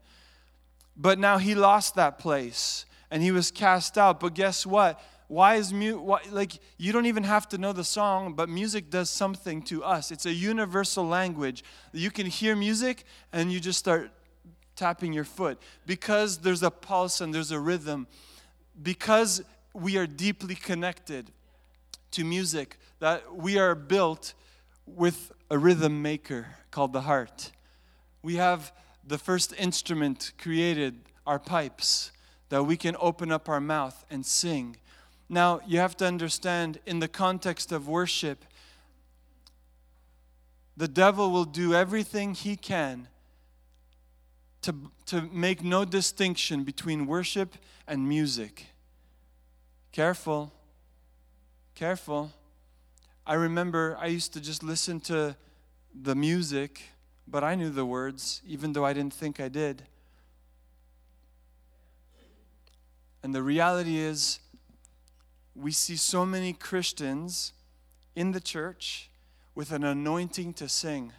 But 0.96 1.18
now 1.18 1.38
he 1.38 1.54
lost 1.54 1.94
that 1.96 2.18
place 2.18 2.86
and 3.10 3.22
he 3.22 3.30
was 3.30 3.50
cast 3.50 3.98
out. 3.98 4.20
But 4.20 4.34
guess 4.34 4.66
what? 4.66 5.00
why 5.28 5.56
is 5.56 5.72
mu- 5.72 6.16
like 6.30 6.60
you 6.78 6.92
don't 6.92 7.06
even 7.06 7.24
have 7.24 7.48
to 7.48 7.58
know 7.58 7.72
the 7.72 7.84
song 7.84 8.34
but 8.34 8.48
music 8.48 8.90
does 8.90 9.10
something 9.10 9.62
to 9.62 9.82
us 9.82 10.10
it's 10.10 10.26
a 10.26 10.32
universal 10.32 11.04
language 11.06 11.64
you 11.92 12.10
can 12.10 12.26
hear 12.26 12.54
music 12.54 13.04
and 13.32 13.52
you 13.52 13.58
just 13.58 13.78
start 13.78 14.10
tapping 14.76 15.12
your 15.12 15.24
foot 15.24 15.58
because 15.86 16.38
there's 16.38 16.62
a 16.62 16.70
pulse 16.70 17.20
and 17.20 17.34
there's 17.34 17.50
a 17.50 17.58
rhythm 17.58 18.06
because 18.82 19.42
we 19.74 19.96
are 19.96 20.06
deeply 20.06 20.54
connected 20.54 21.30
to 22.10 22.24
music 22.24 22.78
that 23.00 23.34
we 23.34 23.58
are 23.58 23.74
built 23.74 24.34
with 24.86 25.32
a 25.50 25.58
rhythm 25.58 26.02
maker 26.02 26.46
called 26.70 26.92
the 26.92 27.00
heart 27.00 27.50
we 28.22 28.36
have 28.36 28.72
the 29.06 29.18
first 29.18 29.54
instrument 29.58 30.32
created 30.38 30.96
our 31.26 31.38
pipes 31.38 32.12
that 32.48 32.64
we 32.64 32.76
can 32.76 32.96
open 33.00 33.30
up 33.32 33.48
our 33.48 33.60
mouth 33.60 34.04
and 34.10 34.24
sing 34.26 34.76
now, 35.28 35.60
you 35.66 35.78
have 35.78 35.96
to 35.96 36.06
understand 36.06 36.78
in 36.86 37.00
the 37.00 37.08
context 37.08 37.72
of 37.72 37.88
worship, 37.88 38.44
the 40.76 40.86
devil 40.86 41.30
will 41.30 41.44
do 41.44 41.74
everything 41.74 42.34
he 42.34 42.56
can 42.56 43.08
to, 44.62 44.74
to 45.06 45.22
make 45.32 45.64
no 45.64 45.84
distinction 45.84 46.62
between 46.62 47.06
worship 47.06 47.54
and 47.88 48.08
music. 48.08 48.66
Careful. 49.90 50.52
Careful. 51.74 52.30
I 53.26 53.34
remember 53.34 53.96
I 53.98 54.06
used 54.06 54.32
to 54.34 54.40
just 54.40 54.62
listen 54.62 55.00
to 55.00 55.36
the 55.92 56.14
music, 56.14 56.82
but 57.26 57.42
I 57.42 57.54
knew 57.54 57.70
the 57.70 57.84
words, 57.86 58.42
even 58.46 58.72
though 58.72 58.84
I 58.84 58.92
didn't 58.92 59.14
think 59.14 59.40
I 59.40 59.48
did. 59.48 59.82
And 63.22 63.34
the 63.34 63.42
reality 63.42 63.98
is, 63.98 64.38
we 65.54 65.72
see 65.72 65.96
so 65.96 66.24
many 66.24 66.52
Christians 66.52 67.52
in 68.14 68.32
the 68.32 68.40
church 68.40 69.10
with 69.54 69.72
an 69.72 69.82
anointing 69.82 70.52
to 70.54 70.68
sing. 70.68 71.12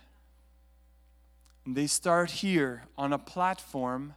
And 1.65 1.75
they 1.75 1.87
start 1.87 2.31
here 2.31 2.83
on 2.97 3.11
a 3.11 3.17
platform, 3.17 4.13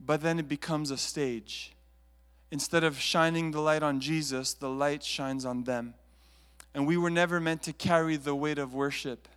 but 0.00 0.22
then 0.22 0.38
it 0.38 0.48
becomes 0.48 0.90
a 0.90 0.96
stage. 0.96 1.72
Instead 2.50 2.84
of 2.84 2.98
shining 2.98 3.50
the 3.50 3.60
light 3.60 3.82
on 3.82 4.00
Jesus, 4.00 4.54
the 4.54 4.70
light 4.70 5.02
shines 5.02 5.44
on 5.44 5.64
them. 5.64 5.94
And 6.74 6.86
we 6.86 6.96
were 6.96 7.10
never 7.10 7.40
meant 7.40 7.62
to 7.64 7.72
carry 7.72 8.16
the 8.16 8.34
weight 8.34 8.58
of 8.58 8.72
worship. 8.72 9.28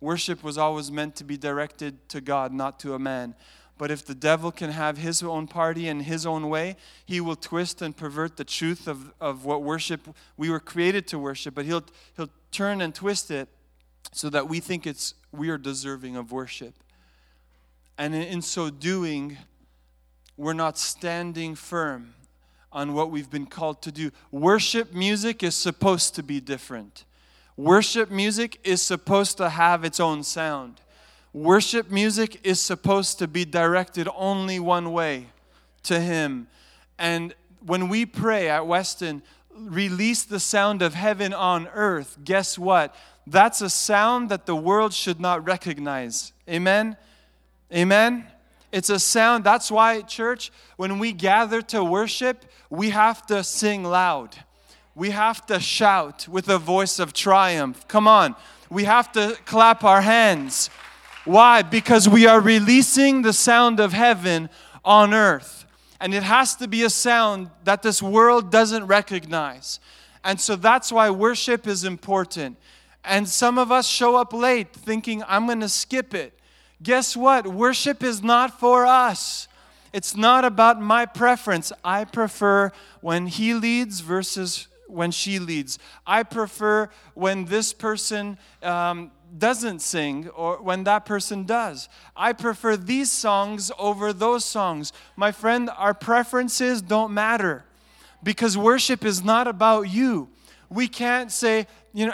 Worship 0.00 0.42
was 0.42 0.56
always 0.56 0.90
meant 0.90 1.16
to 1.16 1.24
be 1.24 1.36
directed 1.36 2.08
to 2.08 2.20
God, 2.20 2.52
not 2.52 2.80
to 2.80 2.94
a 2.94 2.98
man. 2.98 3.34
But 3.76 3.90
if 3.90 4.04
the 4.04 4.14
devil 4.14 4.52
can 4.52 4.70
have 4.70 4.98
his 4.98 5.22
own 5.22 5.46
party 5.46 5.88
and 5.88 6.02
his 6.02 6.26
own 6.26 6.48
way, 6.48 6.76
he 7.06 7.20
will 7.20 7.36
twist 7.36 7.80
and 7.80 7.96
pervert 7.96 8.36
the 8.36 8.44
truth 8.44 8.86
of, 8.86 9.12
of 9.20 9.44
what 9.44 9.62
worship 9.62 10.14
we 10.36 10.50
were 10.50 10.60
created 10.60 11.06
to 11.08 11.18
worship. 11.18 11.54
But 11.54 11.64
he'll, 11.64 11.84
he'll 12.16 12.28
turn 12.50 12.80
and 12.82 12.94
twist 12.94 13.30
it 13.30 13.48
so 14.12 14.28
that 14.30 14.48
we 14.48 14.60
think 14.60 14.86
it's 14.86 15.14
we 15.32 15.48
are 15.48 15.58
deserving 15.58 16.16
of 16.16 16.32
worship. 16.32 16.74
And 17.96 18.14
in 18.14 18.42
so 18.42 18.70
doing, 18.70 19.38
we're 20.36 20.52
not 20.52 20.78
standing 20.78 21.54
firm 21.54 22.14
on 22.72 22.94
what 22.94 23.10
we've 23.10 23.30
been 23.30 23.46
called 23.46 23.82
to 23.82 23.92
do. 23.92 24.10
Worship 24.30 24.92
music 24.92 25.42
is 25.42 25.54
supposed 25.54 26.14
to 26.14 26.22
be 26.22 26.40
different. 26.40 27.04
Worship 27.60 28.10
music 28.10 28.58
is 28.64 28.80
supposed 28.80 29.36
to 29.36 29.50
have 29.50 29.84
its 29.84 30.00
own 30.00 30.22
sound. 30.22 30.80
Worship 31.34 31.90
music 31.90 32.40
is 32.42 32.58
supposed 32.58 33.18
to 33.18 33.28
be 33.28 33.44
directed 33.44 34.08
only 34.16 34.58
one 34.58 34.94
way 34.94 35.26
to 35.82 36.00
Him. 36.00 36.48
And 36.98 37.34
when 37.66 37.90
we 37.90 38.06
pray 38.06 38.48
at 38.48 38.66
Weston, 38.66 39.22
release 39.54 40.22
the 40.22 40.40
sound 40.40 40.80
of 40.80 40.94
heaven 40.94 41.34
on 41.34 41.68
earth, 41.74 42.16
guess 42.24 42.58
what? 42.58 42.94
That's 43.26 43.60
a 43.60 43.68
sound 43.68 44.30
that 44.30 44.46
the 44.46 44.56
world 44.56 44.94
should 44.94 45.20
not 45.20 45.44
recognize. 45.44 46.32
Amen? 46.48 46.96
Amen? 47.70 48.26
It's 48.72 48.88
a 48.88 48.98
sound. 48.98 49.44
That's 49.44 49.70
why, 49.70 50.00
church, 50.00 50.50
when 50.78 50.98
we 50.98 51.12
gather 51.12 51.60
to 51.60 51.84
worship, 51.84 52.46
we 52.70 52.88
have 52.88 53.26
to 53.26 53.44
sing 53.44 53.84
loud. 53.84 54.34
We 55.00 55.12
have 55.12 55.46
to 55.46 55.58
shout 55.58 56.28
with 56.28 56.50
a 56.50 56.58
voice 56.58 56.98
of 56.98 57.14
triumph. 57.14 57.88
Come 57.88 58.06
on. 58.06 58.36
We 58.68 58.84
have 58.84 59.10
to 59.12 59.34
clap 59.46 59.82
our 59.82 60.02
hands. 60.02 60.68
Why? 61.24 61.62
Because 61.62 62.06
we 62.06 62.26
are 62.26 62.38
releasing 62.38 63.22
the 63.22 63.32
sound 63.32 63.80
of 63.80 63.94
heaven 63.94 64.50
on 64.84 65.14
earth. 65.14 65.64
And 66.02 66.12
it 66.12 66.22
has 66.22 66.54
to 66.56 66.68
be 66.68 66.82
a 66.82 66.90
sound 66.90 67.48
that 67.64 67.80
this 67.80 68.02
world 68.02 68.50
doesn't 68.52 68.88
recognize. 68.88 69.80
And 70.22 70.38
so 70.38 70.54
that's 70.54 70.92
why 70.92 71.08
worship 71.08 71.66
is 71.66 71.82
important. 71.82 72.58
And 73.02 73.26
some 73.26 73.56
of 73.56 73.72
us 73.72 73.86
show 73.86 74.16
up 74.16 74.34
late 74.34 74.74
thinking, 74.74 75.22
I'm 75.26 75.46
going 75.46 75.60
to 75.60 75.70
skip 75.70 76.12
it. 76.12 76.38
Guess 76.82 77.16
what? 77.16 77.46
Worship 77.46 78.02
is 78.02 78.22
not 78.22 78.60
for 78.60 78.84
us. 78.84 79.48
It's 79.94 80.14
not 80.14 80.44
about 80.44 80.78
my 80.78 81.06
preference. 81.06 81.72
I 81.82 82.04
prefer 82.04 82.70
when 83.00 83.28
he 83.28 83.54
leads 83.54 84.00
versus 84.00 84.66
when 84.90 85.10
she 85.10 85.38
leads. 85.38 85.78
I 86.06 86.22
prefer 86.22 86.88
when 87.14 87.46
this 87.46 87.72
person 87.72 88.38
um, 88.62 89.10
doesn't 89.36 89.80
sing 89.80 90.28
or 90.28 90.60
when 90.62 90.84
that 90.84 91.04
person 91.04 91.44
does. 91.44 91.88
I 92.16 92.32
prefer 92.32 92.76
these 92.76 93.10
songs 93.10 93.70
over 93.78 94.12
those 94.12 94.44
songs. 94.44 94.92
My 95.16 95.32
friend, 95.32 95.70
our 95.76 95.94
preferences 95.94 96.82
don't 96.82 97.12
matter 97.12 97.64
because 98.22 98.56
worship 98.56 99.04
is 99.04 99.24
not 99.24 99.46
about 99.46 99.82
you. 99.82 100.28
We 100.68 100.88
can't 100.88 101.32
say, 101.32 101.66
you 101.92 102.06
know, 102.06 102.12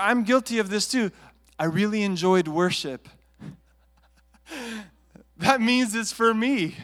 I'm 0.00 0.22
guilty 0.24 0.58
of 0.58 0.70
this 0.70 0.86
too. 0.86 1.10
I 1.58 1.64
really 1.64 2.02
enjoyed 2.02 2.48
worship. 2.48 3.08
that 5.38 5.60
means 5.60 5.94
it's 5.94 6.12
for 6.12 6.34
me. 6.34 6.76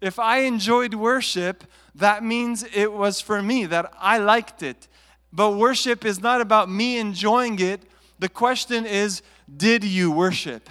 If 0.00 0.18
I 0.18 0.38
enjoyed 0.38 0.94
worship, 0.94 1.64
that 1.94 2.24
means 2.24 2.64
it 2.74 2.92
was 2.92 3.20
for 3.20 3.42
me, 3.42 3.66
that 3.66 3.92
I 3.98 4.18
liked 4.18 4.62
it. 4.62 4.88
But 5.32 5.52
worship 5.52 6.04
is 6.04 6.20
not 6.20 6.40
about 6.40 6.70
me 6.70 6.98
enjoying 6.98 7.58
it, 7.58 7.82
the 8.18 8.28
question 8.28 8.86
is, 8.86 9.22
did 9.56 9.82
you 9.82 10.10
worship? 10.12 10.70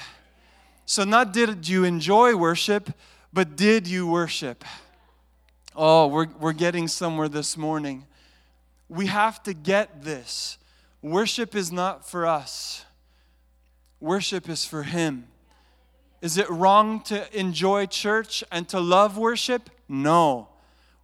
So, 0.86 1.04
not 1.04 1.34
did 1.34 1.68
you 1.68 1.84
enjoy 1.84 2.36
worship, 2.36 2.94
but 3.34 3.56
did 3.56 3.88
you 3.88 4.08
worship? 4.08 4.64
Oh, 5.76 6.08
we're, 6.08 6.28
we're 6.40 6.54
getting 6.54 6.88
somewhere 6.88 7.30
this 7.30 7.58
morning. 7.58 8.06
We 8.90 9.08
have 9.08 9.42
to 9.44 9.54
get 9.54 10.04
this. 10.04 10.58
Worship 11.02 11.56
is 11.56 11.72
not 11.72 12.08
for 12.08 12.26
us, 12.26 12.86
worship 14.00 14.48
is 14.48 14.66
for 14.66 14.84
Him. 14.84 15.28
Is 16.22 16.38
it 16.38 16.50
wrong 16.50 17.02
to 17.04 17.38
enjoy 17.38 17.88
church 17.88 18.44
and 18.52 18.70
to 18.70 18.80
love 18.80 19.18
worship? 19.18 19.70
No. 19.90 20.51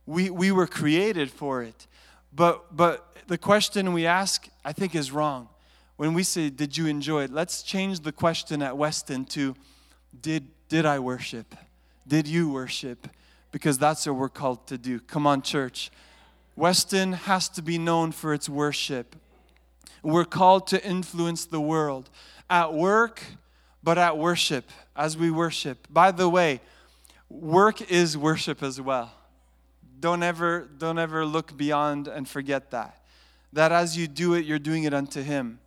We, 0.07 0.31
we 0.31 0.51
were 0.51 0.65
created 0.65 1.29
for 1.29 1.61
it. 1.61 1.85
But, 2.33 2.75
but 2.75 3.17
the 3.27 3.37
question 3.37 3.93
we 3.93 4.07
ask, 4.07 4.47
I 4.65 4.73
think, 4.73 4.95
is 4.95 5.11
wrong. 5.11 5.49
When 5.97 6.13
we 6.13 6.23
say, 6.23 6.49
Did 6.49 6.77
you 6.77 6.87
enjoy 6.87 7.25
it? 7.25 7.31
Let's 7.31 7.61
change 7.61 7.99
the 7.99 8.11
question 8.11 8.61
at 8.61 8.77
Weston 8.77 9.25
to, 9.25 9.55
Did, 10.19 10.47
did 10.69 10.85
I 10.85 10.99
worship? 10.99 11.53
Did 12.07 12.27
you 12.27 12.49
worship? 12.49 13.07
Because 13.51 13.77
that's 13.77 14.05
what 14.07 14.15
we're 14.15 14.29
called 14.29 14.65
to 14.67 14.77
do. 14.77 14.99
Come 14.99 15.27
on, 15.27 15.41
church. 15.41 15.91
Weston 16.55 17.13
has 17.13 17.49
to 17.49 17.61
be 17.61 17.77
known 17.77 18.11
for 18.11 18.33
its 18.33 18.47
worship. 18.47 19.15
We're 20.03 20.25
called 20.25 20.67
to 20.67 20.83
influence 20.83 21.45
the 21.45 21.61
world 21.61 22.09
at 22.49 22.73
work, 22.73 23.23
but 23.83 23.97
at 23.97 24.17
worship, 24.17 24.69
as 24.95 25.17
we 25.17 25.31
worship. 25.31 25.87
By 25.89 26.11
the 26.11 26.29
way, 26.29 26.61
work 27.29 27.91
is 27.91 28.17
worship 28.17 28.63
as 28.63 28.79
well. 28.79 29.11
Don't 29.99 30.23
ever, 30.23 30.69
don't 30.77 30.99
ever 30.99 31.25
look 31.25 31.57
beyond 31.57 32.07
and 32.07 32.27
forget 32.27 32.71
that. 32.71 33.03
That 33.53 33.71
as 33.71 33.97
you 33.97 34.07
do 34.07 34.33
it, 34.33 34.45
you're 34.45 34.59
doing 34.59 34.83
it 34.83 34.93
unto 34.93 35.21
Him. 35.21 35.59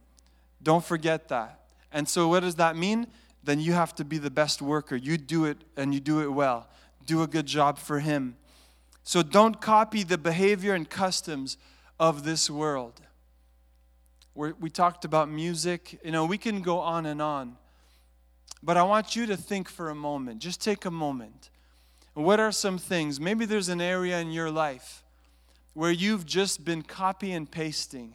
Don't 0.62 0.85
forget 0.85 1.28
that. 1.28 1.61
And 1.93 2.09
so, 2.09 2.28
what 2.28 2.41
does 2.41 2.57
that 2.57 2.76
mean? 2.76 3.07
Then 3.43 3.59
you 3.59 3.72
have 3.72 3.95
to 3.97 4.05
be 4.05 4.18
the 4.18 4.31
best 4.31 4.61
worker. 4.61 4.95
You 4.95 5.16
do 5.16 5.47
it 5.47 5.59
and 5.76 5.95
you 5.95 6.01
do 6.01 6.20
it 6.20 6.28
well. 6.28 6.68
Do 7.07 7.22
a 7.22 7.26
good 7.26 7.47
job 7.47 7.78
for 7.78 8.01
Him. 8.01 8.37
So, 9.03 9.22
don't 9.22 9.61
copy 9.61 10.03
the 10.03 10.18
behavior 10.18 10.74
and 10.74 10.89
customs 10.89 11.57
of 11.99 12.24
this 12.24 12.49
world. 12.49 13.01
We're, 14.35 14.55
we 14.61 14.70
talked 14.70 15.05
about 15.05 15.28
music. 15.28 15.99
You 16.05 16.12
know, 16.12 16.24
we 16.26 16.39
can 16.39 16.62
go 16.62 16.78
on 16.78 17.07
and 17.07 17.20
on. 17.20 17.57
But 18.62 18.76
I 18.76 18.83
want 18.83 19.16
you 19.16 19.26
to 19.26 19.37
think 19.37 19.68
for 19.68 19.91
a 19.91 19.95
moment. 19.95 20.41
Just 20.41 20.62
take 20.62 20.85
a 20.85 20.91
moment. 20.91 21.50
What 22.25 22.39
are 22.39 22.53
some 22.53 22.77
things? 22.77 23.18
Maybe 23.18 23.47
there's 23.47 23.68
an 23.68 23.81
area 23.81 24.21
in 24.21 24.31
your 24.31 24.51
life 24.51 25.03
where 25.75 25.91
you've 25.91 26.27
just 26.27 26.64
been 26.64 26.83
copy 26.83 27.33
and 27.33 27.51
pasting. 27.51 28.14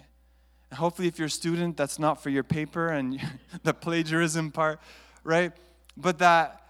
And 0.70 0.78
hopefully, 0.78 1.08
if 1.08 1.18
you're 1.18 1.28
a 1.28 1.32
student, 1.32 1.76
that's 1.78 1.97
not 1.97 2.22
for 2.22 2.30
your 2.30 2.43
paper 2.43 2.89
and 2.89 3.20
the 3.64 3.74
plagiarism 3.74 4.51
part, 4.51 4.80
right? 5.24 5.53
But 5.97 6.20
that 6.20 6.62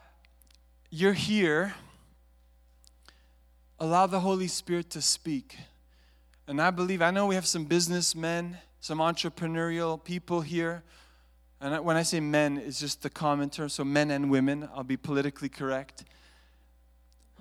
you're 0.89 1.13
here, 1.13 1.73
allow 3.79 4.07
the 4.07 4.21
Holy 4.21 4.47
Spirit 4.47 4.89
to 4.91 5.01
speak. 5.01 5.57
And 6.47 6.61
I 6.61 6.71
believe, 6.71 7.01
I 7.01 7.11
know 7.11 7.25
we 7.25 7.35
have 7.35 7.47
some 7.47 7.65
businessmen, 7.65 8.59
some 8.79 8.99
entrepreneurial 8.99 10.01
people 10.01 10.41
here. 10.41 10.83
And 11.59 11.83
when 11.83 11.97
I 11.97 12.03
say 12.03 12.19
men, 12.19 12.57
it's 12.57 12.79
just 12.79 13.01
the 13.01 13.09
common 13.09 13.49
term, 13.49 13.69
so 13.69 13.83
men 13.83 14.11
and 14.11 14.29
women, 14.29 14.69
I'll 14.73 14.83
be 14.83 14.97
politically 14.97 15.49
correct 15.49 16.05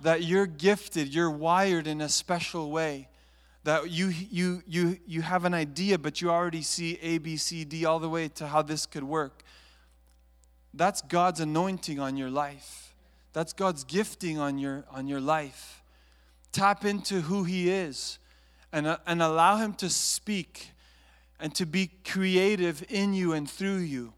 that 0.01 0.23
you're 0.23 0.45
gifted, 0.45 1.13
you're 1.13 1.31
wired 1.31 1.87
in 1.87 2.01
a 2.01 2.09
special 2.09 2.71
way. 2.71 3.09
That 3.63 3.89
you, 3.89 4.07
you, 4.07 4.61
you, 4.67 4.99
you 5.07 5.21
have 5.23 5.45
an 5.45 5.53
idea, 5.53 5.97
but 5.97 6.21
you 6.21 6.29
already 6.29 6.61
see 6.61 6.99
A, 7.01 7.17
B, 7.17 7.35
C, 7.37 7.63
D 7.63 7.85
all 7.85 7.99
the 7.99 8.09
way 8.09 8.27
to 8.29 8.47
how 8.47 8.61
this 8.61 8.85
could 8.85 9.03
work. 9.03 9.41
That's 10.73 11.01
God's 11.01 11.39
anointing 11.39 11.99
on 11.99 12.17
your 12.17 12.29
life. 12.29 12.93
That's 13.33 13.53
God's 13.53 13.83
gifting 13.83 14.37
on 14.37 14.57
your, 14.57 14.85
on 14.91 15.07
your 15.07 15.21
life. 15.21 15.81
Tap 16.51 16.85
into 16.85 17.21
who 17.21 17.43
He 17.43 17.69
is 17.71 18.19
and, 18.71 18.85
uh, 18.85 18.97
and 19.07 19.21
allow 19.21 19.57
Him 19.57 19.73
to 19.75 19.89
speak 19.89 20.71
and 21.39 21.53
to 21.55 21.65
be 21.65 21.89
creative 22.05 22.83
in 22.89 23.13
you 23.13 23.33
and 23.33 23.49
through 23.49 23.79
you. 23.79 24.13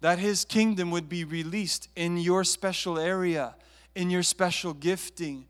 That 0.00 0.18
His 0.18 0.44
kingdom 0.44 0.90
would 0.90 1.08
be 1.08 1.24
released 1.24 1.88
in 1.96 2.18
your 2.18 2.44
special 2.44 2.98
area 2.98 3.54
in 3.96 4.10
your 4.10 4.22
special 4.22 4.74
gifting. 4.74 5.46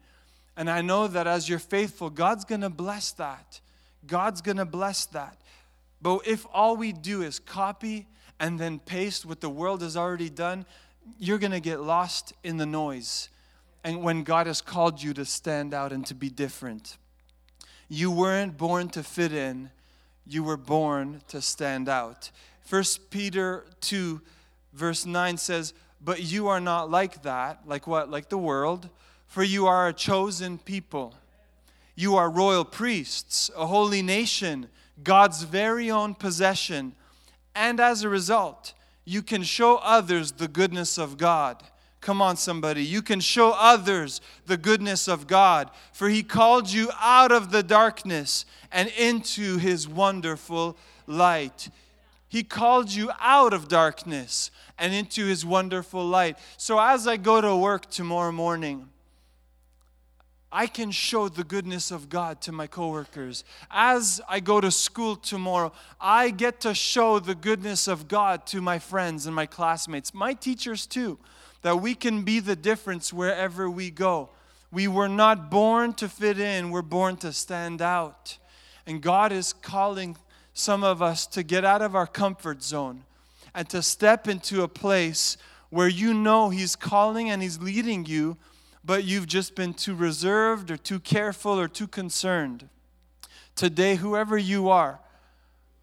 And 0.57 0.71
I 0.71 0.81
know 0.81 1.09
that 1.09 1.27
as 1.27 1.49
you're 1.49 1.59
faithful, 1.59 2.09
God's 2.09 2.47
going 2.47 2.63
to 2.63 2.71
bless 2.71 3.11
that. 3.13 3.61
God's 4.07 4.41
going 4.41 4.57
to 4.57 4.65
bless 4.65 5.05
that. 5.07 5.37
But 6.01 6.27
if 6.27 6.47
all 6.55 6.77
we 6.77 6.93
do 6.93 7.23
is 7.23 7.39
copy 7.39 8.07
and 8.39 8.59
then 8.59 8.79
paste 8.79 9.27
what 9.27 9.41
the 9.41 9.51
world 9.51 9.83
has 9.83 9.97
already 9.97 10.31
done, 10.31 10.65
you're 11.19 11.39
going 11.39 11.53
to 11.53 11.61
get 11.61 11.81
lost 11.81 12.33
in 12.45 12.57
the 12.57 12.67
noise. 12.67 13.29
And 13.83 14.03
when 14.03 14.23
God 14.23 14.47
has 14.47 14.61
called 14.61 15.03
you 15.03 15.13
to 15.15 15.25
stand 15.25 15.75
out 15.75 15.93
and 15.93 16.07
to 16.07 16.15
be 16.15 16.31
different, 16.31 16.97
you 17.89 18.11
weren't 18.11 18.57
born 18.57 18.89
to 18.91 19.03
fit 19.03 19.33
in, 19.33 19.71
you 20.25 20.45
were 20.45 20.57
born 20.57 21.23
to 21.29 21.41
stand 21.41 21.89
out. 21.89 22.31
First 22.61 23.11
Peter 23.11 23.65
2, 23.81 24.21
verse 24.73 25.05
9 25.05 25.37
says, 25.37 25.73
but 26.07 26.23
you 26.23 26.47
are 26.47 26.61
not 26.61 26.89
like 26.89 27.25
that. 27.25 27.67
Like 27.67 27.89
what? 27.89 28.09
Like 28.09 28.29
the 28.29 28.39
world. 28.39 28.89
For 29.27 29.43
you 29.43 29.67
are 29.67 29.89
a 29.89 29.93
chosen 29.93 30.57
people. 30.57 31.15
You 31.97 32.15
are 32.15 32.31
royal 32.31 32.65
priests, 32.65 33.51
a 33.57 33.67
holy 33.67 34.03
nation, 34.03 34.69
God's 35.03 35.43
very 35.43 35.91
own 35.91 36.15
possession. 36.15 36.93
And 37.57 37.81
as 37.81 38.05
a 38.05 38.09
result, 38.09 38.73
you 39.05 39.21
can 39.21 39.43
show 39.43 39.79
others 39.79 40.31
the 40.31 40.47
goodness 40.47 40.97
of 40.97 41.19
God. 41.19 41.61
Come 42.01 42.23
on, 42.23 42.37
somebody. 42.37 42.85
You 42.85 43.03
can 43.03 43.19
show 43.19 43.51
others 43.59 44.21
the 44.47 44.57
goodness 44.57 45.09
of 45.09 45.27
God, 45.27 45.71
for 45.93 46.09
He 46.09 46.23
called 46.23 46.71
you 46.71 46.89
out 47.01 47.33
of 47.33 47.51
the 47.51 47.65
darkness 47.65 48.45
and 48.71 48.91
into 48.97 49.57
His 49.57 49.89
wonderful 49.89 50.77
light. 51.09 51.69
He 52.29 52.45
called 52.45 52.93
you 52.93 53.11
out 53.19 53.53
of 53.53 53.67
darkness 53.67 54.51
and 54.79 54.95
into 54.95 55.27
His 55.27 55.45
wonderful 55.45 56.05
light. 56.05 56.39
So 56.57 56.79
as 56.79 57.07
I 57.07 57.17
go 57.17 57.41
to 57.41 57.57
work 57.57 57.91
tomorrow 57.91 58.33
morning, 58.33 58.89
I 60.53 60.67
can 60.67 60.91
show 60.91 61.29
the 61.29 61.45
goodness 61.45 61.91
of 61.91 62.09
God 62.09 62.41
to 62.43 62.53
my 62.53 62.67
coworkers. 62.67 63.45
As 63.71 64.21
I 64.29 64.41
go 64.41 64.61
to 64.61 64.71
school 64.71 65.17
tomorrow, 65.17 65.73
I 66.01 66.31
get 66.31 66.61
to 66.61 66.75
show 66.75 67.19
the 67.19 67.35
goodness 67.35 67.89
of 67.89 68.09
God 68.09 68.47
to 68.47 68.61
my 68.63 68.79
friends 68.79 69.27
and 69.27 69.35
my 69.35 69.47
classmates, 69.47 70.15
my 70.15 70.35
teachers 70.35 70.87
too, 70.87 71.19
that 71.63 71.83
we 71.83 71.95
can 71.95 72.23
be 72.23 72.41
the 72.41 72.57
difference 72.57 73.13
wherever 73.13 73.69
we 73.69 73.91
go. 73.91 74.31
We 74.71 74.89
were 74.89 75.09
not 75.09 75.51
born 75.51 75.95
to 75.95 76.09
fit 76.09 76.39
in, 76.39 76.71
we're 76.71 76.83
born 76.83 77.17
to 77.19 77.33
stand 77.33 77.83
out. 77.83 78.39
And 78.87 79.03
God 79.03 79.33
is 79.33 79.53
calling 79.53 80.17
some 80.55 80.85
of 80.85 81.03
us 81.03 81.27
to 81.29 81.43
get 81.43 81.65
out 81.65 81.83
of 81.83 81.97
our 81.97 82.07
comfort 82.07 82.63
zone 82.63 83.05
and 83.57 83.69
to 83.71 83.83
step 83.83 84.29
into 84.29 84.63
a 84.63 84.69
place 84.69 85.39
where 85.71 85.89
you 85.89 86.13
know 86.13 86.51
He's 86.51 86.77
calling 86.77 87.31
and 87.31 87.43
He's 87.43 87.59
leading 87.59 88.05
you, 88.05 88.37
but 88.85 89.05
you've 89.05 89.27
just 89.27 89.57
been 89.57 89.73
too 89.73 89.95
reserved 89.95 90.71
or 90.71 90.77
too 90.77 91.01
careful 91.01 91.59
or 91.59 91.67
too 91.67 91.89
concerned. 91.89 92.69
Today, 93.57 93.97
whoever 93.97 94.37
you 94.37 94.69
are, 94.69 95.01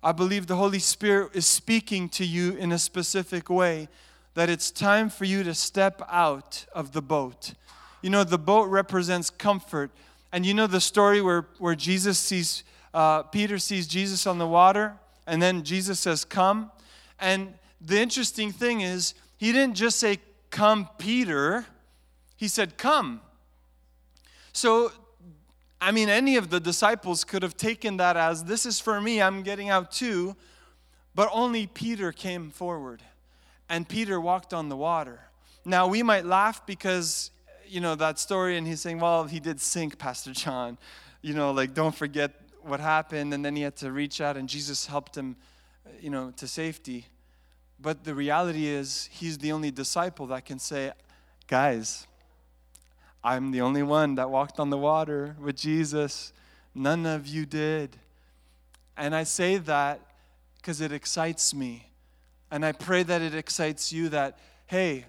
I 0.04 0.12
believe 0.12 0.46
the 0.46 0.56
Holy 0.56 0.80
Spirit 0.80 1.32
is 1.34 1.48
speaking 1.48 2.10
to 2.10 2.24
you 2.24 2.54
in 2.54 2.72
a 2.72 2.78
specific 2.78 3.50
way 3.50 3.90
that 4.36 4.50
it's 4.50 4.70
time 4.70 5.10
for 5.10 5.26
you 5.26 5.44
to 5.44 5.56
step 5.56 6.02
out 6.10 6.66
of 6.74 6.92
the 6.92 7.02
boat. 7.02 7.54
You 8.04 8.12
know, 8.12 8.24
the 8.24 8.38
boat 8.38 8.70
represents 8.70 9.32
comfort. 9.32 9.90
And 10.32 10.46
you 10.46 10.54
know 10.54 10.68
the 10.68 10.82
story 10.82 11.22
where, 11.22 11.48
where 11.58 11.76
Jesus 11.76 12.20
sees, 12.20 12.64
uh, 12.94 13.24
Peter 13.24 13.58
sees 13.58 13.88
Jesus 13.88 14.28
on 14.28 14.38
the 14.38 14.48
water, 14.48 14.96
and 15.26 15.42
then 15.42 15.64
Jesus 15.64 16.00
says, 16.00 16.24
Come. 16.24 16.72
And 17.20 17.54
the 17.86 18.00
interesting 18.00 18.52
thing 18.52 18.82
is, 18.82 19.14
he 19.38 19.52
didn't 19.52 19.76
just 19.76 20.00
say, 20.00 20.20
Come, 20.50 20.88
Peter. 20.98 21.66
He 22.38 22.48
said, 22.48 22.78
Come. 22.78 23.22
So, 24.54 24.92
I 25.82 25.92
mean, 25.92 26.10
any 26.10 26.38
of 26.38 26.50
the 26.50 26.60
disciples 26.60 27.24
could 27.24 27.44
have 27.44 27.58
taken 27.58 27.98
that 27.98 28.16
as, 28.16 28.46
This 28.46 28.66
is 28.66 28.80
for 28.80 29.02
me, 29.02 29.22
I'm 29.22 29.44
getting 29.44 29.70
out 29.70 29.92
too. 29.92 30.36
But 31.16 31.30
only 31.32 31.68
Peter 31.68 32.12
came 32.12 32.50
forward, 32.50 33.04
and 33.70 33.88
Peter 33.88 34.20
walked 34.20 34.54
on 34.54 34.70
the 34.70 34.78
water. 34.78 35.20
Now, 35.66 35.88
we 35.88 36.02
might 36.04 36.26
laugh 36.26 36.66
because, 36.66 37.32
you 37.68 37.82
know, 37.82 37.96
that 37.96 38.18
story, 38.18 38.58
and 38.58 38.66
he's 38.66 38.82
saying, 38.82 39.00
Well, 39.00 39.26
he 39.26 39.40
did 39.40 39.60
sink, 39.60 39.98
Pastor 40.00 40.32
John. 40.32 40.78
You 41.22 41.34
know, 41.34 41.52
like, 41.52 41.74
don't 41.74 41.96
forget 41.96 42.32
what 42.62 42.80
happened, 42.80 43.34
and 43.34 43.44
then 43.44 43.56
he 43.56 43.62
had 43.64 43.76
to 43.78 43.92
reach 43.92 44.22
out, 44.22 44.38
and 44.38 44.48
Jesus 44.48 44.86
helped 44.86 45.18
him, 45.18 45.36
you 46.00 46.10
know, 46.10 46.32
to 46.38 46.48
safety. 46.48 47.08
But 47.84 48.06
the 48.06 48.16
reality 48.16 48.68
is, 48.68 49.10
he's 49.12 49.38
the 49.38 49.52
only 49.52 49.70
disciple 49.70 50.26
that 50.28 50.46
can 50.46 50.58
say, 50.58 50.94
Guys, 51.48 52.08
I'm 53.22 53.52
the 53.52 53.60
only 53.60 53.84
one 53.84 54.16
that 54.16 54.30
walked 54.30 54.58
on 54.58 54.70
the 54.70 54.78
water 54.78 55.36
with 55.38 55.58
Jesus. 55.58 56.32
None 56.74 57.06
of 57.06 57.28
you 57.28 57.46
did. 57.46 57.98
And 58.96 59.14
I 59.14 59.24
say 59.24 59.58
that 59.58 60.00
because 60.56 60.80
it 60.80 60.94
excites 60.94 61.54
me. 61.54 61.92
And 62.50 62.66
I 62.66 62.72
pray 62.72 63.04
that 63.04 63.22
it 63.22 63.36
excites 63.36 63.92
you 63.92 64.08
that, 64.10 64.40
hey, 64.68 65.04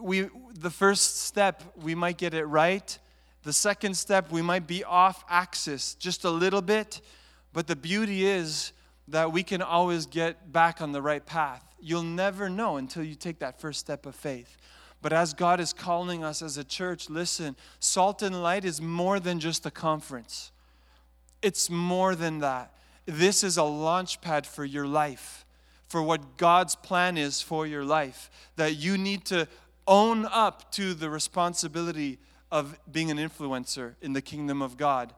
we, 0.00 0.28
the 0.52 0.70
first 0.70 1.20
step, 1.20 1.62
we 1.80 1.94
might 1.94 2.18
get 2.18 2.34
it 2.34 2.44
right. 2.46 2.98
The 3.44 3.52
second 3.52 3.96
step, 3.96 4.32
we 4.32 4.42
might 4.42 4.66
be 4.66 4.82
off 4.82 5.24
axis 5.28 5.94
just 5.94 6.24
a 6.24 6.30
little 6.30 6.62
bit. 6.62 7.00
But 7.52 7.68
the 7.68 7.76
beauty 7.76 8.26
is 8.26 8.72
that 9.08 9.32
we 9.32 9.42
can 9.42 9.62
always 9.62 10.06
get 10.06 10.52
back 10.52 10.80
on 10.80 10.92
the 10.92 11.02
right 11.02 11.24
path 11.24 11.64
you'll 11.84 12.02
never 12.02 12.48
know 12.48 12.78
until 12.78 13.04
you 13.04 13.14
take 13.14 13.38
that 13.40 13.60
first 13.60 13.78
step 13.78 14.06
of 14.06 14.14
faith. 14.14 14.56
But 15.02 15.12
as 15.12 15.34
God 15.34 15.60
is 15.60 15.74
calling 15.74 16.24
us 16.24 16.40
as 16.40 16.56
a 16.56 16.64
church, 16.64 17.10
listen, 17.10 17.56
Salt 17.78 18.22
and 18.22 18.42
Light 18.42 18.64
is 18.64 18.80
more 18.80 19.20
than 19.20 19.38
just 19.38 19.66
a 19.66 19.70
conference. 19.70 20.50
it's 21.42 21.68
more 21.68 22.14
than 22.14 22.38
that. 22.38 22.72
This 23.04 23.44
is 23.44 23.58
a 23.58 23.64
launch 23.64 24.22
pad 24.22 24.46
for 24.46 24.64
your 24.64 24.86
life, 24.86 25.44
for 25.88 26.02
what 26.02 26.38
God's 26.38 26.74
plan 26.74 27.18
is 27.18 27.42
for 27.42 27.66
your 27.66 27.84
life. 27.84 28.30
That 28.56 28.76
you 28.76 28.96
need 28.96 29.26
to 29.26 29.46
own 29.86 30.24
up 30.24 30.72
to 30.72 30.94
the 30.94 31.10
responsibility 31.10 32.18
of 32.50 32.78
being 32.90 33.10
an 33.10 33.18
influencer 33.18 33.96
in 34.00 34.14
the 34.14 34.22
kingdom 34.22 34.62
of 34.62 34.78
God. 34.78 35.12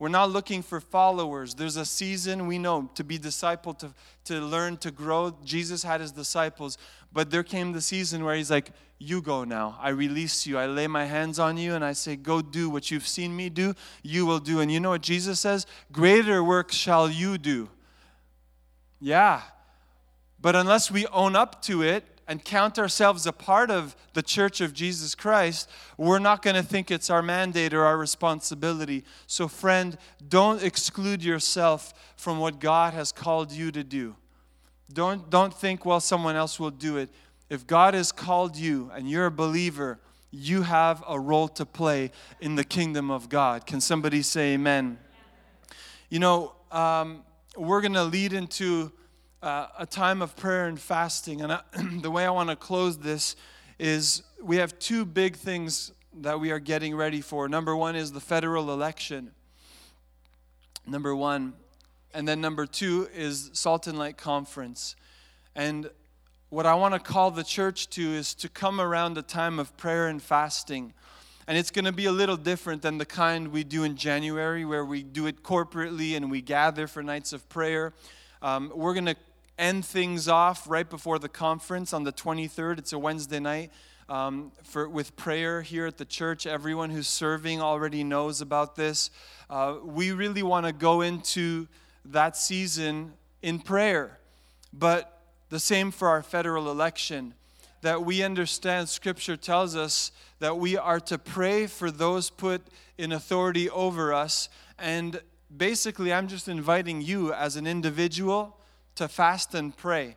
We're 0.00 0.08
not 0.08 0.30
looking 0.30 0.62
for 0.62 0.80
followers. 0.80 1.54
There's 1.54 1.76
a 1.76 1.84
season 1.84 2.46
we 2.46 2.58
know 2.58 2.90
to 2.94 3.04
be 3.04 3.18
disciple, 3.18 3.74
to, 3.74 3.92
to 4.24 4.40
learn, 4.40 4.78
to 4.78 4.90
grow. 4.90 5.36
Jesus 5.44 5.82
had 5.82 6.00
his 6.00 6.10
disciples, 6.10 6.78
but 7.12 7.30
there 7.30 7.42
came 7.42 7.72
the 7.72 7.82
season 7.82 8.24
where 8.24 8.34
he's 8.34 8.50
like, 8.50 8.70
You 8.98 9.20
go 9.20 9.44
now. 9.44 9.76
I 9.78 9.90
release 9.90 10.46
you. 10.46 10.56
I 10.56 10.64
lay 10.64 10.86
my 10.86 11.04
hands 11.04 11.38
on 11.38 11.58
you 11.58 11.74
and 11.74 11.84
I 11.84 11.92
say, 11.92 12.16
Go 12.16 12.40
do 12.40 12.70
what 12.70 12.90
you've 12.90 13.06
seen 13.06 13.36
me 13.36 13.50
do, 13.50 13.74
you 14.02 14.24
will 14.24 14.38
do. 14.38 14.60
And 14.60 14.72
you 14.72 14.80
know 14.80 14.88
what 14.88 15.02
Jesus 15.02 15.38
says? 15.38 15.66
Greater 15.92 16.42
works 16.42 16.74
shall 16.74 17.10
you 17.10 17.36
do. 17.36 17.68
Yeah. 19.00 19.42
But 20.40 20.56
unless 20.56 20.90
we 20.90 21.06
own 21.08 21.36
up 21.36 21.60
to 21.64 21.82
it, 21.82 22.19
and 22.30 22.44
count 22.44 22.78
ourselves 22.78 23.26
a 23.26 23.32
part 23.32 23.72
of 23.72 23.96
the 24.12 24.22
church 24.22 24.60
of 24.60 24.72
Jesus 24.72 25.16
Christ, 25.16 25.68
we're 25.96 26.20
not 26.20 26.42
going 26.42 26.54
to 26.54 26.62
think 26.62 26.88
it's 26.88 27.10
our 27.10 27.22
mandate 27.22 27.74
or 27.74 27.84
our 27.84 27.98
responsibility. 27.98 29.02
So, 29.26 29.48
friend, 29.48 29.98
don't 30.28 30.62
exclude 30.62 31.24
yourself 31.24 31.92
from 32.14 32.38
what 32.38 32.60
God 32.60 32.94
has 32.94 33.10
called 33.10 33.50
you 33.50 33.72
to 33.72 33.82
do. 33.82 34.14
Don't, 34.92 35.28
don't 35.28 35.52
think, 35.52 35.84
well, 35.84 35.98
someone 35.98 36.36
else 36.36 36.60
will 36.60 36.70
do 36.70 36.98
it. 36.98 37.10
If 37.48 37.66
God 37.66 37.94
has 37.94 38.12
called 38.12 38.56
you 38.56 38.92
and 38.94 39.10
you're 39.10 39.26
a 39.26 39.32
believer, 39.32 39.98
you 40.30 40.62
have 40.62 41.02
a 41.08 41.18
role 41.18 41.48
to 41.48 41.66
play 41.66 42.12
in 42.40 42.54
the 42.54 42.62
kingdom 42.62 43.10
of 43.10 43.28
God. 43.28 43.66
Can 43.66 43.80
somebody 43.80 44.22
say 44.22 44.54
amen? 44.54 44.98
You 46.08 46.20
know, 46.20 46.52
um, 46.70 47.24
we're 47.56 47.80
going 47.80 47.94
to 47.94 48.04
lead 48.04 48.32
into 48.32 48.92
uh, 49.42 49.66
a 49.78 49.86
time 49.86 50.22
of 50.22 50.36
prayer 50.36 50.66
and 50.66 50.78
fasting. 50.78 51.40
And 51.40 51.52
I, 51.52 51.60
the 52.00 52.10
way 52.10 52.26
I 52.26 52.30
want 52.30 52.50
to 52.50 52.56
close 52.56 52.98
this 52.98 53.36
is 53.78 54.22
we 54.42 54.56
have 54.56 54.78
two 54.78 55.04
big 55.04 55.36
things 55.36 55.92
that 56.20 56.38
we 56.38 56.50
are 56.50 56.58
getting 56.58 56.94
ready 56.94 57.20
for. 57.20 57.48
Number 57.48 57.74
one 57.74 57.96
is 57.96 58.12
the 58.12 58.20
federal 58.20 58.72
election. 58.72 59.30
Number 60.86 61.14
one. 61.14 61.54
And 62.12 62.26
then 62.26 62.40
number 62.40 62.66
two 62.66 63.08
is 63.14 63.50
Salt 63.52 63.86
and 63.86 63.96
Light 63.98 64.16
Conference. 64.16 64.96
And 65.54 65.88
what 66.48 66.66
I 66.66 66.74
want 66.74 66.94
to 66.94 67.00
call 67.00 67.30
the 67.30 67.44
church 67.44 67.88
to 67.90 68.02
is 68.02 68.34
to 68.34 68.48
come 68.48 68.80
around 68.80 69.16
a 69.16 69.22
time 69.22 69.60
of 69.60 69.76
prayer 69.76 70.08
and 70.08 70.20
fasting. 70.20 70.92
And 71.46 71.56
it's 71.56 71.70
going 71.70 71.84
to 71.84 71.92
be 71.92 72.06
a 72.06 72.12
little 72.12 72.36
different 72.36 72.82
than 72.82 72.98
the 72.98 73.06
kind 73.06 73.48
we 73.48 73.62
do 73.62 73.84
in 73.84 73.96
January, 73.96 74.64
where 74.64 74.84
we 74.84 75.02
do 75.04 75.26
it 75.26 75.42
corporately 75.42 76.16
and 76.16 76.30
we 76.30 76.42
gather 76.42 76.86
for 76.88 77.02
nights 77.02 77.32
of 77.32 77.48
prayer. 77.48 77.92
Um, 78.42 78.72
we're 78.74 78.94
going 78.94 79.06
to 79.06 79.16
end 79.60 79.84
things 79.84 80.26
off 80.26 80.68
right 80.68 80.88
before 80.88 81.18
the 81.18 81.28
conference 81.28 81.92
on 81.92 82.04
the 82.04 82.12
23rd. 82.12 82.78
It's 82.78 82.92
a 82.92 82.98
Wednesday 82.98 83.40
night. 83.40 83.70
Um, 84.08 84.50
for, 84.64 84.88
with 84.88 85.14
prayer 85.14 85.62
here 85.62 85.86
at 85.86 85.96
the 85.96 86.04
church. 86.04 86.44
Everyone 86.44 86.90
who's 86.90 87.06
serving 87.06 87.62
already 87.62 88.02
knows 88.02 88.40
about 88.40 88.74
this. 88.74 89.08
Uh, 89.48 89.76
we 89.84 90.10
really 90.10 90.42
want 90.42 90.66
to 90.66 90.72
go 90.72 91.00
into 91.02 91.68
that 92.06 92.36
season 92.36 93.12
in 93.40 93.60
prayer. 93.60 94.18
But 94.72 95.20
the 95.50 95.60
same 95.60 95.92
for 95.92 96.08
our 96.08 96.24
federal 96.24 96.72
election, 96.72 97.34
that 97.82 98.04
we 98.04 98.24
understand 98.24 98.88
Scripture 98.88 99.36
tells 99.36 99.76
us 99.76 100.10
that 100.40 100.58
we 100.58 100.76
are 100.76 100.98
to 101.00 101.16
pray 101.16 101.68
for 101.68 101.92
those 101.92 102.30
put 102.30 102.62
in 102.98 103.12
authority 103.12 103.70
over 103.70 104.12
us. 104.12 104.48
And 104.76 105.20
basically, 105.56 106.12
I'm 106.12 106.26
just 106.26 106.48
inviting 106.48 107.00
you 107.00 107.32
as 107.32 107.54
an 107.54 107.68
individual 107.68 108.56
to 108.94 109.08
fast 109.08 109.54
and 109.54 109.76
pray. 109.76 110.16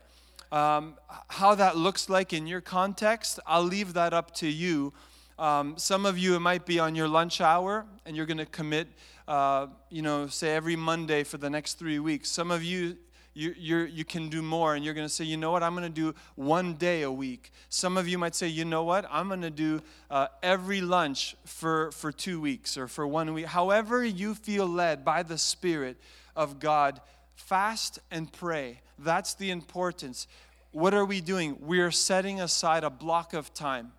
Um, 0.52 0.96
how 1.30 1.56
that 1.56 1.78
looks 1.78 2.10
like 2.10 2.32
in 2.32 2.46
your 2.46 2.62
context, 2.62 3.40
I'll 3.48 3.64
leave 3.64 3.94
that 3.94 4.14
up 4.14 4.36
to 4.36 4.48
you. 4.48 4.94
Um, 5.40 5.76
some 5.78 6.06
of 6.06 6.18
you, 6.18 6.36
it 6.36 6.42
might 6.42 6.66
be 6.66 6.78
on 6.78 6.94
your 6.94 7.08
lunch 7.08 7.42
hour, 7.42 7.86
and 8.06 8.16
you're 8.16 8.28
going 8.28 8.38
to 8.38 8.46
commit, 8.46 8.88
uh, 9.28 9.68
you 9.90 10.04
know, 10.04 10.28
say 10.28 10.56
every 10.56 10.76
Monday 10.76 11.24
for 11.24 11.38
the 11.38 11.50
next 11.50 11.80
three 11.80 11.98
weeks. 11.98 12.30
Some 12.30 12.52
of 12.52 12.64
you, 12.64 12.98
you, 13.34 13.56
you 13.58 13.78
you 13.80 14.06
can 14.06 14.30
do 14.30 14.44
more, 14.44 14.76
and 14.76 14.86
you're 14.86 14.94
going 14.94 15.08
to 15.08 15.14
say, 15.14 15.26
you 15.26 15.38
know 15.38 15.50
what, 15.50 15.64
I'm 15.64 15.74
going 15.74 15.92
to 15.92 16.02
do 16.02 16.14
one 16.36 16.76
day 16.76 17.02
a 17.02 17.12
week. 17.12 17.52
Some 17.70 17.98
of 17.98 18.08
you 18.08 18.20
might 18.20 18.36
say, 18.36 18.48
you 18.48 18.64
know 18.64 18.84
what, 18.84 19.08
I'm 19.10 19.28
going 19.28 19.42
to 19.42 19.50
do 19.50 19.82
uh, 20.12 20.28
every 20.44 20.82
lunch 20.82 21.36
for, 21.46 21.92
for 21.94 22.12
two 22.12 22.40
weeks 22.40 22.78
or 22.78 22.88
for 22.88 23.08
one 23.08 23.34
week. 23.34 23.48
However, 23.48 24.06
you 24.06 24.36
feel 24.36 24.68
led 24.68 25.04
by 25.04 25.24
the 25.24 25.40
Spirit 25.40 25.98
of 26.36 26.60
God 26.60 27.02
Fast 27.36 28.00
and 28.12 28.32
pray. 28.32 28.82
That's 28.98 29.34
the 29.34 29.52
importance. 29.52 30.28
What 30.72 30.94
are 30.94 31.06
we 31.06 31.22
doing? 31.22 31.58
We 31.60 31.80
are 31.82 31.92
setting 31.92 32.42
aside 32.42 32.84
a 32.84 32.90
block 32.90 33.34
of 33.34 33.54
time 33.54 33.92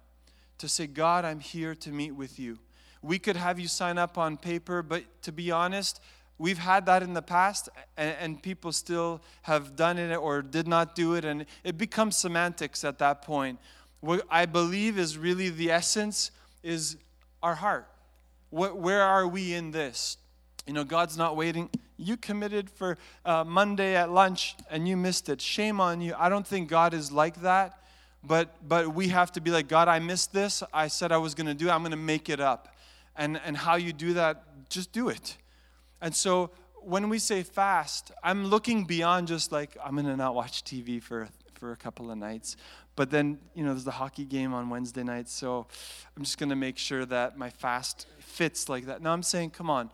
to 0.58 0.68
say, 0.68 0.86
God, 0.86 1.24
I'm 1.24 1.40
here 1.40 1.74
to 1.76 1.90
meet 1.90 2.12
with 2.12 2.38
you. 2.38 2.58
We 3.02 3.18
could 3.18 3.36
have 3.36 3.60
you 3.60 3.68
sign 3.68 3.98
up 3.98 4.16
on 4.16 4.36
paper, 4.36 4.82
but 4.82 5.04
to 5.22 5.32
be 5.32 5.50
honest, 5.50 6.00
we've 6.38 6.58
had 6.58 6.86
that 6.86 7.02
in 7.02 7.14
the 7.14 7.22
past 7.22 7.68
and, 7.96 8.16
and, 8.20 8.42
people 8.42 8.72
still 8.72 9.20
have 9.42 9.76
done 9.76 9.98
it 9.98 10.14
or 10.14 10.42
did 10.42 10.66
not 10.66 10.94
do 10.94 11.14
it 11.14 11.24
and 11.24 11.46
it 11.62 11.78
becomes 11.78 12.16
semantics 12.16 12.84
at 12.84 12.98
that 12.98 13.22
point 13.22 13.58
what 14.00 14.22
i 14.30 14.44
believe 14.44 14.98
is 14.98 15.16
really 15.16 15.48
the 15.48 15.70
essence 15.70 16.30
is 16.62 16.96
our 17.42 17.54
heart 17.54 17.88
what, 18.50 18.76
where 18.76 19.02
are 19.02 19.26
we 19.26 19.54
in 19.54 19.70
this 19.70 20.16
you 20.66 20.72
know 20.72 20.84
god's 20.84 21.16
not 21.16 21.36
waiting 21.36 21.70
you 22.04 22.16
committed 22.16 22.70
for 22.70 22.98
uh, 23.24 23.44
Monday 23.44 23.96
at 23.96 24.10
lunch 24.10 24.56
and 24.70 24.86
you 24.86 24.96
missed 24.96 25.28
it. 25.28 25.40
Shame 25.40 25.80
on 25.80 26.00
you. 26.00 26.14
I 26.18 26.28
don't 26.28 26.46
think 26.46 26.68
God 26.68 26.94
is 26.94 27.10
like 27.10 27.40
that. 27.42 27.78
But, 28.26 28.66
but 28.66 28.94
we 28.94 29.08
have 29.08 29.32
to 29.32 29.40
be 29.40 29.50
like, 29.50 29.68
God, 29.68 29.86
I 29.88 29.98
missed 29.98 30.32
this. 30.32 30.62
I 30.72 30.88
said 30.88 31.12
I 31.12 31.18
was 31.18 31.34
going 31.34 31.46
to 31.46 31.54
do 31.54 31.68
it. 31.68 31.70
I'm 31.70 31.82
going 31.82 31.90
to 31.90 31.96
make 31.96 32.28
it 32.28 32.40
up. 32.40 32.74
And, 33.16 33.40
and 33.44 33.56
how 33.56 33.76
you 33.76 33.92
do 33.92 34.14
that, 34.14 34.68
just 34.70 34.92
do 34.92 35.08
it. 35.08 35.36
And 36.00 36.14
so 36.14 36.50
when 36.76 37.08
we 37.08 37.18
say 37.18 37.42
fast, 37.42 38.12
I'm 38.22 38.46
looking 38.46 38.84
beyond 38.84 39.28
just 39.28 39.52
like, 39.52 39.76
I'm 39.84 39.94
going 39.94 40.06
to 40.06 40.16
not 40.16 40.34
watch 40.34 40.64
TV 40.64 41.02
for, 41.02 41.28
for 41.54 41.72
a 41.72 41.76
couple 41.76 42.10
of 42.10 42.16
nights. 42.18 42.56
But 42.96 43.10
then, 43.10 43.38
you 43.54 43.64
know, 43.64 43.72
there's 43.72 43.84
the 43.84 43.90
hockey 43.90 44.24
game 44.24 44.54
on 44.54 44.70
Wednesday 44.70 45.02
nights. 45.02 45.32
So 45.32 45.66
I'm 46.16 46.22
just 46.22 46.38
going 46.38 46.50
to 46.50 46.56
make 46.56 46.78
sure 46.78 47.04
that 47.06 47.36
my 47.36 47.50
fast 47.50 48.06
fits 48.20 48.68
like 48.68 48.86
that. 48.86 49.02
Now 49.02 49.12
I'm 49.12 49.22
saying, 49.22 49.50
come 49.50 49.68
on 49.68 49.90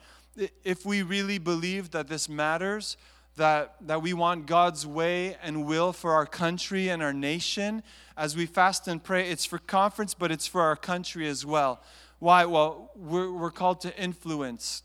if 0.65 0.87
we 0.87 1.03
really 1.03 1.39
believe 1.39 1.91
that 1.91 2.09
this 2.09 2.29
matters, 2.29 2.97
that, 3.37 3.77
that 3.81 4.03
we 4.03 4.13
want 4.13 4.47
God's 4.47 4.87
way 4.87 5.37
and 5.43 5.67
will 5.67 5.93
for 5.93 6.13
our 6.13 6.27
country 6.27 6.89
and 6.89 7.03
our 7.03 7.13
nation, 7.13 7.83
as 8.17 8.37
we 8.37 8.47
fast 8.47 8.89
and 8.89 9.03
pray, 9.03 9.29
it's 9.31 9.45
for 9.45 9.59
conference, 9.59 10.15
but 10.15 10.31
it's 10.31 10.47
for 10.47 10.63
our 10.63 10.77
country 10.77 11.29
as 11.29 11.47
well. 11.47 11.83
Why? 12.19 12.45
Well, 12.45 12.91
we're, 12.95 13.33
we're 13.33 13.51
called 13.51 13.81
to 13.83 13.97
influence. 13.99 14.83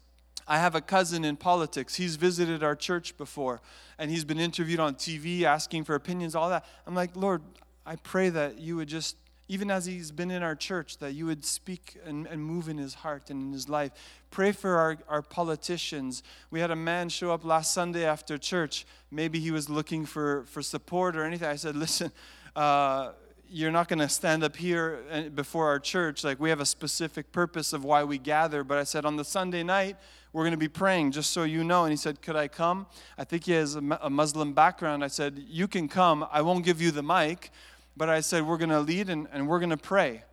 I 0.47 0.59
have 0.59 0.75
a 0.75 0.81
cousin 0.81 1.25
in 1.25 1.37
politics. 1.37 1.95
He's 1.95 2.15
visited 2.15 2.63
our 2.63 2.75
church 2.75 3.17
before, 3.17 3.61
and 3.97 4.11
he's 4.11 4.23
been 4.23 4.39
interviewed 4.39 4.79
on 4.79 4.95
TV 4.95 5.41
asking 5.43 5.83
for 5.83 5.95
opinions, 5.95 6.35
all 6.35 6.49
that. 6.49 6.65
I'm 6.85 6.95
like, 6.95 7.15
Lord, 7.15 7.41
I 7.85 7.95
pray 7.97 8.29
that 8.29 8.59
you 8.59 8.75
would 8.77 8.87
just 8.87 9.17
even 9.47 9.69
as 9.69 9.85
he's 9.85 10.11
been 10.11 10.31
in 10.31 10.41
our 10.41 10.55
church, 10.55 10.97
that 10.97 11.13
you 11.13 11.25
would 11.27 11.45
speak 11.45 11.97
and, 12.05 12.25
and 12.27 12.43
move 12.43 12.67
in 12.67 12.77
his 12.77 12.95
heart 12.95 13.29
and 13.29 13.41
in 13.41 13.53
his 13.53 13.69
life. 13.69 13.91
Pray 14.31 14.51
for 14.51 14.77
our, 14.77 14.97
our 15.07 15.21
politicians. 15.21 16.23
We 16.49 16.59
had 16.59 16.71
a 16.71 16.75
man 16.75 17.09
show 17.09 17.31
up 17.31 17.45
last 17.45 17.73
Sunday 17.73 18.05
after 18.05 18.37
church. 18.37 18.85
Maybe 19.11 19.39
he 19.39 19.51
was 19.51 19.69
looking 19.69 20.05
for, 20.05 20.45
for 20.45 20.61
support 20.61 21.15
or 21.15 21.23
anything. 21.23 21.47
I 21.47 21.57
said, 21.57 21.75
Listen, 21.75 22.11
uh, 22.55 23.11
you're 23.47 23.71
not 23.71 23.87
going 23.87 23.99
to 23.99 24.09
stand 24.09 24.43
up 24.43 24.55
here 24.55 25.29
before 25.35 25.67
our 25.67 25.79
church. 25.79 26.23
Like, 26.23 26.39
we 26.39 26.49
have 26.49 26.59
a 26.59 26.65
specific 26.65 27.31
purpose 27.31 27.71
of 27.71 27.83
why 27.83 28.03
we 28.03 28.17
gather. 28.17 28.63
But 28.63 28.79
I 28.79 28.83
said, 28.83 29.05
On 29.05 29.15
the 29.15 29.25
Sunday 29.25 29.61
night, 29.61 29.97
we're 30.33 30.43
going 30.43 30.51
to 30.51 30.57
be 30.57 30.67
praying, 30.67 31.11
just 31.11 31.31
so 31.31 31.43
you 31.43 31.63
know. 31.63 31.83
And 31.83 31.91
he 31.91 31.97
said, 31.97 32.21
Could 32.23 32.35
I 32.35 32.47
come? 32.47 32.87
I 33.17 33.23
think 33.23 33.43
he 33.45 33.51
has 33.51 33.75
a 33.75 34.09
Muslim 34.09 34.53
background. 34.53 35.03
I 35.03 35.07
said, 35.07 35.43
You 35.47 35.67
can 35.67 35.87
come. 35.87 36.25
I 36.31 36.41
won't 36.41 36.65
give 36.65 36.81
you 36.81 36.89
the 36.89 37.03
mic 37.03 37.51
but 37.97 38.09
I 38.09 38.21
said, 38.21 38.45
we're 38.45 38.57
going 38.57 38.69
to 38.69 38.81
lead 38.81 39.09
and, 39.09 39.27
and 39.31 39.47
we're 39.47 39.59
going 39.59 39.69
to 39.69 39.77
pray. 39.77 40.23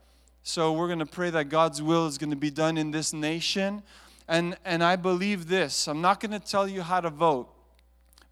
So 0.43 0.73
we're 0.73 0.89
going 0.89 0.99
to 0.99 1.07
pray 1.07 1.31
that 1.31 1.49
God's 1.49 1.81
will 1.81 2.07
is 2.07 2.19
going 2.19 2.31
to 2.31 2.37
be 2.37 2.51
done 2.51 2.77
in 2.77 2.91
this 2.91 3.13
nation. 3.13 3.83
And, 4.27 4.57
and 4.65 4.83
I 4.83 4.97
believe 4.97 5.49
this 5.49 5.87
I'm 5.89 6.01
not 6.01 6.21
going 6.21 6.33
to 6.33 6.41
tell 6.41 6.67
you 6.67 6.83
how 6.83 7.01
to 7.01 7.11
vote, 7.11 7.49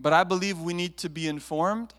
but 0.01 0.13
I 0.13 0.25
believe 0.25 0.59
we 0.59 0.75
need 0.75 0.97
to 0.99 1.09
be 1.09 1.29
informed, 1.29 1.95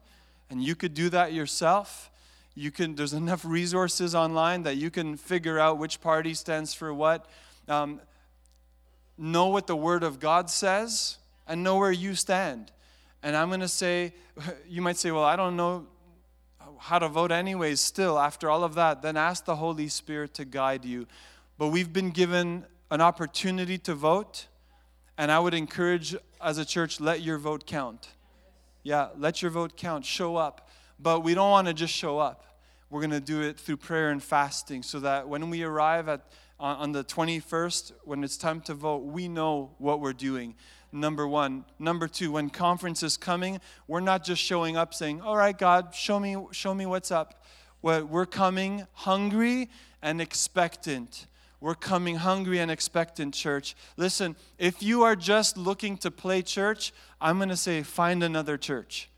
and 0.49 0.61
you 0.63 0.75
could 0.75 0.93
do 0.93 1.09
that 1.09 1.33
yourself. 1.33 2.09
You 2.55 2.71
can, 2.71 2.95
there's 2.95 3.13
enough 3.13 3.45
resources 3.45 4.13
online 4.13 4.63
that 4.63 4.75
you 4.75 4.91
can 4.91 5.15
figure 5.15 5.57
out 5.57 5.77
which 5.77 6.01
party 6.01 6.33
stands 6.33 6.73
for 6.73 6.93
what. 6.93 7.29
Um, 7.69 8.01
know 9.17 9.47
what 9.47 9.67
the 9.67 9.75
Word 9.75 10.03
of 10.03 10.19
God 10.19 10.49
says 10.49 11.17
and 11.47 11.63
know 11.63 11.77
where 11.77 11.91
you 11.91 12.15
stand. 12.15 12.71
And 13.23 13.35
I'm 13.35 13.49
going 13.49 13.61
to 13.61 13.67
say, 13.67 14.13
you 14.67 14.81
might 14.81 14.97
say, 14.97 15.11
well, 15.11 15.23
I 15.23 15.35
don't 15.35 15.55
know 15.55 15.85
how 16.81 16.99
to 16.99 17.07
vote 17.07 17.31
anyways 17.31 17.79
still 17.79 18.19
after 18.19 18.49
all 18.49 18.63
of 18.63 18.75
that 18.75 19.01
then 19.01 19.17
ask 19.17 19.45
the 19.45 19.55
holy 19.55 19.87
spirit 19.87 20.33
to 20.33 20.45
guide 20.45 20.83
you 20.85 21.07
but 21.57 21.67
we've 21.67 21.93
been 21.93 22.09
given 22.11 22.65
an 22.89 23.01
opportunity 23.01 23.77
to 23.77 23.93
vote 23.95 24.47
And 25.21 25.31
I 25.31 25.37
would 25.37 25.53
encourage 25.53 26.15
as 26.41 26.57
a 26.57 26.65
church, 26.65 26.99
let 26.99 27.21
your 27.21 27.37
vote 27.37 27.67
count. 27.67 28.09
Yeah, 28.81 29.09
let 29.15 29.43
your 29.43 29.51
vote 29.51 29.77
count. 29.77 30.03
Show 30.03 30.35
up. 30.35 30.67
But 30.99 31.23
we 31.23 31.35
don't 31.35 31.51
want 31.51 31.67
to 31.67 31.75
just 31.75 31.93
show 31.93 32.17
up. 32.17 32.43
We're 32.89 33.01
going 33.01 33.11
to 33.11 33.19
do 33.19 33.41
it 33.41 33.59
through 33.59 33.77
prayer 33.77 34.09
and 34.09 34.21
fasting 34.21 34.81
so 34.81 34.99
that 35.01 35.29
when 35.29 35.51
we 35.51 35.61
arrive 35.61 36.09
at 36.09 36.25
on 36.59 36.91
the 36.91 37.03
21st, 37.03 37.91
when 38.03 38.23
it's 38.23 38.37
time 38.37 38.61
to 38.61 38.73
vote, 38.73 39.03
we 39.03 39.27
know 39.27 39.71
what 39.77 39.99
we're 39.99 40.13
doing. 40.13 40.55
Number 40.91 41.27
one. 41.27 41.65
Number 41.79 42.07
two, 42.07 42.33
when 42.33 42.49
conference 42.49 43.01
is 43.01 43.15
coming, 43.15 43.59
we're 43.87 44.01
not 44.01 44.23
just 44.23 44.41
showing 44.41 44.75
up 44.75 44.93
saying, 44.93 45.21
All 45.21 45.37
right, 45.37 45.57
God, 45.57 45.95
show 45.95 46.19
me, 46.19 46.35
show 46.51 46.73
me 46.73 46.85
what's 46.85 47.11
up. 47.11 47.43
We're 47.81 48.25
coming 48.25 48.85
hungry 48.93 49.69
and 50.01 50.21
expectant. 50.21 51.25
We're 51.59 51.75
coming 51.75 52.15
hungry 52.15 52.59
and 52.59 52.71
expectant, 52.71 53.33
church. 53.33 53.75
Listen, 53.95 54.35
if 54.57 54.81
you 54.81 55.03
are 55.03 55.15
just 55.15 55.57
looking 55.57 55.97
to 55.99 56.11
play 56.11 56.41
church, 56.41 56.91
I'm 57.19 57.37
going 57.37 57.49
to 57.49 57.57
say, 57.57 57.83
find 57.83 58.23
another 58.23 58.57
church. 58.57 59.09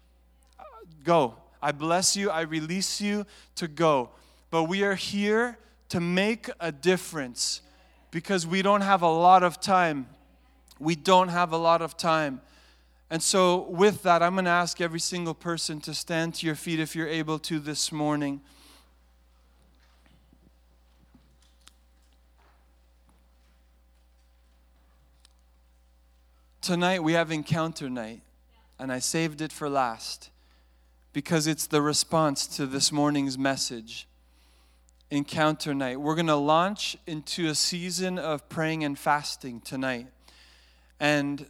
Go. 1.04 1.36
I 1.62 1.72
bless 1.72 2.18
you. 2.18 2.30
I 2.30 2.42
release 2.42 3.00
you 3.00 3.26
to 3.56 3.70
go. 3.70 4.10
But 4.52 4.66
we 4.66 4.84
are 4.84 4.96
here 4.96 5.58
to 5.90 6.02
make 6.02 6.50
a 6.60 6.72
difference 6.72 7.62
because 8.12 8.46
we 8.46 8.62
don't 8.62 8.82
have 8.82 9.02
a 9.02 9.10
lot 9.10 9.44
of 9.44 9.62
time. 9.62 10.08
We 10.80 10.96
don't 10.96 11.30
have 11.30 11.52
a 11.52 11.58
lot 11.58 11.82
of 11.82 11.98
time. 11.98 12.42
And 13.10 13.22
so, 13.22 13.70
with 13.70 14.04
that, 14.04 14.24
I'm 14.24 14.34
going 14.34 14.46
to 14.46 14.52
ask 14.52 14.82
every 14.82 15.00
single 15.00 15.34
person 15.34 15.80
to 15.82 15.94
stand 15.94 16.36
to 16.36 16.46
your 16.46 16.56
feet 16.56 16.80
if 16.80 16.96
you're 16.96 17.08
able 17.08 17.38
to 17.40 17.60
this 17.60 17.92
morning. 17.92 18.42
Tonight, 26.62 27.04
we 27.04 27.14
have 27.14 27.30
encounter 27.30 27.90
night, 27.90 28.22
and 28.80 28.92
I 28.92 29.00
saved 29.00 29.42
it 29.42 29.52
for 29.52 29.70
last 29.70 30.30
because 31.12 31.46
it's 31.46 31.68
the 31.68 31.82
response 31.82 32.48
to 32.48 32.66
this 32.66 32.92
morning's 32.92 33.38
message 33.38 34.08
encounter 35.12 35.76
night. 35.76 36.00
We're 36.00 36.16
going 36.16 36.28
to 36.28 36.36
launch 36.36 36.98
into 37.06 37.48
a 37.48 37.54
season 37.56 38.18
of 38.18 38.50
praying 38.50 38.84
and 38.84 38.98
fasting 38.98 39.62
tonight. 39.62 40.08
And 41.04 41.46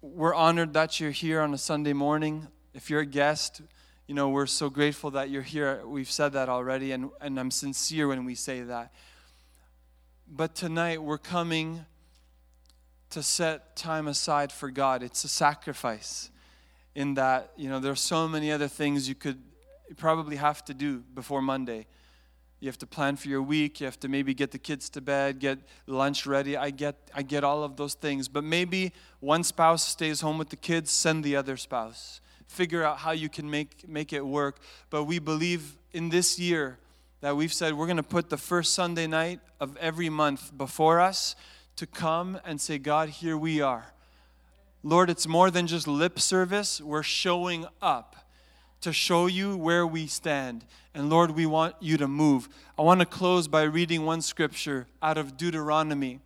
we're 0.00 0.34
honored 0.34 0.72
that 0.72 0.98
you're 0.98 1.12
here 1.12 1.40
on 1.40 1.54
a 1.54 1.58
Sunday 1.58 1.92
morning. 1.92 2.48
If 2.74 2.90
you're 2.90 3.02
a 3.02 3.06
guest, 3.06 3.62
you 4.08 4.14
know, 4.16 4.28
we're 4.28 4.46
so 4.46 4.68
grateful 4.70 5.12
that 5.12 5.30
you're 5.30 5.40
here. 5.40 5.86
We've 5.86 6.10
said 6.10 6.32
that 6.32 6.48
already, 6.48 6.90
and, 6.90 7.10
and 7.20 7.38
I'm 7.38 7.52
sincere 7.52 8.08
when 8.08 8.24
we 8.24 8.34
say 8.34 8.62
that. 8.62 8.92
But 10.26 10.56
tonight, 10.56 11.00
we're 11.00 11.16
coming 11.16 11.84
to 13.10 13.22
set 13.22 13.76
time 13.76 14.08
aside 14.08 14.50
for 14.50 14.68
God. 14.68 15.04
It's 15.04 15.22
a 15.22 15.28
sacrifice 15.28 16.32
in 16.96 17.14
that, 17.14 17.52
you 17.56 17.68
know, 17.68 17.78
there 17.78 17.92
are 17.92 17.94
so 17.94 18.26
many 18.26 18.50
other 18.50 18.66
things 18.66 19.08
you 19.08 19.14
could 19.14 19.40
probably 19.96 20.34
have 20.34 20.64
to 20.64 20.74
do 20.74 21.04
before 21.14 21.40
Monday. 21.40 21.86
You 22.60 22.68
have 22.68 22.78
to 22.78 22.86
plan 22.86 23.16
for 23.16 23.28
your 23.28 23.42
week. 23.42 23.80
You 23.80 23.86
have 23.86 24.00
to 24.00 24.08
maybe 24.08 24.32
get 24.32 24.50
the 24.50 24.58
kids 24.58 24.88
to 24.90 25.00
bed, 25.00 25.38
get 25.38 25.58
lunch 25.86 26.26
ready. 26.26 26.56
I 26.56 26.70
get, 26.70 26.96
I 27.14 27.22
get 27.22 27.44
all 27.44 27.62
of 27.62 27.76
those 27.76 27.94
things. 27.94 28.28
But 28.28 28.44
maybe 28.44 28.92
one 29.20 29.44
spouse 29.44 29.86
stays 29.86 30.20
home 30.20 30.38
with 30.38 30.48
the 30.48 30.56
kids, 30.56 30.90
send 30.90 31.22
the 31.22 31.36
other 31.36 31.56
spouse. 31.56 32.20
Figure 32.48 32.82
out 32.82 32.98
how 32.98 33.10
you 33.10 33.28
can 33.28 33.50
make, 33.50 33.86
make 33.88 34.12
it 34.12 34.24
work. 34.24 34.58
But 34.88 35.04
we 35.04 35.18
believe 35.18 35.76
in 35.92 36.08
this 36.08 36.38
year 36.38 36.78
that 37.20 37.36
we've 37.36 37.52
said 37.52 37.74
we're 37.74 37.86
going 37.86 37.96
to 37.96 38.02
put 38.02 38.30
the 38.30 38.36
first 38.36 38.74
Sunday 38.74 39.06
night 39.06 39.40
of 39.60 39.76
every 39.76 40.08
month 40.08 40.56
before 40.56 41.00
us 41.00 41.36
to 41.76 41.86
come 41.86 42.38
and 42.44 42.60
say, 42.60 42.78
God, 42.78 43.10
here 43.10 43.36
we 43.36 43.60
are. 43.60 43.92
Lord, 44.82 45.10
it's 45.10 45.26
more 45.26 45.50
than 45.50 45.66
just 45.66 45.88
lip 45.88 46.18
service. 46.18 46.80
We're 46.80 47.02
showing 47.02 47.66
up 47.82 48.16
to 48.80 48.92
show 48.92 49.26
you 49.26 49.56
where 49.56 49.86
we 49.86 50.06
stand. 50.06 50.64
And 50.94 51.10
Lord, 51.10 51.32
we 51.32 51.46
want 51.46 51.76
you 51.80 51.96
to 51.98 52.08
move. 52.08 52.48
I 52.78 52.82
want 52.82 53.00
to 53.00 53.06
close 53.06 53.48
by 53.48 53.62
reading 53.62 54.04
one 54.04 54.22
scripture 54.22 54.86
out 55.02 55.18
of 55.18 55.36
Deuteronomy. 55.36 56.20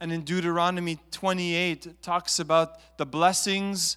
And 0.00 0.12
in 0.12 0.22
Deuteronomy 0.22 0.98
28, 1.10 1.86
it 1.86 2.02
talks 2.02 2.38
about 2.38 2.96
the 2.98 3.06
blessings 3.06 3.96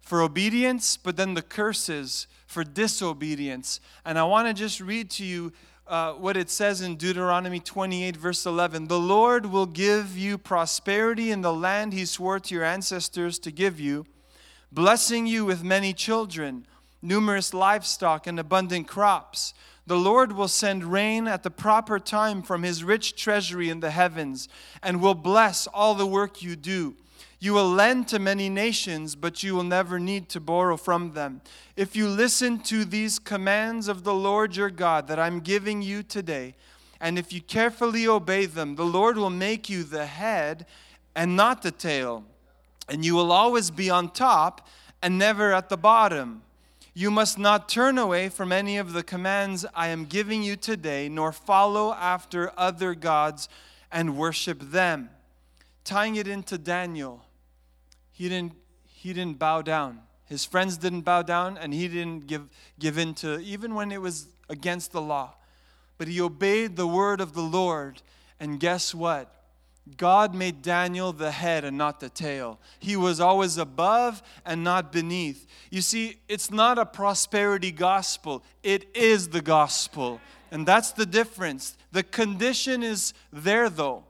for 0.00 0.22
obedience, 0.22 0.96
but 0.96 1.16
then 1.16 1.34
the 1.34 1.42
curses 1.42 2.26
for 2.46 2.64
disobedience. 2.64 3.80
And 4.04 4.18
I 4.18 4.24
want 4.24 4.48
to 4.48 4.54
just 4.54 4.80
read 4.80 5.10
to 5.10 5.24
you 5.24 5.52
uh, 5.86 6.12
what 6.12 6.36
it 6.36 6.48
says 6.48 6.80
in 6.80 6.96
Deuteronomy 6.96 7.60
28, 7.60 8.16
verse 8.16 8.46
11 8.46 8.86
The 8.86 8.98
Lord 8.98 9.46
will 9.46 9.66
give 9.66 10.16
you 10.16 10.38
prosperity 10.38 11.30
in 11.30 11.42
the 11.42 11.52
land 11.52 11.92
he 11.92 12.04
swore 12.04 12.38
to 12.40 12.54
your 12.54 12.64
ancestors 12.64 13.38
to 13.40 13.50
give 13.50 13.80
you, 13.80 14.06
blessing 14.70 15.26
you 15.26 15.44
with 15.44 15.64
many 15.64 15.92
children 15.92 16.66
numerous 17.02 17.52
livestock, 17.52 18.26
and 18.26 18.38
abundant 18.38 18.86
crops. 18.88 19.52
The 19.86 19.98
Lord 19.98 20.32
will 20.32 20.48
send 20.48 20.84
rain 20.84 21.26
at 21.26 21.42
the 21.42 21.50
proper 21.50 21.98
time 21.98 22.42
from 22.42 22.62
his 22.62 22.84
rich 22.84 23.16
treasury 23.16 23.68
in 23.68 23.80
the 23.80 23.90
heavens 23.90 24.48
and 24.82 25.02
will 25.02 25.14
bless 25.14 25.66
all 25.66 25.94
the 25.94 26.06
work 26.06 26.40
you 26.40 26.54
do. 26.54 26.94
You 27.40 27.54
will 27.54 27.68
lend 27.68 28.06
to 28.08 28.20
many 28.20 28.48
nations, 28.48 29.16
but 29.16 29.42
you 29.42 29.56
will 29.56 29.64
never 29.64 29.98
need 29.98 30.28
to 30.28 30.38
borrow 30.38 30.76
from 30.76 31.14
them. 31.14 31.40
If 31.74 31.96
you 31.96 32.06
listen 32.06 32.60
to 32.60 32.84
these 32.84 33.18
commands 33.18 33.88
of 33.88 34.04
the 34.04 34.14
Lord 34.14 34.54
your 34.54 34.70
God 34.70 35.08
that 35.08 35.18
I'm 35.18 35.40
giving 35.40 35.82
you 35.82 36.04
today, 36.04 36.54
and 37.00 37.18
if 37.18 37.32
you 37.32 37.40
carefully 37.40 38.06
obey 38.06 38.46
them, 38.46 38.76
the 38.76 38.84
Lord 38.84 39.16
will 39.16 39.28
make 39.28 39.68
you 39.68 39.82
the 39.82 40.06
head 40.06 40.66
and 41.16 41.34
not 41.34 41.62
the 41.62 41.72
tail, 41.72 42.24
and 42.88 43.04
you 43.04 43.16
will 43.16 43.32
always 43.32 43.72
be 43.72 43.90
on 43.90 44.10
top 44.10 44.68
and 45.02 45.18
never 45.18 45.52
at 45.52 45.68
the 45.68 45.76
bottom. 45.76 46.42
You 46.94 47.10
must 47.10 47.38
not 47.38 47.70
turn 47.70 47.96
away 47.96 48.28
from 48.28 48.52
any 48.52 48.76
of 48.76 48.92
the 48.92 49.02
commands 49.02 49.64
I 49.74 49.88
am 49.88 50.04
giving 50.04 50.42
you 50.42 50.56
today, 50.56 51.08
nor 51.08 51.32
follow 51.32 51.94
after 51.94 52.52
other 52.56 52.94
gods 52.94 53.48
and 53.90 54.16
worship 54.16 54.60
them. 54.60 55.08
Tying 55.84 56.16
it 56.16 56.28
into 56.28 56.58
Daniel, 56.58 57.24
he 58.10 58.28
didn't, 58.28 58.52
he 58.84 59.14
didn't 59.14 59.38
bow 59.38 59.62
down. 59.62 60.00
His 60.26 60.44
friends 60.44 60.76
didn't 60.76 61.02
bow 61.02 61.22
down, 61.22 61.56
and 61.56 61.72
he 61.72 61.88
didn't 61.88 62.26
give, 62.26 62.48
give 62.78 62.98
in 62.98 63.14
to, 63.14 63.38
even 63.40 63.74
when 63.74 63.90
it 63.90 64.00
was 64.00 64.28
against 64.50 64.92
the 64.92 65.00
law. 65.00 65.34
But 65.96 66.08
he 66.08 66.20
obeyed 66.20 66.76
the 66.76 66.86
word 66.86 67.20
of 67.20 67.32
the 67.32 67.42
Lord, 67.42 68.02
and 68.38 68.60
guess 68.60 68.94
what? 68.94 69.41
God 69.96 70.34
made 70.34 70.62
Daniel 70.62 71.12
the 71.12 71.32
head 71.32 71.64
and 71.64 71.76
not 71.76 71.98
the 71.98 72.08
tail. 72.08 72.60
He 72.78 72.96
was 72.96 73.20
always 73.20 73.58
above 73.58 74.22
and 74.46 74.62
not 74.62 74.92
beneath. 74.92 75.46
You 75.70 75.80
see, 75.80 76.18
it's 76.28 76.50
not 76.50 76.78
a 76.78 76.86
prosperity 76.86 77.72
gospel, 77.72 78.44
it 78.62 78.86
is 78.94 79.28
the 79.28 79.42
gospel. 79.42 80.20
And 80.50 80.66
that's 80.66 80.92
the 80.92 81.06
difference. 81.06 81.76
The 81.92 82.02
condition 82.02 82.82
is 82.82 83.14
there, 83.32 83.70
though. 83.70 84.04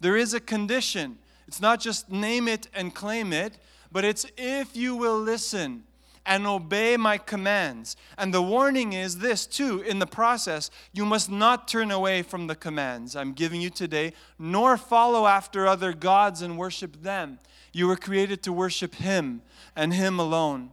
There 0.00 0.16
is 0.16 0.34
a 0.34 0.40
condition. 0.40 1.18
It's 1.48 1.60
not 1.60 1.80
just 1.80 2.10
name 2.10 2.48
it 2.48 2.68
and 2.74 2.94
claim 2.94 3.32
it, 3.32 3.58
but 3.90 4.04
it's 4.04 4.26
if 4.36 4.76
you 4.76 4.94
will 4.94 5.18
listen 5.18 5.84
and 6.26 6.46
obey 6.46 6.96
my 6.96 7.18
commands. 7.18 7.96
And 8.18 8.34
the 8.34 8.42
warning 8.42 8.92
is 8.92 9.18
this 9.18 9.46
too 9.46 9.80
in 9.80 10.00
the 10.00 10.06
process 10.06 10.70
you 10.92 11.06
must 11.06 11.30
not 11.30 11.68
turn 11.68 11.90
away 11.90 12.22
from 12.22 12.46
the 12.46 12.56
commands 12.56 13.14
I'm 13.14 13.32
giving 13.32 13.60
you 13.60 13.70
today, 13.70 14.12
nor 14.38 14.76
follow 14.76 15.26
after 15.26 15.66
other 15.66 15.92
gods 15.92 16.42
and 16.42 16.58
worship 16.58 17.02
them. 17.02 17.38
You 17.72 17.86
were 17.86 17.96
created 17.96 18.42
to 18.44 18.52
worship 18.52 18.96
Him 18.96 19.42
and 19.74 19.94
Him 19.94 20.18
alone. 20.18 20.70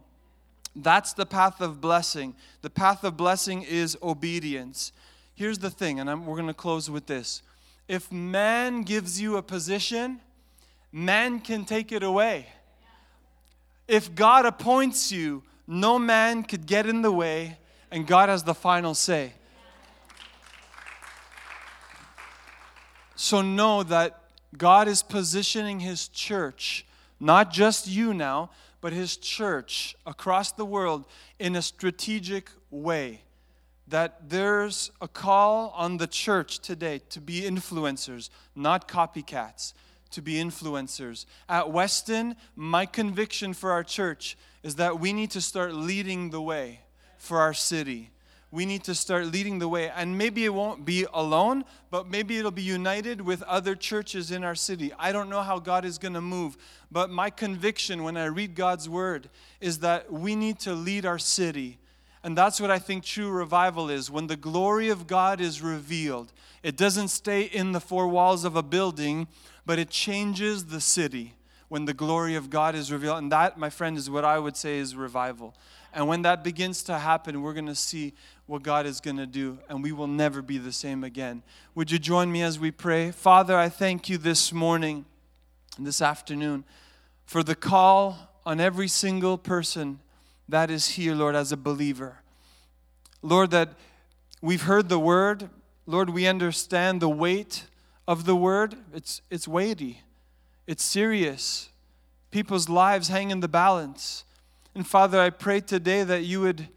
That's 0.76 1.12
the 1.12 1.26
path 1.26 1.60
of 1.60 1.80
blessing. 1.80 2.34
The 2.62 2.70
path 2.70 3.04
of 3.04 3.16
blessing 3.16 3.62
is 3.62 3.96
obedience. 4.02 4.92
Here's 5.34 5.58
the 5.58 5.70
thing, 5.70 6.00
and 6.00 6.10
I'm, 6.10 6.26
we're 6.26 6.36
going 6.36 6.48
to 6.48 6.54
close 6.54 6.90
with 6.90 7.06
this. 7.06 7.42
If 7.86 8.10
man 8.10 8.82
gives 8.82 9.20
you 9.20 9.36
a 9.36 9.42
position, 9.42 10.20
man 10.90 11.40
can 11.40 11.64
take 11.64 11.92
it 11.92 12.02
away. 12.02 12.46
If 13.86 14.14
God 14.14 14.46
appoints 14.46 15.12
you, 15.12 15.42
no 15.66 15.98
man 15.98 16.42
could 16.42 16.66
get 16.66 16.86
in 16.86 17.02
the 17.02 17.12
way, 17.12 17.58
and 17.90 18.06
God 18.06 18.28
has 18.28 18.42
the 18.42 18.54
final 18.54 18.94
say. 18.94 19.34
So 23.16 23.42
know 23.42 23.82
that 23.84 24.20
God 24.56 24.88
is 24.88 25.02
positioning 25.02 25.80
His 25.80 26.08
church, 26.08 26.86
not 27.20 27.52
just 27.52 27.86
you 27.86 28.14
now, 28.14 28.50
but 28.80 28.92
His 28.92 29.16
church 29.16 29.94
across 30.04 30.52
the 30.52 30.64
world 30.64 31.06
in 31.38 31.56
a 31.56 31.62
strategic 31.62 32.50
way. 32.70 33.22
That 33.86 34.30
there's 34.30 34.90
a 35.00 35.08
call 35.08 35.72
on 35.76 35.98
the 35.98 36.06
church 36.06 36.58
today 36.60 37.02
to 37.10 37.20
be 37.20 37.42
influencers, 37.42 38.30
not 38.54 38.88
copycats 38.88 39.74
to 40.14 40.22
be 40.22 40.34
influencers. 40.34 41.26
At 41.48 41.70
Weston, 41.70 42.36
my 42.56 42.86
conviction 42.86 43.54
for 43.54 43.70
our 43.70 43.84
church 43.84 44.36
is 44.62 44.76
that 44.76 44.98
we 44.98 45.12
need 45.12 45.30
to 45.32 45.40
start 45.40 45.74
leading 45.74 46.30
the 46.30 46.40
way 46.40 46.80
for 47.18 47.38
our 47.40 47.54
city. 47.54 48.10
we 48.54 48.64
need 48.64 48.84
to 48.84 48.94
start 48.94 49.26
leading 49.26 49.58
the 49.58 49.66
way. 49.66 49.90
And 49.90 50.16
maybe 50.16 50.44
it 50.44 50.54
won't 50.54 50.84
be 50.84 51.06
alone, 51.12 51.64
but 51.90 52.08
maybe 52.08 52.38
it'll 52.38 52.52
be 52.52 52.62
united 52.62 53.20
with 53.20 53.42
other 53.42 53.74
churches 53.74 54.30
in 54.30 54.44
our 54.44 54.54
city. 54.54 54.92
I 54.96 55.10
don't 55.10 55.28
know 55.28 55.42
how 55.42 55.58
God 55.58 55.84
is 55.84 55.98
going 55.98 56.14
to 56.14 56.20
move, 56.20 56.56
but 56.88 57.10
my 57.10 57.30
conviction 57.30 58.04
when 58.04 58.16
I 58.16 58.26
read 58.26 58.54
God's 58.54 58.88
word 58.88 59.28
is 59.60 59.80
that 59.80 60.12
we 60.12 60.36
need 60.36 60.60
to 60.60 60.72
lead 60.72 61.04
our 61.04 61.18
city. 61.18 61.78
And 62.22 62.38
that's 62.38 62.60
what 62.60 62.70
I 62.70 62.78
think 62.78 63.02
true 63.02 63.28
revival 63.28 63.90
is. 63.90 64.08
When 64.08 64.28
the 64.28 64.36
glory 64.36 64.88
of 64.88 65.08
God 65.08 65.40
is 65.40 65.60
revealed, 65.60 66.32
it 66.62 66.76
doesn't 66.76 67.08
stay 67.08 67.42
in 67.42 67.72
the 67.72 67.80
four 67.80 68.06
walls 68.06 68.44
of 68.44 68.54
a 68.54 68.62
building, 68.62 69.26
but 69.66 69.78
it 69.78 69.90
changes 69.90 70.66
the 70.66 70.80
city 70.80 71.34
when 71.68 71.86
the 71.86 71.94
glory 71.94 72.34
of 72.34 72.50
God 72.50 72.74
is 72.74 72.92
revealed. 72.92 73.18
And 73.18 73.32
that, 73.32 73.58
my 73.58 73.70
friend, 73.70 73.96
is 73.96 74.10
what 74.10 74.24
I 74.24 74.38
would 74.38 74.56
say 74.56 74.78
is 74.78 74.94
revival. 74.94 75.54
And 75.92 76.08
when 76.08 76.22
that 76.22 76.42
begins 76.42 76.82
to 76.84 76.98
happen, 76.98 77.42
we're 77.42 77.52
going 77.52 77.66
to 77.66 77.74
see 77.74 78.14
what 78.46 78.62
God 78.62 78.84
is 78.84 79.00
going 79.00 79.16
to 79.16 79.26
do, 79.26 79.58
and 79.68 79.82
we 79.82 79.92
will 79.92 80.06
never 80.06 80.42
be 80.42 80.58
the 80.58 80.72
same 80.72 81.02
again. 81.02 81.42
Would 81.74 81.90
you 81.90 81.98
join 81.98 82.30
me 82.30 82.42
as 82.42 82.58
we 82.58 82.70
pray? 82.70 83.10
Father, 83.10 83.56
I 83.56 83.68
thank 83.68 84.08
you 84.08 84.18
this 84.18 84.52
morning, 84.52 85.06
this 85.78 86.02
afternoon, 86.02 86.64
for 87.24 87.42
the 87.42 87.54
call 87.54 88.18
on 88.44 88.60
every 88.60 88.88
single 88.88 89.38
person 89.38 90.00
that 90.48 90.70
is 90.70 90.88
here, 90.88 91.14
Lord, 91.14 91.34
as 91.34 91.52
a 91.52 91.56
believer. 91.56 92.18
Lord, 93.22 93.50
that 93.52 93.70
we've 94.42 94.62
heard 94.62 94.90
the 94.90 94.98
word. 94.98 95.48
Lord, 95.86 96.10
we 96.10 96.26
understand 96.26 97.00
the 97.00 97.08
weight 97.08 97.64
of 98.06 98.24
the 98.24 98.36
word. 98.36 98.76
It's, 98.92 99.22
it's 99.30 99.48
weighty, 99.48 100.00
it's 100.66 100.84
serious. 100.84 101.70
People's 102.30 102.68
lives 102.68 103.08
hang 103.08 103.30
in 103.30 103.40
the 103.40 103.48
balance. 103.48 104.24
And 104.74 104.84
Father, 104.84 105.20
I 105.20 105.30
pray 105.30 105.60
today 105.60 106.02
that 106.02 106.24
you 106.24 106.40
would 106.40 106.68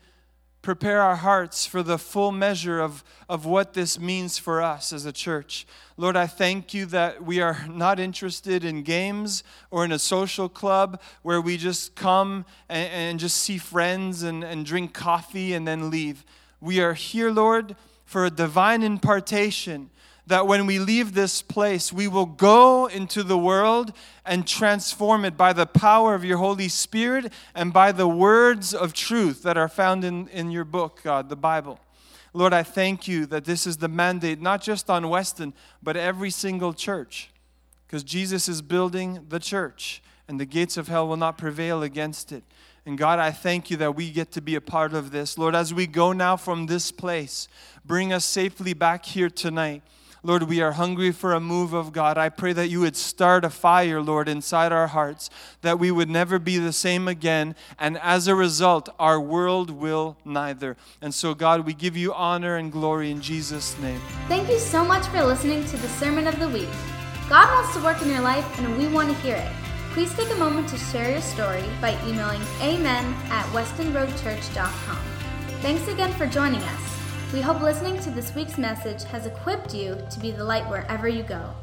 prepare 0.62 1.02
our 1.02 1.16
hearts 1.16 1.66
for 1.66 1.82
the 1.82 1.98
full 1.98 2.32
measure 2.32 2.80
of, 2.80 3.04
of 3.30 3.46
what 3.46 3.74
this 3.74 3.98
means 3.98 4.38
for 4.38 4.62
us 4.62 4.92
as 4.92 5.06
a 5.06 5.14
church. 5.14 5.66
Lord, 5.96 6.18
I 6.18 6.28
thank 6.28 6.74
you 6.74 6.86
that 6.88 7.24
we 7.24 7.40
are 7.40 7.66
not 7.70 8.00
interested 8.00 8.66
in 8.66 8.84
games 8.84 9.44
or 9.72 9.86
in 9.86 9.92
a 9.92 9.98
social 9.98 10.50
club 10.50 11.02
where 11.22 11.40
we 11.40 11.56
just 11.56 11.96
come 11.96 12.46
and, 12.68 12.92
and 12.92 13.20
just 13.20 13.38
see 13.38 13.58
friends 13.58 14.24
and, 14.24 14.44
and 14.44 14.66
drink 14.66 14.94
coffee 14.94 15.54
and 15.54 15.66
then 15.66 15.90
leave. 15.90 16.26
We 16.60 16.82
are 16.82 16.94
here, 16.94 17.32
Lord, 17.32 17.76
for 18.04 18.26
a 18.26 18.30
divine 18.30 18.84
impartation 18.84 19.90
that 20.28 20.46
when 20.46 20.66
we 20.66 20.78
leave 20.78 21.14
this 21.14 21.42
place, 21.42 21.92
we 21.92 22.08
will 22.08 22.26
go 22.26 22.86
into 22.86 23.24
the 23.24 23.38
world 23.38 23.94
and 24.26 24.46
transform 24.46 25.24
it 25.24 25.38
by 25.38 25.54
the 25.54 25.66
power 25.66 26.14
of 26.14 26.26
your 26.26 26.38
Holy 26.38 26.68
Spirit 26.68 27.32
and 27.56 27.72
by 27.72 27.94
the 27.94 28.08
words 28.08 28.74
of 28.74 28.94
truth 28.94 29.42
that 29.44 29.58
are 29.58 29.70
found 29.70 30.04
in, 30.04 30.28
in 30.28 30.52
your 30.52 30.66
book, 30.66 31.00
God, 31.04 31.30
the 31.30 31.38
Bible. 31.38 31.80
Lord, 32.34 32.54
I 32.54 32.64
thank 32.64 33.08
you 33.08 33.26
that 33.28 33.46
this 33.46 33.66
is 33.66 33.78
the 33.78 33.88
mandate, 33.88 34.42
not 34.42 34.62
just 34.62 34.90
on 34.90 35.10
Weston, 35.10 35.54
but 35.82 35.96
every 35.96 36.30
single 36.30 36.74
church, 36.74 37.32
because 37.88 38.04
Jesus 38.04 38.50
is 38.50 38.62
building 38.62 39.26
the 39.30 39.40
church, 39.40 40.04
and 40.28 40.40
the 40.40 40.46
gates 40.46 40.76
of 40.76 40.90
hell 40.90 41.08
will 41.08 41.18
not 41.18 41.38
prevail 41.38 41.82
against 41.82 42.34
it. 42.34 42.44
And 42.86 42.98
God, 42.98 43.18
I 43.20 43.32
thank 43.32 43.72
you 43.72 43.78
that 43.78 43.96
we 43.96 44.12
get 44.12 44.32
to 44.34 44.42
be 44.42 44.56
a 44.56 44.62
part 44.62 44.94
of 44.94 45.12
this. 45.12 45.38
Lord, 45.38 45.56
as 45.56 45.74
we 45.74 45.88
go 45.88 46.12
now 46.12 46.36
from 46.36 46.66
this 46.66 46.92
place, 46.92 47.48
bring 47.86 48.12
us 48.12 48.26
safely 48.26 48.74
back 48.74 49.06
here 49.06 49.30
tonight. 49.30 49.84
Lord, 50.24 50.44
we 50.44 50.62
are 50.62 50.74
hungry 50.74 51.12
for 51.12 51.34
a 51.34 51.40
move 51.40 51.74
of 51.74 51.94
God. 51.94 52.18
I 52.18 52.30
pray 52.30 52.54
that 52.54 52.70
you 52.70 52.82
would 52.82 52.96
start 52.96 53.46
a 53.46 53.50
fire, 53.50 54.02
Lord, 54.02 54.28
inside 54.28 54.72
our 54.72 54.88
hearts, 54.88 55.30
that 55.62 55.80
we 55.80 55.92
would 55.92 56.10
never 56.10 56.40
be 56.40 56.58
the 56.58 56.74
same 56.74 57.08
again. 57.08 57.56
And 57.80 57.98
as 58.00 58.28
a 58.28 58.36
result, 58.36 58.90
our 59.00 59.20
world 59.20 59.70
will 59.70 60.18
neither. 60.26 60.76
And 61.02 61.14
so, 61.14 61.34
God, 61.34 61.66
we 61.66 61.74
give 61.74 61.96
you 61.96 62.14
honor 62.14 62.56
and 62.56 62.72
glory 62.72 63.12
in 63.12 63.22
Jesus' 63.22 63.78
name. 63.80 64.02
Thank 64.28 64.50
you 64.50 64.60
so 64.60 64.84
much 64.84 65.06
for 65.08 65.24
listening 65.24 65.64
to 65.66 65.78
the 65.78 65.90
Sermon 65.90 66.28
of 66.28 66.40
the 66.40 66.50
Week. 66.50 66.70
God 67.30 67.52
wants 67.54 67.76
to 67.76 67.84
work 67.84 68.02
in 68.02 68.10
your 68.10 68.22
life, 68.22 68.46
and 68.60 68.78
we 68.78 68.88
want 68.88 69.10
to 69.10 69.16
hear 69.16 69.36
it. 69.36 69.52
Please 69.92 70.14
take 70.14 70.32
a 70.32 70.36
moment 70.36 70.70
to 70.70 70.78
share 70.78 71.12
your 71.12 71.22
story 71.22 71.64
by 71.82 71.98
emailing 72.08 72.42
amen 72.62 73.14
at 73.30 73.46
westonroadchurch.com. 73.48 75.00
Thanks 75.62 75.88
again 75.88 76.14
for 76.14 76.28
joining 76.28 76.62
us. 76.62 76.97
We 77.34 77.42
hope 77.42 77.62
listening 77.62 78.00
to 78.04 78.10
this 78.10 78.34
week's 78.34 78.58
message 78.58 79.04
has 79.04 79.26
equipped 79.26 79.74
you 79.74 79.98
to 80.10 80.20
be 80.22 80.32
the 80.32 80.46
light 80.46 80.64
wherever 80.70 81.10
you 81.10 81.24
go. 81.24 81.54